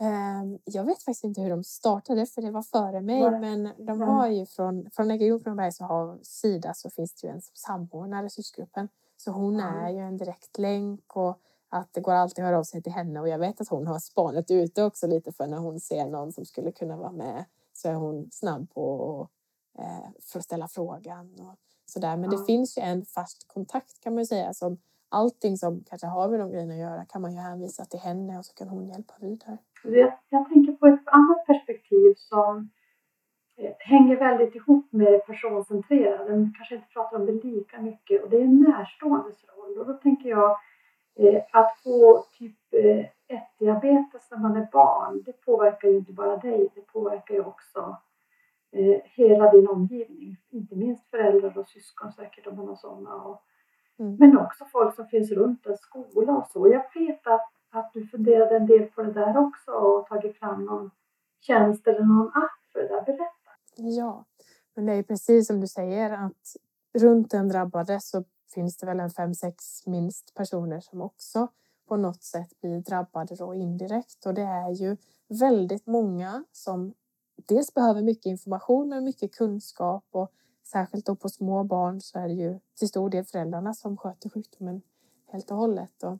Ehm, 0.00 0.58
jag 0.64 0.84
vet 0.84 1.02
faktiskt 1.02 1.24
inte 1.24 1.40
hur 1.40 1.50
de 1.50 1.64
startade 1.64 2.26
för 2.26 2.42
det 2.42 2.50
var 2.50 2.62
före 2.62 3.00
mig 3.00 3.30
Nej. 3.30 3.40
men 3.40 3.86
de 3.86 4.00
har 4.00 4.28
ju 4.28 4.46
från, 4.46 4.90
från 4.90 5.08
Region 5.08 5.40
Kronoberg 5.40 5.72
så 5.72 5.84
har 5.84 6.18
Sida 6.22 6.74
så 6.74 6.90
finns 6.90 7.14
det 7.14 7.26
ju 7.26 7.32
en 7.32 7.40
som 7.40 7.54
samordnar 7.54 8.22
resursgruppen. 8.22 8.88
Så 9.16 9.30
hon 9.30 9.60
är 9.60 9.90
ju 9.90 9.98
en 9.98 10.16
direkt 10.16 10.58
länk 10.58 11.16
och 11.16 11.38
att 11.74 11.92
det 11.92 12.00
går 12.00 12.12
alltid 12.12 12.44
att 12.44 12.48
höra 12.48 12.58
av 12.58 12.64
sig 12.64 12.82
till 12.82 12.92
henne 12.92 13.20
och 13.20 13.28
jag 13.28 13.38
vet 13.38 13.60
att 13.60 13.68
hon 13.68 13.86
har 13.86 13.98
spanet 13.98 14.50
ute 14.50 14.82
också 14.84 15.06
lite 15.06 15.32
för 15.32 15.46
när 15.46 15.58
hon 15.58 15.80
ser 15.80 16.06
någon 16.06 16.32
som 16.32 16.44
skulle 16.44 16.72
kunna 16.72 16.96
vara 16.96 17.12
med 17.12 17.44
så 17.72 17.88
är 17.88 17.94
hon 17.94 18.28
snabb 18.30 18.74
på 18.74 19.28
att, 19.74 20.34
eh, 20.34 20.40
ställa 20.40 20.68
frågan 20.68 21.34
och 21.40 21.56
sådär. 21.86 22.16
Men 22.16 22.30
det 22.30 22.44
finns 22.46 22.78
ju 22.78 22.82
en 22.82 23.04
fast 23.04 23.48
kontakt 23.48 24.00
kan 24.00 24.14
man 24.14 24.22
ju 24.22 24.26
säga 24.26 24.54
som 24.54 24.78
allting 25.08 25.56
som 25.56 25.84
kanske 25.88 26.06
har 26.06 26.28
med 26.28 26.40
de 26.40 26.50
grejerna 26.50 26.74
att 26.74 26.80
göra 26.80 27.04
kan 27.04 27.22
man 27.22 27.32
ju 27.32 27.38
hänvisa 27.38 27.84
till 27.84 28.00
henne 28.00 28.38
och 28.38 28.44
så 28.44 28.54
kan 28.54 28.68
hon 28.68 28.88
hjälpa 28.88 29.14
vidare. 29.20 29.58
Jag, 29.84 30.18
jag 30.28 30.48
tänker 30.48 30.72
på 30.72 30.86
ett 30.86 31.08
annat 31.08 31.46
perspektiv 31.46 32.14
som 32.16 32.70
eh, 33.56 33.72
hänger 33.78 34.16
väldigt 34.16 34.54
ihop 34.54 34.86
med 34.90 35.12
det 35.12 35.18
personcentrerade, 35.18 36.30
men 36.30 36.54
kanske 36.56 36.74
inte 36.74 36.88
pratar 36.88 37.16
om 37.16 37.26
det 37.26 37.32
lika 37.32 37.80
mycket 37.80 38.22
och 38.22 38.30
det 38.30 38.36
är 38.36 38.46
närståendes 38.46 39.44
roll. 39.56 39.78
Och 39.78 39.86
då 39.86 39.92
tänker 39.92 40.28
jag 40.28 40.58
att 41.52 41.78
få 41.84 42.26
typ 42.38 42.58
1-diabetes 43.28 44.32
eh, 44.32 44.38
när 44.38 44.38
man 44.38 44.56
är 44.56 44.68
barn, 44.72 45.22
det 45.26 45.32
påverkar 45.32 45.88
ju 45.88 45.96
inte 45.96 46.12
bara 46.12 46.36
dig, 46.36 46.68
det 46.74 46.80
påverkar 46.80 47.34
ju 47.34 47.44
också 47.44 47.96
eh, 48.72 49.00
hela 49.04 49.50
din 49.50 49.68
omgivning, 49.68 50.36
inte 50.50 50.76
minst 50.76 51.10
föräldrar 51.10 51.58
och 51.58 51.68
syskon 51.68 52.12
säkert 52.12 52.46
om 52.46 52.56
man 52.56 52.68
har 52.68 52.76
sådana. 52.76 53.38
Mm. 53.98 54.16
Men 54.16 54.38
också 54.38 54.64
folk 54.64 54.94
som 54.94 55.06
finns 55.06 55.30
runt 55.30 55.66
en 55.66 55.76
skola 55.76 56.32
och 56.32 56.46
så. 56.46 56.68
Jag 56.68 56.84
vet 56.94 57.26
att 57.26 57.50
att 57.74 57.92
du 57.92 58.06
funderade 58.06 58.56
en 58.56 58.66
del 58.66 58.86
på 58.86 59.02
det 59.02 59.12
där 59.12 59.36
också 59.36 59.70
och 59.70 60.06
tagit 60.06 60.38
fram 60.38 60.64
någon 60.64 60.90
tjänst 61.40 61.86
eller 61.86 62.04
någon 62.04 62.28
app 62.28 62.72
för 62.72 62.80
det 62.80 62.88
där. 62.88 63.02
Berätta! 63.02 63.50
Ja, 63.76 64.24
men 64.74 64.86
det 64.86 64.92
är 64.92 65.02
precis 65.02 65.46
som 65.46 65.60
du 65.60 65.66
säger 65.66 66.10
att 66.10 66.56
runt 66.98 67.30
den 67.30 67.48
drabbade 67.48 68.00
så 68.00 68.24
finns 68.54 68.76
det 68.76 68.86
väl 68.86 69.00
en 69.00 69.10
fem, 69.10 69.34
sex 69.34 69.86
minst 69.86 70.34
personer 70.34 70.80
som 70.80 71.00
också 71.00 71.48
på 71.88 71.96
något 71.96 72.22
sätt 72.22 72.60
blir 72.60 72.80
drabbade 72.80 73.34
då 73.34 73.54
indirekt. 73.54 74.26
Och 74.26 74.34
det 74.34 74.42
är 74.42 74.70
ju 74.70 74.96
väldigt 75.28 75.86
många 75.86 76.44
som 76.52 76.94
dels 77.36 77.74
behöver 77.74 78.02
mycket 78.02 78.26
information 78.26 78.88
men 78.88 79.04
mycket 79.04 79.34
kunskap. 79.34 80.04
Och 80.10 80.30
särskilt 80.64 81.06
då 81.06 81.16
på 81.16 81.28
små 81.28 81.64
barn 81.64 82.00
så 82.00 82.18
är 82.18 82.28
det 82.28 82.34
ju 82.34 82.60
till 82.78 82.88
stor 82.88 83.10
del 83.10 83.24
föräldrarna 83.24 83.74
som 83.74 83.96
sköter 83.96 84.30
sjukdomen 84.30 84.82
helt 85.32 85.50
och 85.50 85.56
hållet. 85.56 86.02
Och 86.02 86.18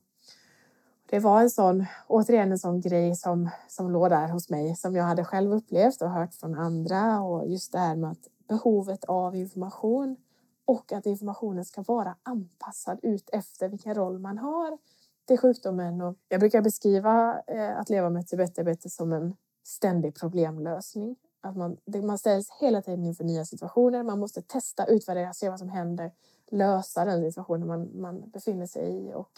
det 1.07 1.19
var 1.19 1.41
en 1.41 1.51
sån, 1.51 1.87
återigen 2.07 2.53
en 2.53 2.59
sån 2.59 2.81
grej 2.81 3.17
som, 3.17 3.51
som 3.69 3.91
låg 3.91 4.11
där 4.11 4.29
hos 4.29 4.51
mig 4.51 4.77
som 4.77 4.97
jag 4.97 5.05
hade 5.05 5.25
själv 5.25 5.53
upplevt 5.53 6.03
och 6.03 6.11
hört 6.11 6.35
från 6.35 6.55
andra. 6.55 7.21
Och 7.21 7.49
just 7.49 7.73
det 7.73 7.79
här 7.79 7.97
med 7.97 8.11
att 8.11 8.29
behovet 8.49 9.05
av 9.05 9.37
information 9.37 10.17
och 10.65 10.93
att 10.93 11.07
informationen 11.07 11.65
ska 11.65 11.83
vara 11.83 12.17
anpassad 12.23 13.01
ut 13.03 13.31
efter 13.33 13.69
vilken 13.69 13.95
roll 13.95 14.19
man 14.19 14.39
har 14.39 14.79
till 15.25 15.39
sjukdomen. 15.39 16.01
Och 16.01 16.17
jag 16.29 16.41
brukar 16.41 16.63
beskriva 16.63 17.43
eh, 17.47 17.79
att 17.79 17.91
leva 17.91 18.11
med 18.11 18.27
Tibet-diabetes 18.27 18.97
som 18.97 19.13
en 19.13 19.37
ständig 19.63 20.15
problemlösning. 20.15 21.17
Att 21.41 21.57
man, 21.57 21.77
man 22.03 22.19
ställs 22.19 22.51
hela 22.61 22.83
tiden 22.83 23.05
inför 23.05 23.25
nya 23.25 23.45
situationer. 23.45 24.03
Man 24.03 24.19
måste 24.19 24.43
testa, 24.43 24.87
utvärdera, 24.87 25.33
se 25.33 25.51
vad 25.51 25.59
som 25.59 25.69
händer, 25.69 26.13
lösa 26.51 27.05
den 27.05 27.25
situationen 27.25 27.67
man, 27.69 28.01
man 28.01 28.31
befinner 28.31 28.67
sig 28.67 28.97
i 28.97 29.15
och 29.15 29.31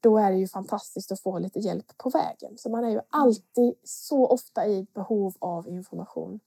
då 0.00 0.18
är 0.18 0.30
det 0.30 0.38
ju 0.38 0.48
fantastiskt 0.48 1.12
att 1.12 1.20
få 1.20 1.38
lite 1.38 1.58
hjälp 1.58 1.98
på 1.98 2.10
vägen. 2.10 2.58
Så 2.58 2.70
man 2.70 2.84
är 2.84 2.90
ju 2.90 3.00
alltid 3.10 3.74
så 3.84 4.26
ofta 4.26 4.66
i 4.66 4.86
behov 4.94 5.34
av 5.38 5.68
information. 5.68 6.40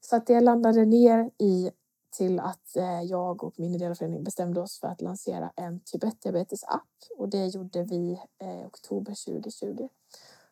Så 0.00 0.16
att 0.16 0.26
det 0.26 0.40
landade 0.40 0.84
ner 0.84 1.30
i 1.38 1.70
till 2.18 2.40
att 2.40 2.76
eh, 2.76 3.02
jag 3.02 3.44
och 3.44 3.54
min 3.56 3.74
ideella 3.74 3.94
förening 3.94 4.24
bestämde 4.24 4.60
oss 4.60 4.80
för 4.80 4.88
att 4.88 5.00
lansera 5.00 5.52
en 5.56 5.80
Tibet-diabetes-app 5.80 6.88
och 7.18 7.28
det 7.28 7.46
gjorde 7.46 7.82
vi 7.82 7.96
i 7.96 8.64
oktober 8.66 9.24
2020. 9.24 9.88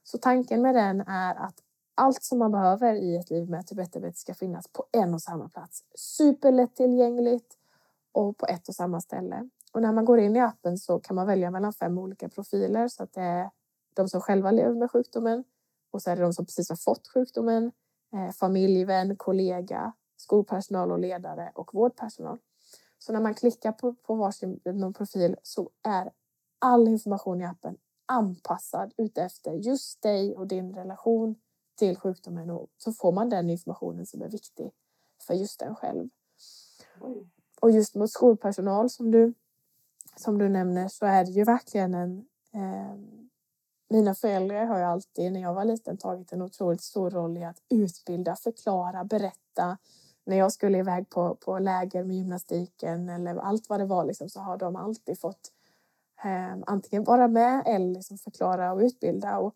Så 0.03 0.19
tanken 0.19 0.62
med 0.62 0.75
den 0.75 1.01
är 1.01 1.35
att 1.35 1.55
allt 1.95 2.23
som 2.23 2.39
man 2.39 2.53
behöver 2.53 2.95
i 2.95 3.17
ett 3.17 3.31
liv 3.31 3.51
med 3.51 3.67
Tibet-diabetes 3.67 4.21
ska 4.21 4.35
finnas 4.35 4.69
på 4.69 4.85
en 4.93 5.14
och 5.14 5.23
samma 5.23 5.49
plats. 5.49 5.85
Superlättillgängligt 5.95 7.55
och 8.12 8.37
på 8.37 8.47
ett 8.47 8.69
och 8.69 8.75
samma 8.75 9.01
ställe. 9.01 9.49
Och 9.73 9.83
när 9.83 9.93
man 9.93 10.05
går 10.05 10.19
in 10.19 10.37
i 10.37 10.41
appen 10.41 10.79
så 10.79 11.01
kan 11.01 11.17
man 11.17 11.27
välja 11.27 11.51
mellan 11.51 11.73
fem 11.73 11.99
olika 11.99 12.29
profiler 12.29 12.89
så 12.89 13.03
att 13.03 13.12
det 13.12 13.23
är 13.23 13.51
de 13.95 14.09
som 14.09 14.21
själva 14.21 14.51
lever 14.51 14.75
med 14.75 14.91
sjukdomen 14.91 15.45
och 15.91 16.03
så 16.03 16.11
är 16.11 16.17
det 16.17 16.23
de 16.23 16.33
som 16.33 16.45
precis 16.47 16.69
har 16.69 16.77
fått 16.77 17.09
sjukdomen, 17.09 17.73
eh, 18.14 18.33
familj, 18.33 18.85
vän, 18.85 19.17
kollega, 19.17 19.93
skolpersonal 20.27 20.93
och 20.93 20.99
ledare 20.99 21.53
och 21.55 21.74
vårdpersonal. 21.74 22.39
Så 22.99 23.12
när 23.12 23.20
man 23.20 23.35
klickar 23.35 23.72
på, 23.72 23.95
på 23.95 24.14
varsin 24.14 24.61
någon 24.64 24.95
profil 24.95 25.37
så 25.43 25.70
är 25.83 26.12
all 26.59 26.89
information 26.89 27.41
i 27.41 27.45
appen 27.45 27.77
anpassad 28.07 28.93
utefter 28.97 29.53
just 29.53 30.03
dig 30.03 30.37
och 30.37 30.47
din 30.47 30.74
relation 30.74 31.35
till 31.79 31.97
sjukdomen 31.97 32.51
och 32.51 32.68
så 32.77 32.93
får 32.93 33.12
man 33.12 33.31
den 33.31 33.51
informationen 33.51 34.07
som 34.07 34.22
är 34.22 34.29
viktig 34.29 34.72
för 35.22 35.35
just 35.35 35.61
den 35.61 35.74
själv. 35.74 36.09
Och 37.61 37.70
just 37.70 37.95
mot 37.95 38.11
skolpersonal 38.11 38.91
som 38.91 39.11
du, 39.11 39.35
som 40.16 40.39
du 40.39 40.49
nämner 40.49 40.89
så 40.89 41.07
är 41.07 41.24
det 41.24 41.31
ju 41.31 41.45
verkligen 41.45 41.95
en 41.95 42.27
eh, 42.53 42.97
mina 43.89 44.14
föräldrar 44.14 44.64
har 44.64 44.79
ju 44.79 44.85
alltid 44.85 45.33
när 45.33 45.41
jag 45.41 45.55
var 45.55 45.64
liten 45.64 45.97
tagit 45.97 46.33
en 46.33 46.43
otroligt 46.43 46.81
stor 46.81 47.11
roll 47.11 47.37
i 47.37 47.45
att 47.45 47.62
utbilda, 47.68 48.37
förklara, 48.37 49.05
berätta. 49.05 49.79
När 50.27 50.37
jag 50.37 50.53
skulle 50.53 50.79
iväg 50.79 51.11
på, 51.11 51.35
på 51.35 51.59
läger 51.59 52.05
med 52.05 52.16
gymnastiken 52.16 53.09
eller 53.09 53.37
allt 53.37 53.68
vad 53.68 53.81
det 53.81 53.87
var 53.87 54.05
liksom, 54.05 54.29
så 54.29 54.41
har 54.41 54.57
de 54.57 54.77
alltid 54.77 55.20
fått 55.20 55.53
eh, 56.24 56.57
antingen 56.66 57.05
vara 57.05 57.29
med 57.29 57.62
eller 57.66 57.95
liksom 57.95 58.18
förklara 58.18 58.72
och 58.72 58.81
utbilda. 58.81 59.39
Och 59.39 59.55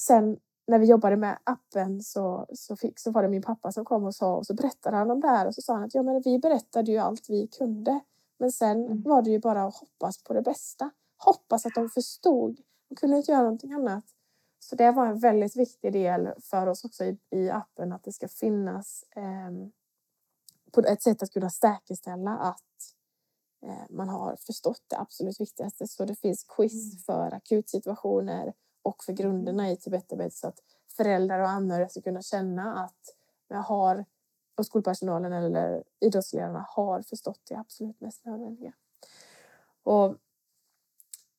sen 0.00 0.38
när 0.66 0.78
vi 0.78 0.86
jobbade 0.86 1.16
med 1.16 1.38
appen 1.44 2.02
så, 2.02 2.46
så, 2.52 2.76
fick, 2.76 2.98
så 2.98 3.10
var 3.10 3.22
det 3.22 3.28
min 3.28 3.42
pappa 3.42 3.72
som 3.72 3.84
kom 3.84 4.04
och 4.04 4.14
sa 4.14 4.36
och 4.36 4.46
så 4.46 4.54
berättade 4.54 4.96
han 4.96 5.10
om 5.10 5.20
det 5.20 5.28
här 5.28 5.46
och 5.46 5.54
så 5.54 5.62
sa 5.62 5.74
han 5.74 5.84
att 5.84 5.94
ja, 5.94 6.02
men 6.02 6.22
vi 6.24 6.38
berättade 6.38 6.92
ju 6.92 6.98
allt 6.98 7.30
vi 7.30 7.46
kunde. 7.46 8.00
Men 8.38 8.52
sen 8.52 8.86
mm. 8.86 9.02
var 9.02 9.22
det 9.22 9.30
ju 9.30 9.38
bara 9.38 9.64
att 9.64 9.74
hoppas 9.74 10.24
på 10.24 10.34
det 10.34 10.42
bästa. 10.42 10.90
Hoppas 11.16 11.66
att 11.66 11.74
de 11.74 11.88
förstod. 11.88 12.60
De 12.88 12.94
kunde 12.94 13.16
inte 13.16 13.32
göra 13.32 13.42
någonting 13.42 13.72
annat. 13.72 14.04
Så 14.58 14.76
det 14.76 14.92
var 14.92 15.06
en 15.06 15.18
väldigt 15.18 15.56
viktig 15.56 15.92
del 15.92 16.32
för 16.40 16.66
oss 16.66 16.84
också 16.84 17.04
i, 17.04 17.18
i 17.30 17.50
appen 17.50 17.92
att 17.92 18.04
det 18.04 18.12
ska 18.12 18.28
finnas 18.28 19.04
eh, 19.16 19.50
på 20.72 20.80
ett 20.80 21.02
sätt 21.02 21.22
att 21.22 21.32
kunna 21.32 21.50
säkerställa 21.50 22.30
att 22.30 22.94
eh, 23.62 23.90
man 23.90 24.08
har 24.08 24.36
förstått 24.36 24.82
det 24.86 24.98
absolut 24.98 25.40
viktigaste. 25.40 25.86
Så 25.86 26.04
det 26.04 26.14
finns 26.14 26.44
quiz 26.44 26.92
mm. 26.92 26.98
för 26.98 27.34
akutsituationer 27.34 28.52
och 28.82 29.04
för 29.04 29.12
grunderna 29.12 29.70
i 29.70 29.76
Tibetarbete 29.76 30.36
så 30.36 30.48
att 30.48 30.58
föräldrar 30.96 31.40
och 31.40 31.48
anhöriga 31.48 31.88
ska 31.88 32.00
kunna 32.00 32.22
känna 32.22 32.84
att 32.84 33.14
jag 33.48 33.62
har 33.62 34.04
och 34.58 34.66
skolpersonalen 34.66 35.32
eller 35.32 35.84
idrottsledarna 36.00 36.66
har 36.68 37.02
förstått 37.02 37.40
det 37.48 37.54
absolut 37.54 38.00
mest 38.00 38.24
nödvändiga. 38.24 38.72
Och 39.82 40.16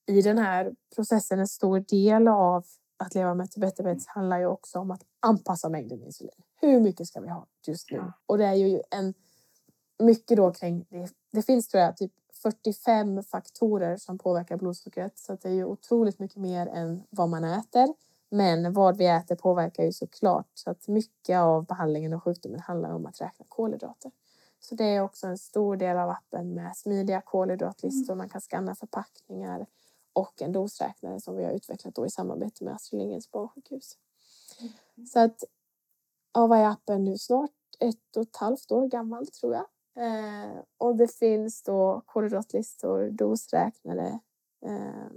i 0.05 0.21
den 0.21 0.37
här 0.37 0.75
processen, 0.95 1.39
en 1.39 1.47
stor 1.47 1.79
del 1.79 2.27
av 2.27 2.65
att 2.99 3.15
leva 3.15 3.33
med 3.33 3.51
Tibetarbete 3.51 4.03
handlar 4.07 4.39
ju 4.39 4.45
också 4.45 4.79
om 4.79 4.91
att 4.91 5.01
anpassa 5.19 5.69
mängden 5.69 6.03
insulin. 6.03 6.31
Hur 6.61 6.79
mycket 6.79 7.07
ska 7.07 7.19
vi 7.19 7.29
ha 7.29 7.47
just 7.67 7.91
nu? 7.91 8.11
Och 8.25 8.37
det 8.37 8.45
är 8.45 8.53
ju 8.53 8.81
en 8.89 9.13
mycket 9.99 10.37
då 10.37 10.51
kring 10.51 10.85
det. 10.89 11.09
Det 11.31 11.41
finns 11.41 11.67
tror 11.67 11.83
jag 11.83 11.97
typ 11.97 12.11
45 12.33 13.23
faktorer 13.23 13.97
som 13.97 14.17
påverkar 14.17 14.57
blodsockret 14.57 15.19
så 15.19 15.35
det 15.35 15.49
är 15.49 15.53
ju 15.53 15.65
otroligt 15.65 16.19
mycket 16.19 16.37
mer 16.37 16.67
än 16.67 17.03
vad 17.09 17.29
man 17.29 17.43
äter. 17.43 17.93
Men 18.29 18.73
vad 18.73 18.97
vi 18.97 19.07
äter 19.07 19.35
påverkar 19.35 19.83
ju 19.83 19.93
såklart 19.93 20.51
så 20.53 20.69
att 20.69 20.87
mycket 20.87 21.37
av 21.37 21.65
behandlingen 21.65 22.13
av 22.13 22.19
sjukdomen 22.19 22.59
handlar 22.59 22.89
om 22.89 23.05
att 23.05 23.21
räkna 23.21 23.45
kolhydrater. 23.49 24.11
Så 24.59 24.75
det 24.75 24.83
är 24.83 25.01
också 25.01 25.27
en 25.27 25.37
stor 25.37 25.75
del 25.75 25.97
av 25.97 26.09
appen 26.09 26.53
med 26.53 26.77
smidiga 26.77 27.21
kolhydratlistor. 27.21 28.15
Man 28.15 28.29
kan 28.29 28.41
skanna 28.41 28.75
förpackningar 28.75 29.65
och 30.13 30.41
en 30.41 30.51
dosräknare 30.51 31.21
som 31.21 31.35
vi 31.35 31.43
har 31.43 31.51
utvecklat 31.51 31.95
då 31.95 32.05
i 32.05 32.09
samarbete 32.09 32.63
med 32.63 32.73
Astrid 32.73 32.99
Lindgrens 32.99 33.31
barnsjukhus. 33.31 33.97
Mm. 34.59 35.07
Så 35.07 35.19
att, 35.19 35.43
ja, 36.33 36.47
vad 36.47 36.59
är 36.59 36.65
appen 36.65 37.03
nu? 37.03 37.17
Snart 37.17 37.51
ett 37.79 38.15
och 38.15 38.21
ett 38.21 38.35
halvt 38.35 38.71
år 38.71 38.87
gammal 38.87 39.27
tror 39.27 39.53
jag. 39.53 39.65
Eh, 39.99 40.61
och 40.77 40.95
det 40.95 41.07
finns 41.07 41.63
då 41.63 42.01
kolhydratlistor, 42.05 43.09
dosräknare, 43.09 44.19
eh, 44.65 45.11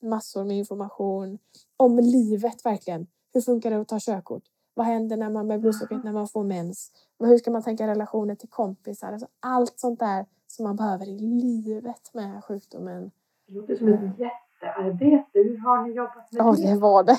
massor 0.00 0.44
med 0.44 0.58
information 0.58 1.38
om 1.76 1.98
livet 1.98 2.64
verkligen. 2.64 3.06
Hur 3.32 3.40
funkar 3.40 3.70
det 3.70 3.80
att 3.80 3.88
ta 3.88 3.98
körkort? 4.00 4.42
Vad 4.74 4.86
händer 4.86 5.16
när 5.16 5.30
man 5.30 5.46
med 5.46 5.60
blodsockret 5.60 6.04
när 6.04 6.12
man 6.12 6.28
får 6.28 6.44
mens? 6.44 6.92
Hur 7.18 7.38
ska 7.38 7.50
man 7.50 7.62
tänka 7.62 7.86
relationer 7.86 8.34
till 8.34 8.48
kompisar? 8.48 9.12
Alltså 9.12 9.28
allt 9.40 9.78
sånt 9.78 10.00
där 10.00 10.26
som 10.46 10.64
man 10.64 10.76
behöver 10.76 11.08
i 11.08 11.18
livet 11.18 12.14
med 12.14 12.44
sjukdomen. 12.44 13.10
Det 13.52 13.58
låter 13.58 13.76
som 13.76 13.88
ett 13.88 14.18
jättearbete. 14.18 15.38
Hur 15.38 15.58
har 15.58 15.86
ni 15.86 15.94
jobbat 15.94 16.32
med 16.32 16.40
ja, 16.40 16.52
det? 16.52 16.62
Ja, 16.62 16.74
det 16.74 16.80
var 16.80 17.04
det. 17.04 17.18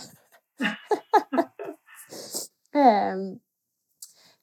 um, 3.13 3.39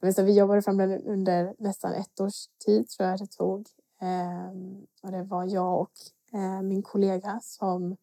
Men 0.00 0.14
så 0.14 0.22
vi 0.22 0.38
jobbade 0.38 0.62
fram 0.62 0.76
den 0.76 1.02
under 1.02 1.54
nästan 1.58 1.94
ett 1.94 2.20
års 2.20 2.46
tid 2.66 2.88
tror 2.88 3.08
jag 3.08 3.18
det 3.18 3.26
tog. 3.26 3.66
Ehm, 4.00 4.86
och 5.02 5.12
det 5.12 5.22
var 5.22 5.44
jag 5.44 5.80
och 5.80 5.92
eh, 6.32 6.62
min 6.62 6.82
kollega 6.82 7.40
som 7.42 7.96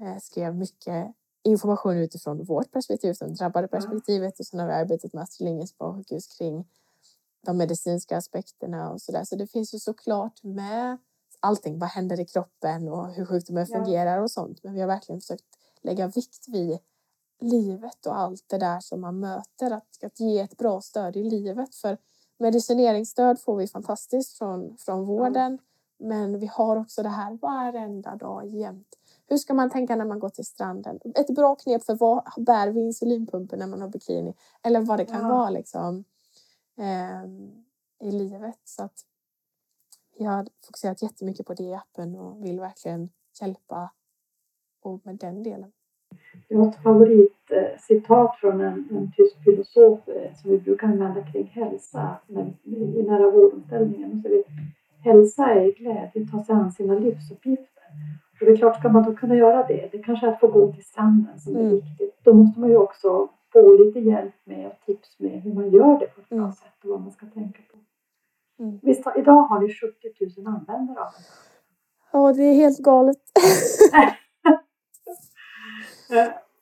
eh, 0.00 0.18
skrev 0.22 0.54
mycket 0.54 1.14
information 1.42 1.96
utifrån 1.96 2.44
vårt 2.44 2.72
perspektiv, 2.72 3.12
som 3.12 3.34
drabbade 3.34 3.68
perspektivet 3.68 4.40
och 4.40 4.46
sen 4.46 4.60
har 4.60 4.66
vi 4.66 4.72
arbetat 4.72 5.12
med 5.12 5.22
Astrid 5.22 5.44
Lindgrens 5.44 5.78
barnsjukhus 5.78 6.38
kring 6.38 6.68
de 7.46 7.56
medicinska 7.56 8.16
aspekterna 8.16 8.90
och 8.90 9.00
så 9.00 9.12
där. 9.12 9.24
Så 9.24 9.36
det 9.36 9.46
finns 9.46 9.74
ju 9.74 9.78
såklart 9.78 10.42
med 10.42 10.98
allting. 11.40 11.78
Vad 11.78 11.88
händer 11.88 12.20
i 12.20 12.24
kroppen 12.24 12.88
och 12.88 13.06
hur 13.06 13.26
sjukdomen 13.26 13.66
fungerar 13.66 14.18
och 14.18 14.30
sånt. 14.30 14.62
Men 14.62 14.74
vi 14.74 14.80
har 14.80 14.88
verkligen 14.88 15.20
försökt 15.20 15.44
lägga 15.80 16.06
vikt 16.06 16.48
vid 16.48 16.78
livet 17.40 18.06
och 18.06 18.18
allt 18.18 18.44
det 18.46 18.58
där 18.58 18.80
som 18.80 19.00
man 19.00 19.20
möter. 19.20 19.70
Att, 19.70 20.04
att 20.04 20.20
ge 20.20 20.40
ett 20.40 20.56
bra 20.56 20.80
stöd 20.80 21.16
i 21.16 21.24
livet. 21.24 21.74
För 21.74 21.98
medicineringsstöd 22.38 23.40
får 23.40 23.56
vi 23.56 23.66
fantastiskt 23.66 24.38
från, 24.38 24.76
från 24.76 25.04
vården. 25.04 25.58
Men 25.98 26.38
vi 26.38 26.46
har 26.46 26.76
också 26.76 27.02
det 27.02 27.08
här 27.08 27.38
varenda 27.42 28.16
dag 28.16 28.46
jämt. 28.46 28.96
Hur 29.26 29.36
ska 29.36 29.54
man 29.54 29.70
tänka 29.70 29.96
när 29.96 30.04
man 30.04 30.18
går 30.18 30.28
till 30.28 30.44
stranden? 30.44 31.00
Ett 31.14 31.34
bra 31.34 31.54
knep 31.54 31.84
för 31.84 31.94
vad 31.94 32.24
bär 32.36 32.68
vi 32.68 32.80
insulinpumpen 32.80 33.58
när 33.58 33.66
man 33.66 33.80
har 33.80 33.88
bikini? 33.88 34.34
Eller 34.62 34.80
vad 34.80 34.98
det 34.98 35.04
kan 35.04 35.22
ja. 35.22 35.28
vara 35.28 35.50
liksom 35.50 36.04
eh, 36.78 37.24
i 38.08 38.12
livet. 38.12 38.58
Så 38.64 38.82
att 38.82 39.04
vi 40.20 40.26
har 40.26 40.46
fokuserat 40.66 41.02
jättemycket 41.02 41.46
på 41.46 41.54
det 41.54 41.62
i 41.62 41.74
appen 41.74 42.16
och 42.16 42.44
vill 42.44 42.60
verkligen 42.60 43.08
hjälpa 43.40 43.90
och 44.82 45.00
med 45.04 45.16
den 45.16 45.42
delen. 45.42 45.72
Jag 46.48 46.58
har 46.58 46.68
ett 46.68 46.82
favoritcitat 46.82 48.36
från 48.36 48.60
en, 48.60 48.88
en 48.90 49.12
tysk 49.16 49.44
filosof 49.44 50.08
eh, 50.08 50.34
som 50.34 50.50
vi 50.50 50.58
brukar 50.58 50.86
använda 50.86 51.22
kring 51.22 51.46
hälsa 51.46 52.16
i 52.64 53.02
nära 53.02 53.30
vårdomställningen. 53.30 54.24
hälsa 55.04 55.46
är 55.46 55.72
glädje, 55.72 56.26
ta 56.30 56.44
sig 56.44 56.54
an 56.54 56.72
sina 56.72 56.94
livsuppgifter. 56.94 57.84
Och 58.40 58.46
det 58.46 58.52
är 58.52 58.56
klart, 58.56 58.78
ska 58.78 58.88
man 58.88 59.02
då 59.02 59.16
kunna 59.16 59.36
göra 59.36 59.66
det, 59.66 59.88
det 59.92 59.98
kanske 59.98 60.26
är 60.26 60.32
att 60.32 60.40
få 60.40 60.48
gå 60.48 60.72
till 60.72 60.84
stranden 60.84 61.40
som 61.40 61.56
är 61.56 61.60
mm. 61.60 61.74
viktigt. 61.74 62.20
Då 62.22 62.34
måste 62.34 62.60
man 62.60 62.70
ju 62.70 62.76
också 62.76 63.28
få 63.52 63.76
lite 63.84 64.00
hjälp 64.00 64.34
med 64.44 64.66
och 64.66 64.86
tips 64.86 65.20
med 65.20 65.42
hur 65.42 65.52
man 65.52 65.70
gör 65.70 66.00
det 66.00 66.06
på 66.06 66.20
ett 66.20 66.28
bra 66.28 66.38
mm. 66.38 66.52
sätt 66.52 66.84
och 66.84 66.90
vad 66.90 67.00
man 67.00 67.12
ska 67.12 67.26
tänka 67.26 67.62
på. 67.72 67.78
Mm. 68.60 68.78
Visst, 68.82 69.06
idag 69.16 69.42
har 69.42 69.60
ni 69.60 69.72
70 69.72 70.40
000 70.40 70.46
användare 70.46 71.00
av 71.00 71.12
den? 71.12 71.22
Ja, 72.12 72.32
det 72.32 72.42
är 72.42 72.54
helt 72.54 72.78
galet. 72.78 73.16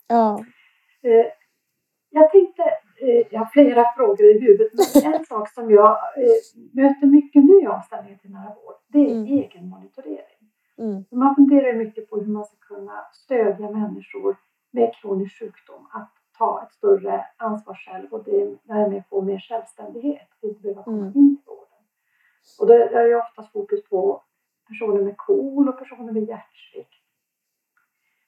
Ja. 0.07 0.45
Eh, 1.01 1.25
jag 2.09 2.31
tänkte, 2.31 2.63
eh, 3.01 3.27
jag 3.31 3.39
har 3.39 3.45
flera 3.45 3.85
frågor 3.95 4.25
i 4.25 4.39
huvudet, 4.39 4.71
men 5.03 5.13
en 5.13 5.25
sak 5.25 5.49
som 5.53 5.71
jag 5.71 5.91
eh, 6.17 6.39
möter 6.73 7.07
mycket 7.07 7.43
nu 7.43 7.61
i 7.61 7.67
omställningen 7.67 8.19
till 8.19 8.31
nära 8.31 8.53
vård, 8.55 8.75
det 8.87 8.99
är 8.99 9.15
mm. 9.15 9.25
egenmonitorering. 9.25 10.39
Mm. 10.77 11.05
Man 11.11 11.35
funderar 11.35 11.73
mycket 11.73 12.09
på 12.09 12.15
hur 12.19 12.33
man 12.33 12.45
ska 12.45 12.55
kunna 12.57 13.05
stödja 13.13 13.71
människor 13.71 14.37
med 14.71 14.95
kronisk 14.95 15.39
sjukdom 15.39 15.87
att 15.93 16.13
ta 16.37 16.63
ett 16.63 16.73
större 16.73 17.25
ansvar 17.37 17.75
själv 17.75 18.13
och 18.13 18.23
därmed 18.63 19.03
få 19.09 19.21
mer 19.21 19.39
självständighet, 19.39 20.27
inte 20.41 20.61
behöva 20.61 20.83
komma 20.83 20.97
mm. 20.97 21.17
in 21.17 21.37
till 21.37 21.45
vården. 21.45 21.68
Och 22.59 22.67
då 22.67 22.73
är 22.73 23.09
det 23.09 23.15
oftast 23.15 23.51
fokus 23.51 23.83
på 23.89 24.23
personer 24.67 25.01
med 25.01 25.17
KOL 25.17 25.69
och 25.69 25.79
personer 25.79 26.13
med 26.13 26.23
hjärtsvikt. 26.23 27.03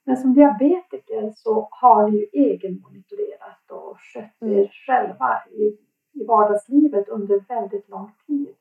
Men 0.03 0.17
som 0.17 0.34
diabetiker 0.34 1.32
så 1.36 1.67
har 1.72 2.09
ni 2.09 2.17
ju 2.17 2.26
egenmonitorerat 2.34 3.72
och 3.72 3.97
skött 3.99 4.41
mm. 4.41 4.59
er 4.59 4.67
själva 4.67 5.43
i, 5.51 5.78
i 6.13 6.26
vardagslivet 6.26 7.09
under 7.09 7.39
väldigt 7.39 7.89
lång 7.89 8.11
tid. 8.28 8.55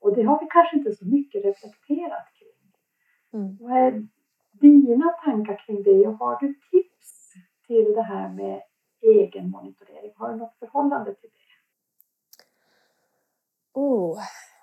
Och 0.00 0.14
det 0.14 0.22
har 0.22 0.40
vi 0.40 0.46
kanske 0.50 0.76
inte 0.76 0.92
så 0.92 1.06
mycket 1.06 1.44
reflekterat 1.44 2.26
kring. 2.38 2.72
Mm. 3.32 3.56
Vad 3.60 3.78
är 3.78 4.06
dina 4.52 5.08
tankar 5.08 5.66
kring 5.66 5.82
det 5.82 6.06
och 6.06 6.18
har 6.18 6.40
du 6.40 6.54
tips 6.70 7.32
till 7.66 7.92
det 7.94 8.02
här 8.02 8.28
med 8.28 8.62
egenmonitorering? 9.00 10.12
Har 10.16 10.32
du 10.32 10.36
något 10.36 10.58
förhållande 10.58 11.14
till 11.14 11.30
det? 11.30 11.38
Oh, 13.72 14.18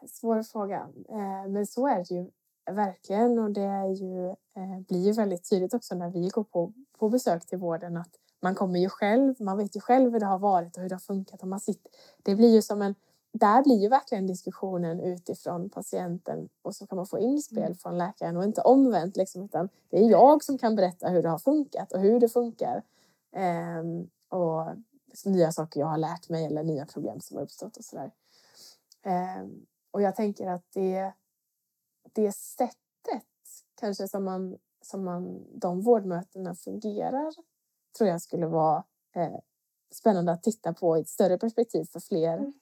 svår 0.07 0.43
fråga. 0.43 0.89
Eh, 1.09 1.49
men 1.49 1.67
så 1.67 1.87
är 1.87 1.95
det 1.95 2.15
ju 2.15 2.29
verkligen 2.71 3.39
och 3.39 3.51
det 3.51 3.61
är 3.61 3.87
ju, 3.87 4.29
eh, 4.29 4.79
blir 4.87 5.05
ju 5.05 5.11
väldigt 5.11 5.49
tydligt 5.49 5.73
också 5.73 5.95
när 5.95 6.09
vi 6.09 6.29
går 6.29 6.43
på, 6.43 6.73
på 6.99 7.09
besök 7.09 7.45
till 7.45 7.57
vården 7.57 7.97
att 7.97 8.09
man 8.41 8.55
kommer 8.55 8.79
ju 8.79 8.89
själv, 8.89 9.35
man 9.39 9.57
vet 9.57 9.75
ju 9.75 9.79
själv 9.79 10.11
hur 10.11 10.19
det 10.19 10.25
har 10.25 10.39
varit 10.39 10.77
och 10.77 10.81
hur 10.81 10.89
det 10.89 10.95
har 10.95 10.99
funkat 10.99 11.41
och 11.41 11.47
man 11.47 11.59
sitter, 11.59 11.91
det 12.23 12.35
blir 12.35 12.53
ju 12.53 12.61
som 12.61 12.81
en 12.81 12.95
där 13.33 13.63
blir 13.63 13.81
ju 13.81 13.87
verkligen 13.87 14.27
diskussionen 14.27 14.99
utifrån 14.99 15.69
patienten 15.69 16.49
och 16.61 16.75
så 16.75 16.87
kan 16.87 16.95
man 16.95 17.07
få 17.07 17.19
inspel 17.19 17.63
mm. 17.63 17.75
från 17.75 17.97
läkaren 17.97 18.37
och 18.37 18.43
inte 18.43 18.61
omvänt 18.61 19.17
liksom, 19.17 19.43
utan 19.43 19.69
det 19.89 19.97
är 19.97 20.09
jag 20.09 20.43
som 20.43 20.57
kan 20.57 20.75
berätta 20.75 21.09
hur 21.09 21.23
det 21.23 21.29
har 21.29 21.39
funkat 21.39 21.91
och 21.91 21.99
hur 21.99 22.19
det 22.19 22.29
funkar. 22.29 22.83
Um, 23.81 24.09
och 24.29 24.65
nya 25.25 25.51
saker 25.51 25.79
jag 25.79 25.87
har 25.87 25.97
lärt 25.97 26.29
mig 26.29 26.45
eller 26.45 26.63
nya 26.63 26.85
problem 26.85 27.19
som 27.19 27.37
har 27.37 27.43
uppstått 27.43 27.77
och 27.77 27.85
sådär. 27.85 28.11
Um, 29.05 29.65
och 29.91 30.01
jag 30.01 30.15
tänker 30.15 30.47
att 30.47 30.65
det, 30.73 31.13
det 32.03 32.31
sättet 32.31 32.77
kanske 33.79 34.07
som 34.07 34.23
man, 34.23 34.57
som 34.81 35.03
man, 35.03 35.47
de 35.59 35.81
vårdmötena 35.81 36.55
fungerar 36.55 37.33
tror 37.97 38.09
jag 38.09 38.21
skulle 38.21 38.47
vara 38.47 38.83
eh, 39.15 39.39
spännande 39.91 40.31
att 40.31 40.43
titta 40.43 40.73
på 40.73 40.97
i 40.97 41.01
ett 41.01 41.09
större 41.09 41.37
perspektiv 41.37 41.85
för 41.85 41.99
fler 41.99 42.37
mm. 42.37 42.53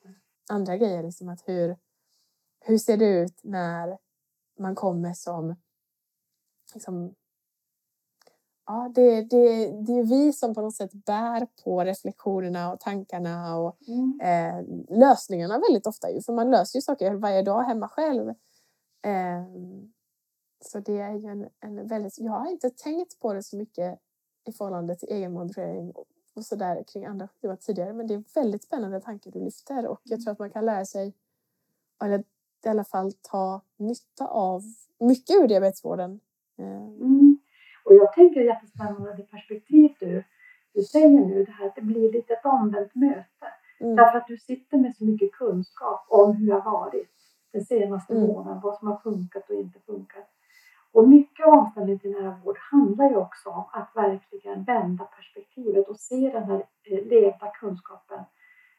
andra 0.50 0.78
grejer. 0.78 1.04
Liksom 1.04 1.30
att 1.30 1.48
hur, 1.48 1.78
hur 2.60 2.78
ser 2.78 2.98
det 2.98 3.06
ut 3.06 3.40
när 3.44 3.98
man 4.60 4.76
kommer 4.76 5.14
som 5.14 5.56
liksom, 6.74 7.16
ja, 8.70 8.92
det, 8.96 9.22
det, 9.22 9.72
det 9.72 9.94
är 10.00 10.04
vi 10.04 10.34
som 10.34 10.56
på 10.56 10.62
något 10.62 10.76
sätt 10.76 10.94
bär 10.94 11.48
på 11.64 11.84
reflektionerna 11.84 12.74
och 12.74 12.80
tankarna 12.80 13.58
och 13.58 13.78
mm. 13.88 14.20
eh, 14.22 14.98
lösningarna 15.00 15.60
väldigt 15.60 15.88
ofta. 15.88 16.12
Ju, 16.12 16.22
för 16.22 16.34
man 16.34 16.52
löser 16.52 16.78
ju 16.78 16.82
saker 16.82 17.14
varje 17.14 17.42
dag 17.42 17.64
hemma 17.64 17.88
själv. 17.88 18.30
Eh, 19.02 19.44
så 20.62 20.80
det 20.80 21.00
är 21.00 21.14
ju 21.14 21.28
en, 21.28 21.50
en 21.60 21.88
väldigt... 21.88 22.20
Jag 22.20 22.32
har 22.32 22.52
inte 22.52 22.70
tänkt 22.70 23.20
på 23.20 23.34
det 23.34 23.44
så 23.44 23.58
mycket 23.58 24.00
i 24.48 24.52
förhållande 24.52 24.96
till 24.96 25.10
egenmoderering 25.10 25.94
och 26.34 26.46
så 26.46 26.56
där 26.56 26.84
kring 26.84 27.06
andra 27.06 27.28
sjukdomar 27.28 27.56
tidigare. 27.56 27.94
Men 27.94 28.08
det 28.08 28.14
är 28.14 28.24
väldigt 28.36 28.64
spännande 28.64 29.02
tankar 29.02 29.32
du 29.32 29.40
lyfter 29.40 29.88
och 29.88 30.02
jag 30.04 30.22
tror 30.22 30.32
att 30.32 30.40
man 30.40 30.52
kan 30.52 30.66
lära 30.66 30.86
sig, 30.86 31.14
eller 32.04 32.24
i 32.66 32.70
alla 32.70 32.84
fall 32.84 33.14
ta 33.22 33.62
nytta 33.78 34.28
av 34.28 34.64
mycket 35.00 35.36
ur 35.36 35.48
diabetesvården. 35.48 36.20
Eh. 36.58 36.88
Mm. 36.88 37.29
Och 37.90 37.96
jag 37.96 38.14
tänker 38.14 38.42
jättespännande 38.42 39.14
det 39.14 39.24
perspektiv 39.24 39.92
du, 40.00 40.24
du 40.74 40.82
säger 40.82 41.10
nu, 41.10 41.44
det 41.44 41.52
här 41.52 41.68
att 41.68 41.76
det 41.76 41.82
blir 41.82 42.12
lite 42.12 42.34
ett 42.34 42.46
omvänt 42.46 42.96
möte. 42.96 43.48
Mm. 43.80 43.96
Därför 43.96 44.18
att 44.18 44.28
du 44.28 44.38
sitter 44.38 44.78
med 44.78 44.96
så 44.96 45.04
mycket 45.04 45.32
kunskap 45.32 46.06
om 46.08 46.36
hur 46.36 46.48
det 46.48 46.54
har 46.54 46.72
varit 46.72 47.12
den 47.52 47.66
senaste 47.66 48.14
mm. 48.14 48.28
månaden, 48.28 48.62
vad 48.64 48.76
som 48.76 48.88
har 48.88 48.98
funkat 48.98 49.50
och 49.50 49.56
inte 49.56 49.80
funkat. 49.80 50.30
Och 50.92 51.08
mycket 51.08 51.48
av 51.48 51.54
omställningen 51.54 52.00
till 52.00 52.12
nära 52.12 52.40
vård 52.44 52.58
handlar 52.72 53.10
ju 53.10 53.16
också 53.16 53.50
om 53.50 53.64
att 53.72 53.92
verkligen 53.96 54.64
vända 54.64 55.04
perspektivet 55.04 55.88
och 55.88 56.00
se 56.00 56.32
den 56.34 56.44
här 56.44 56.64
eh, 56.84 57.06
levda 57.06 57.52
kunskapen 57.60 58.20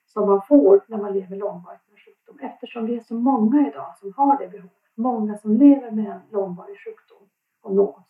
som 0.07 0.29
man 0.29 0.43
får 0.43 0.85
när 0.87 0.99
man 0.99 1.13
lever 1.13 1.37
långvarigt 1.37 1.91
med 1.91 2.01
sjukdom. 2.01 2.39
Eftersom 2.43 2.87
vi 2.87 2.97
är 2.97 3.01
så 3.01 3.15
många 3.15 3.69
idag 3.69 3.95
som 3.99 4.13
har 4.17 4.39
det 4.39 4.49
behovet. 4.49 4.73
Många 4.95 5.39
som 5.39 5.57
lever 5.57 5.91
med 5.91 6.07
en 6.07 6.21
långvarig 6.31 6.79
sjukdom 6.85 7.29
av 7.63 7.75
något. 7.75 8.10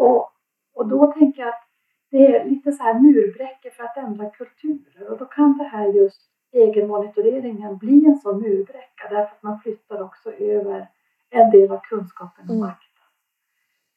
Och, 0.00 0.30
och 0.74 0.88
då 0.88 1.12
tänker 1.12 1.42
jag 1.42 1.48
att 1.48 1.68
det 2.10 2.36
är 2.36 2.44
lite 2.44 2.72
så 2.72 2.82
här 2.82 3.00
murbräckor 3.00 3.70
för 3.70 3.84
att 3.84 3.96
ändra 3.96 4.30
kulturer 4.30 5.10
och 5.10 5.18
då 5.18 5.24
kan 5.24 5.58
det 5.58 5.64
här 5.64 5.86
just 5.86 6.22
egenmonitoreringen 6.52 7.78
bli 7.78 8.06
en 8.06 8.16
sån 8.16 8.40
murbräcka 8.40 9.08
därför 9.10 9.36
att 9.36 9.42
man 9.42 9.60
flyttar 9.60 10.02
också 10.02 10.32
över 10.32 10.90
en 11.30 11.50
del 11.50 11.72
av 11.72 11.80
kunskapen 11.80 12.44
och 12.44 12.54
mm. 12.54 12.66
makten. 12.66 12.86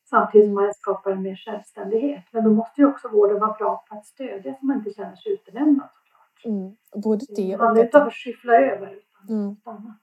Samtidigt 0.10 0.48
som 0.48 0.54
man 0.54 0.74
skapar 0.74 1.12
en 1.12 1.22
mer 1.22 1.36
självständighet. 1.36 2.24
Men 2.32 2.44
då 2.44 2.50
måste 2.50 2.82
ju 2.82 2.88
också 2.88 3.08
vården 3.08 3.40
vara 3.40 3.54
bra 3.54 3.86
på 3.90 3.96
att 3.96 4.06
stödja 4.06 4.56
så 4.60 4.66
man 4.66 4.78
inte 4.78 4.94
känner 4.94 5.16
sig 5.16 5.34
utelämnad 5.34 5.90
såklart. 5.94 6.46
Mm. 6.46 6.76
Både 7.04 7.26
det 7.36 7.56
och... 7.56 7.60
Man 7.60 7.78
inte 7.78 8.04
att 8.04 8.14
skyffla 8.14 8.54
över 8.54 8.94
utan 8.94 9.38
mm. 9.38 9.56
stanna. 9.56 10.00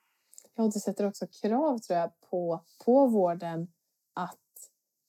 Ja, 0.54 0.64
och 0.64 0.72
det 0.72 0.80
sätter 0.80 1.06
också 1.06 1.26
krav 1.42 1.78
tror 1.78 1.98
jag 1.98 2.10
på, 2.30 2.60
på 2.84 3.06
vården 3.06 3.68
att 4.14 4.49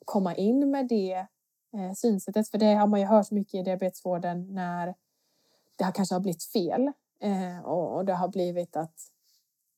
komma 0.05 0.35
in 0.35 0.71
med 0.71 0.87
det 0.87 1.27
eh, 1.73 1.93
synsättet. 1.95 2.49
För 2.49 2.57
det 2.57 2.73
har 2.73 2.87
man 2.87 2.99
ju 2.99 3.05
hört 3.05 3.31
mycket 3.31 3.53
i 3.53 3.63
diabetesvården 3.63 4.53
när 4.53 4.95
det 5.77 5.83
har 5.83 5.91
kanske 5.91 6.15
har 6.15 6.19
blivit 6.19 6.43
fel. 6.43 6.91
Eh, 7.19 7.65
och, 7.65 7.95
och 7.95 8.05
det 8.05 8.13
har 8.13 8.27
blivit 8.27 8.75
att 8.75 8.95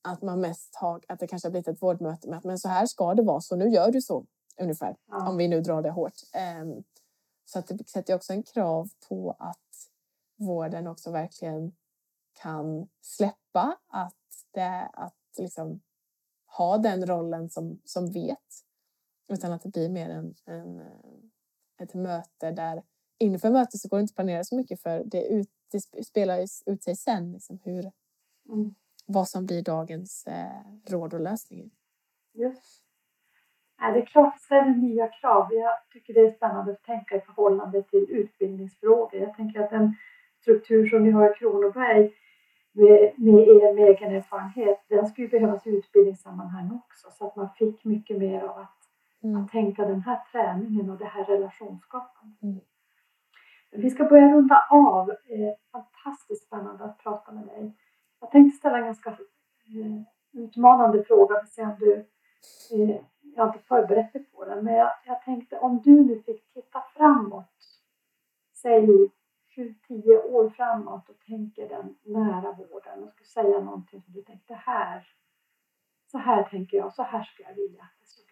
att 0.08 0.22
man 0.22 0.40
mest 0.40 0.74
har, 0.74 1.00
att 1.08 1.20
det 1.20 1.26
kanske 1.26 1.48
har 1.48 1.50
blivit 1.50 1.68
ett 1.68 1.82
vårdmöte 1.82 2.28
med 2.28 2.38
att 2.38 2.44
men 2.44 2.58
så 2.58 2.68
här 2.68 2.86
ska 2.86 3.14
det 3.14 3.22
vara, 3.22 3.40
så 3.40 3.56
nu 3.56 3.68
gör 3.68 3.90
du 3.90 4.02
så 4.02 4.26
ungefär. 4.60 4.96
Ja. 5.06 5.28
Om 5.28 5.36
vi 5.36 5.48
nu 5.48 5.60
drar 5.60 5.82
det 5.82 5.90
hårt. 5.90 6.14
Um, 6.62 6.84
så 7.44 7.58
att 7.58 7.66
det 7.66 7.88
sätter 7.88 8.14
också 8.14 8.32
en 8.32 8.42
krav 8.42 8.88
på 9.08 9.36
att 9.38 9.90
vården 10.36 10.86
också 10.86 11.10
verkligen 11.10 11.72
kan 12.32 12.88
släppa 13.00 13.76
att, 13.88 14.14
det, 14.50 14.90
att 14.92 15.16
liksom 15.38 15.80
ha 16.46 16.78
den 16.78 17.06
rollen 17.06 17.50
som, 17.50 17.80
som 17.84 18.12
vet. 18.12 18.38
Utan 19.28 19.52
att 19.52 19.62
det 19.62 19.68
blir 19.68 19.88
mer 19.88 20.10
en, 20.10 20.34
en, 20.44 20.82
ett 21.80 21.94
möte 21.94 22.50
där 22.50 22.82
inför 23.18 23.50
mötet 23.50 23.80
så 23.80 23.88
går 23.88 23.96
det 23.96 24.00
inte 24.00 24.12
att 24.12 24.16
planera 24.16 24.44
så 24.44 24.56
mycket 24.56 24.82
för 24.82 25.04
det, 25.04 25.26
ut, 25.26 25.50
det 25.72 26.04
spelar 26.04 26.46
ut 26.66 26.82
sig 26.82 26.96
sen. 26.96 27.32
Liksom 27.32 27.58
hur, 27.64 27.92
mm 28.48 28.74
vad 29.06 29.28
som 29.28 29.46
blir 29.46 29.62
dagens 29.62 30.26
eh, 30.26 30.92
råd 30.92 31.14
och 31.14 31.20
lösningar. 31.20 31.70
Just. 32.32 32.84
Ja, 33.78 33.92
det 33.92 33.98
är 33.98 34.06
klart 34.06 34.40
ställer 34.40 34.74
nya 34.74 35.08
krav. 35.08 35.48
Jag 35.52 35.72
tycker 35.92 36.14
det 36.14 36.20
är 36.20 36.32
spännande 36.32 36.72
att 36.72 36.82
tänka 36.82 37.16
i 37.16 37.20
förhållande 37.20 37.82
till 37.82 38.06
utbildningsfrågor. 38.10 39.20
Jag 39.20 39.36
tänker 39.36 39.60
att 39.60 39.70
den 39.70 39.94
struktur 40.40 40.86
som 40.86 41.02
ni 41.02 41.10
har 41.10 41.30
i 41.30 41.34
Kronoberg 41.34 42.12
med, 42.72 43.12
med 43.16 43.48
er 43.48 43.74
med 43.74 43.88
egen 43.88 44.14
erfarenhet, 44.14 44.84
den 44.88 45.06
skulle 45.06 45.28
behövas 45.28 45.66
i 45.66 45.70
utbildningssammanhang 45.70 46.80
också 46.84 47.10
så 47.10 47.26
att 47.26 47.36
man 47.36 47.48
fick 47.58 47.84
mycket 47.84 48.18
mer 48.18 48.42
av 48.42 48.58
att, 48.58 48.73
mm. 49.24 49.44
att 49.44 49.50
tänka 49.50 49.84
den 49.84 50.00
här 50.00 50.20
träningen 50.32 50.90
och 50.90 50.98
det 50.98 51.04
här 51.04 51.24
relationsskapandet. 51.24 52.42
Mm. 52.42 52.60
Vi 53.70 53.90
ska 53.90 54.04
börja 54.04 54.32
runda 54.32 54.66
av. 54.70 55.10
Eh, 55.10 55.54
fantastiskt 55.72 56.46
spännande 56.46 56.84
att 56.84 56.98
prata 56.98 57.32
med 57.32 57.46
dig. 57.46 57.72
Jag 58.20 58.30
tänkte 58.30 58.58
ställa 58.58 58.78
en 58.78 58.84
ganska 58.84 59.10
eh, 59.10 60.02
utmanande 60.32 61.04
fråga 61.04 61.34
för 61.34 61.42
att 61.42 61.52
se 61.52 61.62
om 61.62 61.76
du... 61.78 61.94
Eh, 62.72 63.00
jag 63.36 63.44
har 63.44 63.52
inte 63.52 63.66
förberett 63.66 64.12
dig 64.12 64.24
på 64.24 64.44
den, 64.44 64.64
men 64.64 64.74
jag, 64.74 64.90
jag 65.06 65.22
tänkte 65.22 65.58
om 65.58 65.82
du 65.82 66.04
nu 66.04 66.22
fick 66.22 66.52
titta 66.52 66.84
framåt, 66.96 67.54
säg 68.52 68.86
7-10 69.56 70.22
år 70.22 70.50
framåt 70.50 71.08
och 71.08 71.18
tänker 71.26 71.68
den 71.68 71.96
nära 72.02 72.52
vården 72.52 73.02
och 73.02 73.10
skulle 73.10 73.26
säga 73.26 73.60
någonting 73.60 74.02
som 74.02 74.12
du 74.12 74.22
tänkte 74.22 74.54
här, 74.54 75.08
så 76.06 76.18
här 76.18 76.42
tänker 76.42 76.76
jag, 76.76 76.92
så 76.92 77.02
här 77.02 77.22
skulle 77.22 77.48
jag 77.48 77.54
vilja 77.54 77.82
att 77.82 78.00
det. 78.00 78.23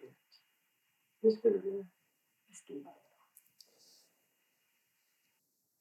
Hur 1.23 1.31
skulle 1.31 1.57
du 1.57 1.85
beskriva 2.47 2.91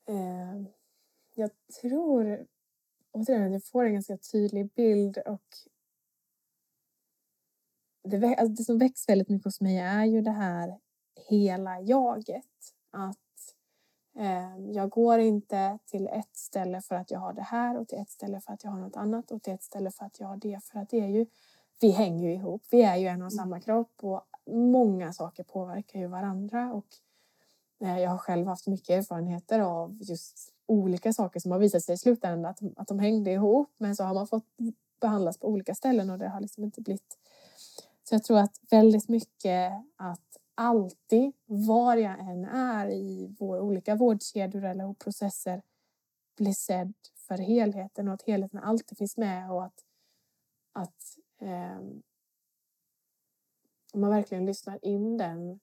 det? 0.06 0.12
Eh, 0.12 0.62
jag 1.34 1.50
tror 1.80 2.46
återigen, 3.12 3.52
jag 3.52 3.64
får 3.64 3.84
en 3.84 3.92
ganska 3.92 4.16
tydlig 4.16 4.72
bild 4.72 5.18
och 5.18 5.42
det, 8.02 8.26
alltså 8.26 8.54
det 8.54 8.64
som 8.64 8.78
väcks 8.78 9.08
väldigt 9.08 9.28
mycket 9.28 9.44
hos 9.44 9.60
mig 9.60 9.78
är 9.78 10.04
ju 10.04 10.22
det 10.22 10.30
här 10.30 10.78
hela 11.28 11.80
jaget. 11.80 12.74
Att 12.90 13.54
eh, 14.18 14.58
jag 14.58 14.90
går 14.90 15.18
inte 15.18 15.78
till 15.86 16.06
ett 16.06 16.36
ställe 16.36 16.80
för 16.80 16.94
att 16.94 17.10
jag 17.10 17.18
har 17.18 17.32
det 17.32 17.42
här 17.42 17.78
och 17.78 17.88
till 17.88 17.98
ett 17.98 18.10
ställe 18.10 18.40
för 18.40 18.52
att 18.52 18.64
jag 18.64 18.70
har 18.70 18.80
något 18.80 18.96
annat 18.96 19.30
och 19.30 19.42
till 19.42 19.52
ett 19.52 19.62
ställe 19.62 19.90
för 19.90 20.04
att 20.04 20.20
jag 20.20 20.26
har 20.26 20.36
det. 20.36 20.64
För 20.64 20.78
att 20.78 20.90
det 20.90 21.00
är 21.00 21.08
ju, 21.08 21.26
vi 21.80 21.90
hänger 21.90 22.28
ju 22.28 22.34
ihop. 22.34 22.62
Vi 22.70 22.82
är 22.82 22.96
ju 22.96 23.06
en 23.06 23.22
och 23.22 23.32
samma 23.32 23.60
kropp 23.60 24.04
och 24.04 24.26
många 24.50 25.12
saker 25.12 25.42
påverkar 25.42 25.98
ju 25.98 26.06
varandra. 26.06 26.72
Och 26.72 26.86
eh, 27.80 27.98
jag 27.98 28.10
har 28.10 28.18
själv 28.18 28.46
haft 28.46 28.66
mycket 28.66 28.90
erfarenheter 28.90 29.60
av 29.60 29.98
just 30.00 30.52
olika 30.66 31.12
saker 31.12 31.40
som 31.40 31.52
har 31.52 31.58
visat 31.58 31.82
sig 31.82 31.94
i 31.94 31.98
slutändan 31.98 32.50
att, 32.50 32.60
att 32.76 32.88
de 32.88 32.98
hängde 32.98 33.30
ihop 33.30 33.74
men 33.78 33.96
så 33.96 34.04
har 34.04 34.14
man 34.14 34.26
fått 34.26 34.46
behandlas 35.00 35.38
på 35.38 35.48
olika 35.48 35.74
ställen 35.74 36.10
och 36.10 36.18
det 36.18 36.28
har 36.28 36.40
liksom 36.40 36.64
inte 36.64 36.80
blivit... 36.80 37.18
Så 38.08 38.14
jag 38.14 38.24
tror 38.24 38.38
att 38.38 38.56
väldigt 38.70 39.08
mycket 39.08 39.72
att 39.96 40.36
alltid, 40.54 41.32
var 41.44 41.96
jag 41.96 42.20
än 42.20 42.44
är 42.44 42.90
i 42.90 43.36
vår 43.38 43.60
olika 43.60 43.94
vårdkedjor 43.94 44.64
eller 44.64 44.94
processer, 44.94 45.62
bli 46.36 46.54
sedd 46.54 46.94
för 47.28 47.38
helheten 47.38 48.08
och 48.08 48.14
att 48.14 48.22
helheten 48.22 48.58
alltid 48.58 48.98
finns 48.98 49.16
med 49.16 49.50
och 49.50 49.64
att, 49.64 49.84
att 50.72 51.18
eh, 51.40 51.80
man 53.94 54.10
verkligen 54.10 54.46
lyssnar 54.46 54.84
in 54.84 55.16
den. 55.16 55.60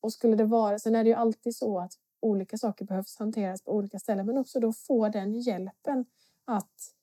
Och 0.00 0.12
skulle 0.12 0.36
det 0.36 0.44
vara, 0.44 0.78
sen 0.78 0.94
är 0.94 1.04
det 1.04 1.10
ju 1.10 1.16
alltid 1.16 1.56
så 1.56 1.78
att 1.78 1.92
olika 2.20 2.58
saker 2.58 2.84
behövs 2.84 3.18
hanteras 3.18 3.62
på 3.62 3.72
olika 3.72 3.98
ställen 3.98 4.26
men 4.26 4.38
också 4.38 4.60
då 4.60 4.72
få 4.72 5.08
den 5.08 5.34
hjälpen 5.34 6.06
att 6.44 6.94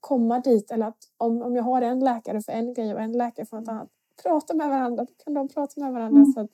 komma 0.00 0.40
dit 0.40 0.70
eller 0.70 0.86
att 0.86 1.04
om, 1.16 1.42
om 1.42 1.56
jag 1.56 1.62
har 1.62 1.82
en 1.82 2.00
läkare 2.00 2.42
för 2.42 2.52
en 2.52 2.74
grej 2.74 2.94
och 2.94 3.00
en 3.00 3.12
läkare 3.12 3.46
för 3.46 3.56
något 3.56 3.68
mm. 3.68 3.78
annat, 3.78 3.90
prata 4.22 4.54
med 4.54 4.68
varandra, 4.68 5.04
då 5.04 5.12
kan 5.24 5.34
de 5.34 5.48
prata 5.48 5.80
med 5.80 5.92
varandra 5.92 6.20
mm. 6.20 6.32
så 6.32 6.40
att 6.40 6.50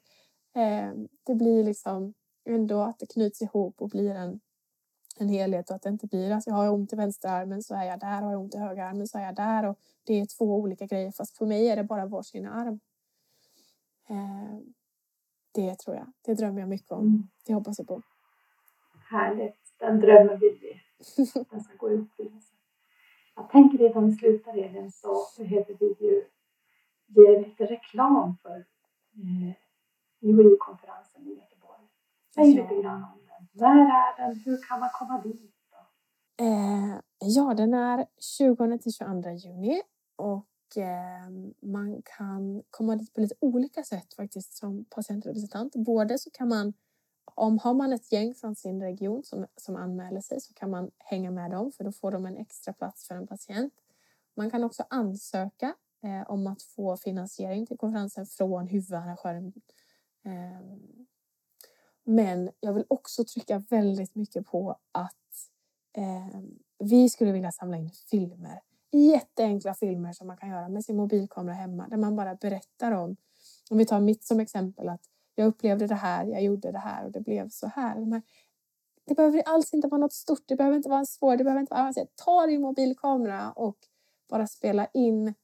eh, 0.55 0.91
det 1.23 1.35
blir 1.35 1.65
liksom 1.65 2.15
ändå 2.45 2.81
att 2.81 2.99
det 2.99 3.07
knyts 3.07 3.43
ihop 3.43 3.83
och 3.83 3.89
blir 3.89 4.15
en, 4.15 4.41
en 5.21 5.29
helhet 5.29 5.71
och 5.71 5.77
att 5.77 5.83
det 5.83 5.89
inte 5.89 6.07
blir 6.07 6.31
att 6.31 6.47
jag 6.47 6.55
har 6.55 6.71
ont 6.71 6.93
i 6.93 6.97
vänsterarmen 6.97 7.63
så 7.63 7.75
är 7.75 7.85
jag 7.85 8.01
där, 8.01 8.23
har 8.23 8.33
jag 8.33 8.41
ont 8.41 8.55
i 8.55 8.59
högerarmen 8.59 9.07
så 9.07 9.19
är 9.19 9.23
jag 9.23 9.35
där 9.35 9.67
och 9.69 9.79
det 10.07 10.21
är 10.21 10.27
två 10.39 10.57
olika 10.57 10.87
grejer 10.87 11.13
fast 11.13 11.37
för 11.39 11.47
mig 11.47 11.69
är 11.69 11.77
det 11.77 11.85
bara 11.85 12.07
varsin 12.07 12.47
arm. 12.47 12.81
Eh, 14.09 14.59
det 15.55 15.75
tror 15.79 15.97
jag, 15.97 16.13
det 16.25 16.35
drömmer 16.35 16.61
jag 16.61 16.69
mycket 16.69 16.93
om. 16.93 17.07
Mm. 17.07 17.29
Det 17.47 17.55
hoppas 17.55 17.79
jag 17.79 17.89
på. 17.89 18.03
Härligt, 19.11 19.75
den 19.79 20.01
drömmen 20.01 20.39
vill 20.39 20.59
vi. 20.61 20.83
Den 21.51 21.61
ska 21.61 21.77
gå 21.77 21.91
i 21.91 21.95
uppfyllelse. 21.95 22.55
Jag 23.35 23.51
tänker 23.51 23.79
redan 23.79 24.07
vi 24.07 24.17
slutar 24.17 24.59
Elin 24.59 24.93
så 24.93 25.17
behöver 25.39 25.77
vi 25.81 25.97
ju 26.01 26.25
ge 27.07 27.39
lite 27.39 27.67
reklam 27.67 28.37
för 28.43 28.57
eh, 29.15 29.55
IHI-konferensen 30.21 31.27
i 31.27 31.35
Göteborg. 31.35 31.81
Säg 32.35 32.55
lite 32.55 32.83
grann 32.83 33.05
om 33.05 33.16
när 33.57 33.69
är 33.69 34.27
den? 34.27 34.41
Hur 34.45 34.69
kan 34.69 34.81
man 34.81 34.91
komma 34.93 35.23
dit? 35.23 35.57
Eh, 36.41 37.01
ja, 37.19 37.55
den 37.55 37.75
är 37.75 38.07
20 38.39 38.79
till 38.79 38.93
22 38.93 39.31
juni 39.31 39.83
och 40.17 40.77
eh, 40.77 41.31
man 41.63 42.03
kan 42.05 42.63
komma 42.71 42.97
dit 42.97 43.15
på 43.15 43.21
lite 43.21 43.35
olika 43.41 43.83
sätt 43.83 44.15
faktiskt 44.15 44.55
som 44.55 44.85
patientrepresentant. 44.85 45.77
Både 45.77 46.19
så 46.19 46.31
kan 46.31 46.49
man, 46.49 46.73
om 47.35 47.59
har 47.59 47.75
man 47.75 47.93
ett 47.93 48.13
gäng 48.13 48.35
från 48.35 48.57
sin 48.57 48.83
region 48.83 49.23
som, 49.25 49.47
som 49.57 49.77
anmäler 49.77 50.21
sig 50.21 50.41
så 50.41 50.55
kan 50.55 50.71
man 50.71 50.91
hänga 50.99 51.31
med 51.31 51.51
dem 51.51 51.73
för 51.73 51.85
då 51.85 51.93
får 51.93 52.11
de 52.11 52.27
en 52.27 52.37
extra 52.37 52.73
plats 52.73 53.09
för 53.09 53.15
en 53.15 53.27
patient. 53.27 53.75
Man 54.37 54.51
kan 54.51 54.65
också 54.65 54.85
ansöka 54.91 55.75
eh, 56.03 56.31
om 56.31 56.47
att 56.47 56.63
få 56.63 56.97
finansiering 56.97 57.67
till 57.67 57.79
konferensen 57.79 58.27
från 58.27 58.67
huvudarrangören 58.67 59.53
eh, 60.25 60.61
men 62.07 62.51
jag 62.61 62.73
vill 62.73 62.85
också 62.89 63.25
trycka 63.25 63.59
väldigt 63.59 64.15
mycket 64.15 64.47
på 64.47 64.79
att 64.93 65.15
eh, 65.97 66.41
vi 66.79 67.09
skulle 67.09 67.33
vilja 67.33 67.53
samla 67.53 67.77
in 67.77 67.91
filmer. 68.11 68.61
Jätteenkla 68.93 69.75
filmer 69.75 70.13
som 70.13 70.27
man 70.27 70.37
kan 70.37 70.49
göra 70.49 70.69
med 70.69 70.85
sin 70.85 70.97
mobilkamera 70.97 71.55
hemma 71.55 71.89
där 71.89 71.97
man 71.97 72.17
bara 72.17 72.35
berättar 72.35 72.93
om, 72.93 73.17
om 73.71 73.79
vi 73.79 73.87
tar 73.87 74.01
mitt 74.01 74.25
som 74.25 74.41
exempel, 74.41 74.89
att 74.89 75.01
jag 75.35 75.47
upplevde 75.47 75.87
det 75.87 75.95
här, 75.95 76.25
jag 76.25 76.43
gjorde 76.43 76.73
det 76.73 76.79
här 76.79 77.05
och 77.05 77.13
det 77.13 77.21
blev 77.21 77.49
så 77.49 77.67
här. 77.67 78.23
det 79.07 79.15
behöver 79.15 79.43
alls 79.47 79.75
inte 79.75 79.89
vara 79.89 80.01
något 80.01 80.13
stort, 80.13 80.43
det 80.47 80.57
behöver 80.57 80.77
inte 80.77 80.89
vara 80.89 81.05
svårt, 81.05 81.39
det 81.39 81.45
behöver 81.45 81.61
inte 81.61 81.71
vara 81.71 81.81
avancerat. 81.81 82.13
Ta 82.15 82.47
din 82.47 82.61
mobilkamera 82.61 83.53
och 83.53 83.77
bara 84.29 84.47
spela 84.47 84.87
in 84.87 85.35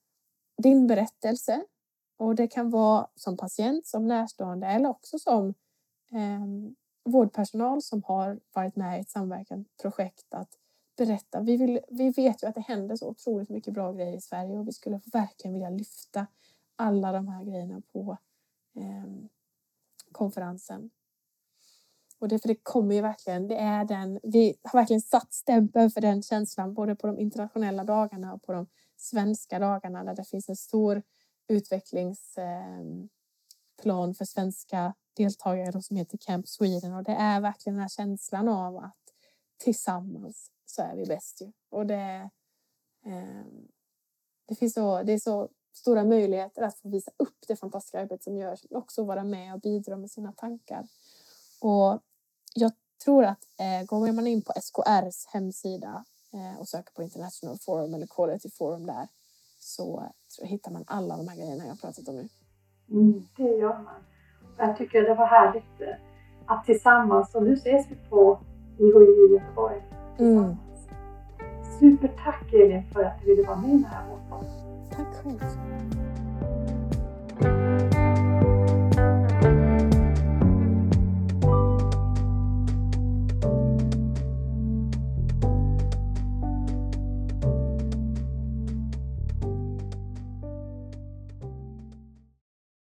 din 0.63 0.87
berättelse. 0.87 1.65
Och 2.17 2.35
det 2.35 2.47
kan 2.49 2.71
vara 2.71 3.07
som 3.15 3.37
patient, 3.37 3.87
som 3.87 4.09
närstående 4.09 4.67
eller 4.67 4.89
också 4.89 5.19
som 5.19 5.55
Ehm, 6.13 6.75
vårdpersonal 7.05 7.83
som 7.83 8.03
har 8.03 8.41
varit 8.53 8.77
med 8.77 8.99
i 8.99 9.01
ett 9.01 9.11
samverkansprojekt 9.11 10.35
att 10.35 10.59
berätta. 10.97 11.41
Vi, 11.41 11.57
vill, 11.57 11.81
vi 11.89 12.11
vet 12.11 12.43
ju 12.43 12.47
att 12.47 12.55
det 12.55 12.61
händer 12.61 12.97
så 12.97 13.09
otroligt 13.09 13.49
mycket 13.49 13.75
bra 13.75 13.93
grejer 13.93 14.17
i 14.17 14.21
Sverige 14.21 14.59
och 14.59 14.69
vi 14.69 14.73
skulle 14.73 15.01
verkligen 15.13 15.53
vilja 15.53 15.71
lyfta 15.71 16.27
alla 16.77 17.13
de 17.13 17.29
här 17.29 17.45
grejerna 17.45 17.83
på 17.93 18.17
eh, 18.77 19.05
konferensen. 20.13 20.91
Och 22.19 22.29
det, 22.29 22.39
för 22.39 22.49
det 22.49 22.59
kommer 22.63 22.95
ju 22.95 23.01
verkligen, 23.01 23.49
det 23.49 23.57
är 23.57 23.85
den, 23.85 24.21
vi 24.23 24.55
har 24.63 24.81
verkligen 24.81 25.01
satt 25.01 25.33
stämpeln 25.33 25.91
för 25.91 26.01
den 26.01 26.23
känslan 26.23 26.75
både 26.75 26.97
på 26.97 27.07
de 27.07 27.19
internationella 27.19 27.85
dagarna 27.85 28.35
och 28.35 28.43
på 28.43 28.53
de 28.53 28.67
svenska 28.97 29.59
dagarna 29.59 30.05
där 30.05 30.15
det 30.15 30.25
finns 30.25 30.49
en 30.49 30.57
stor 30.57 31.03
utvecklingsplan 31.49 33.09
ehm, 34.09 34.15
för 34.15 34.25
svenska 34.25 34.95
deltagare 35.17 35.83
som 35.83 35.97
heter 35.97 36.19
Camp 36.19 36.49
Sweden 36.49 36.93
och 36.95 37.05
det 37.05 37.13
är 37.13 37.41
verkligen 37.41 37.75
den 37.75 37.83
här 37.83 37.89
känslan 37.89 38.49
av 38.49 38.77
att 38.77 38.97
tillsammans 39.59 40.51
så 40.67 40.83
är 40.83 40.97
vi 40.97 41.07
bäst 41.07 41.41
ju. 41.41 41.53
Och 41.71 41.87
det, 41.87 42.31
eh, 43.07 43.45
det 44.47 44.55
finns 44.55 44.75
så, 44.75 45.03
det 45.03 45.13
är 45.13 45.19
så 45.19 45.49
stora 45.73 46.05
möjligheter 46.05 46.63
att 46.63 46.79
få 46.79 46.89
visa 46.89 47.11
upp 47.17 47.37
det 47.49 47.57
fantastiska 47.57 48.01
arbete 48.01 48.25
som 48.25 48.37
görs 48.37 48.65
men 48.71 48.79
också 48.79 49.05
vara 49.05 49.25
med 49.25 49.55
och 49.55 49.61
bidra 49.61 49.97
med 49.97 50.11
sina 50.11 50.33
tankar. 50.33 50.87
Och 51.61 52.01
jag 52.55 52.73
tror 53.05 53.25
att 53.25 53.45
eh, 53.59 53.87
går 53.87 54.13
man 54.13 54.27
in 54.27 54.43
på 54.43 54.53
SKRs 54.61 55.27
hemsida 55.27 56.05
eh, 56.33 56.61
och 56.61 56.69
söker 56.69 56.93
på 56.93 57.03
International 57.03 57.59
Forum 57.59 57.95
eller 57.95 58.07
Quality 58.07 58.51
Forum 58.51 58.87
där 58.87 59.09
så 59.59 60.13
tror, 60.39 60.47
hittar 60.47 60.71
man 60.71 60.85
alla 60.87 61.17
de 61.17 61.29
här 61.29 61.37
grejerna 61.37 61.67
jag 61.67 61.81
pratat 61.81 62.09
om 62.09 62.17
nu. 62.17 62.29
Mm, 62.91 63.29
det 63.37 63.43
gör 63.43 63.79
man. 63.79 64.05
Jag 64.57 64.77
tycker 64.77 65.03
det 65.03 65.15
var 65.15 65.27
härligt 65.27 65.81
eh, 65.81 65.95
att 66.47 66.65
tillsammans, 66.65 67.35
och 67.35 67.43
nu 67.43 67.53
ses 67.53 67.91
vi 67.91 67.95
på 68.11 68.39
IHI 68.79 69.05
i 69.05 69.33
Göteborg. 69.35 69.83
Mm. 70.19 70.57
Supertack 71.81 72.53
Elin 72.53 72.83
för 72.93 73.05
att 73.05 73.21
du 73.21 73.27
ville 73.27 73.49
vara 73.49 73.57
med 73.57 73.71
i 73.71 73.73
den 73.73 73.85
här 73.85 74.05
podden. 74.31 74.49
Tack 74.91 75.23
själv. 75.23 76.02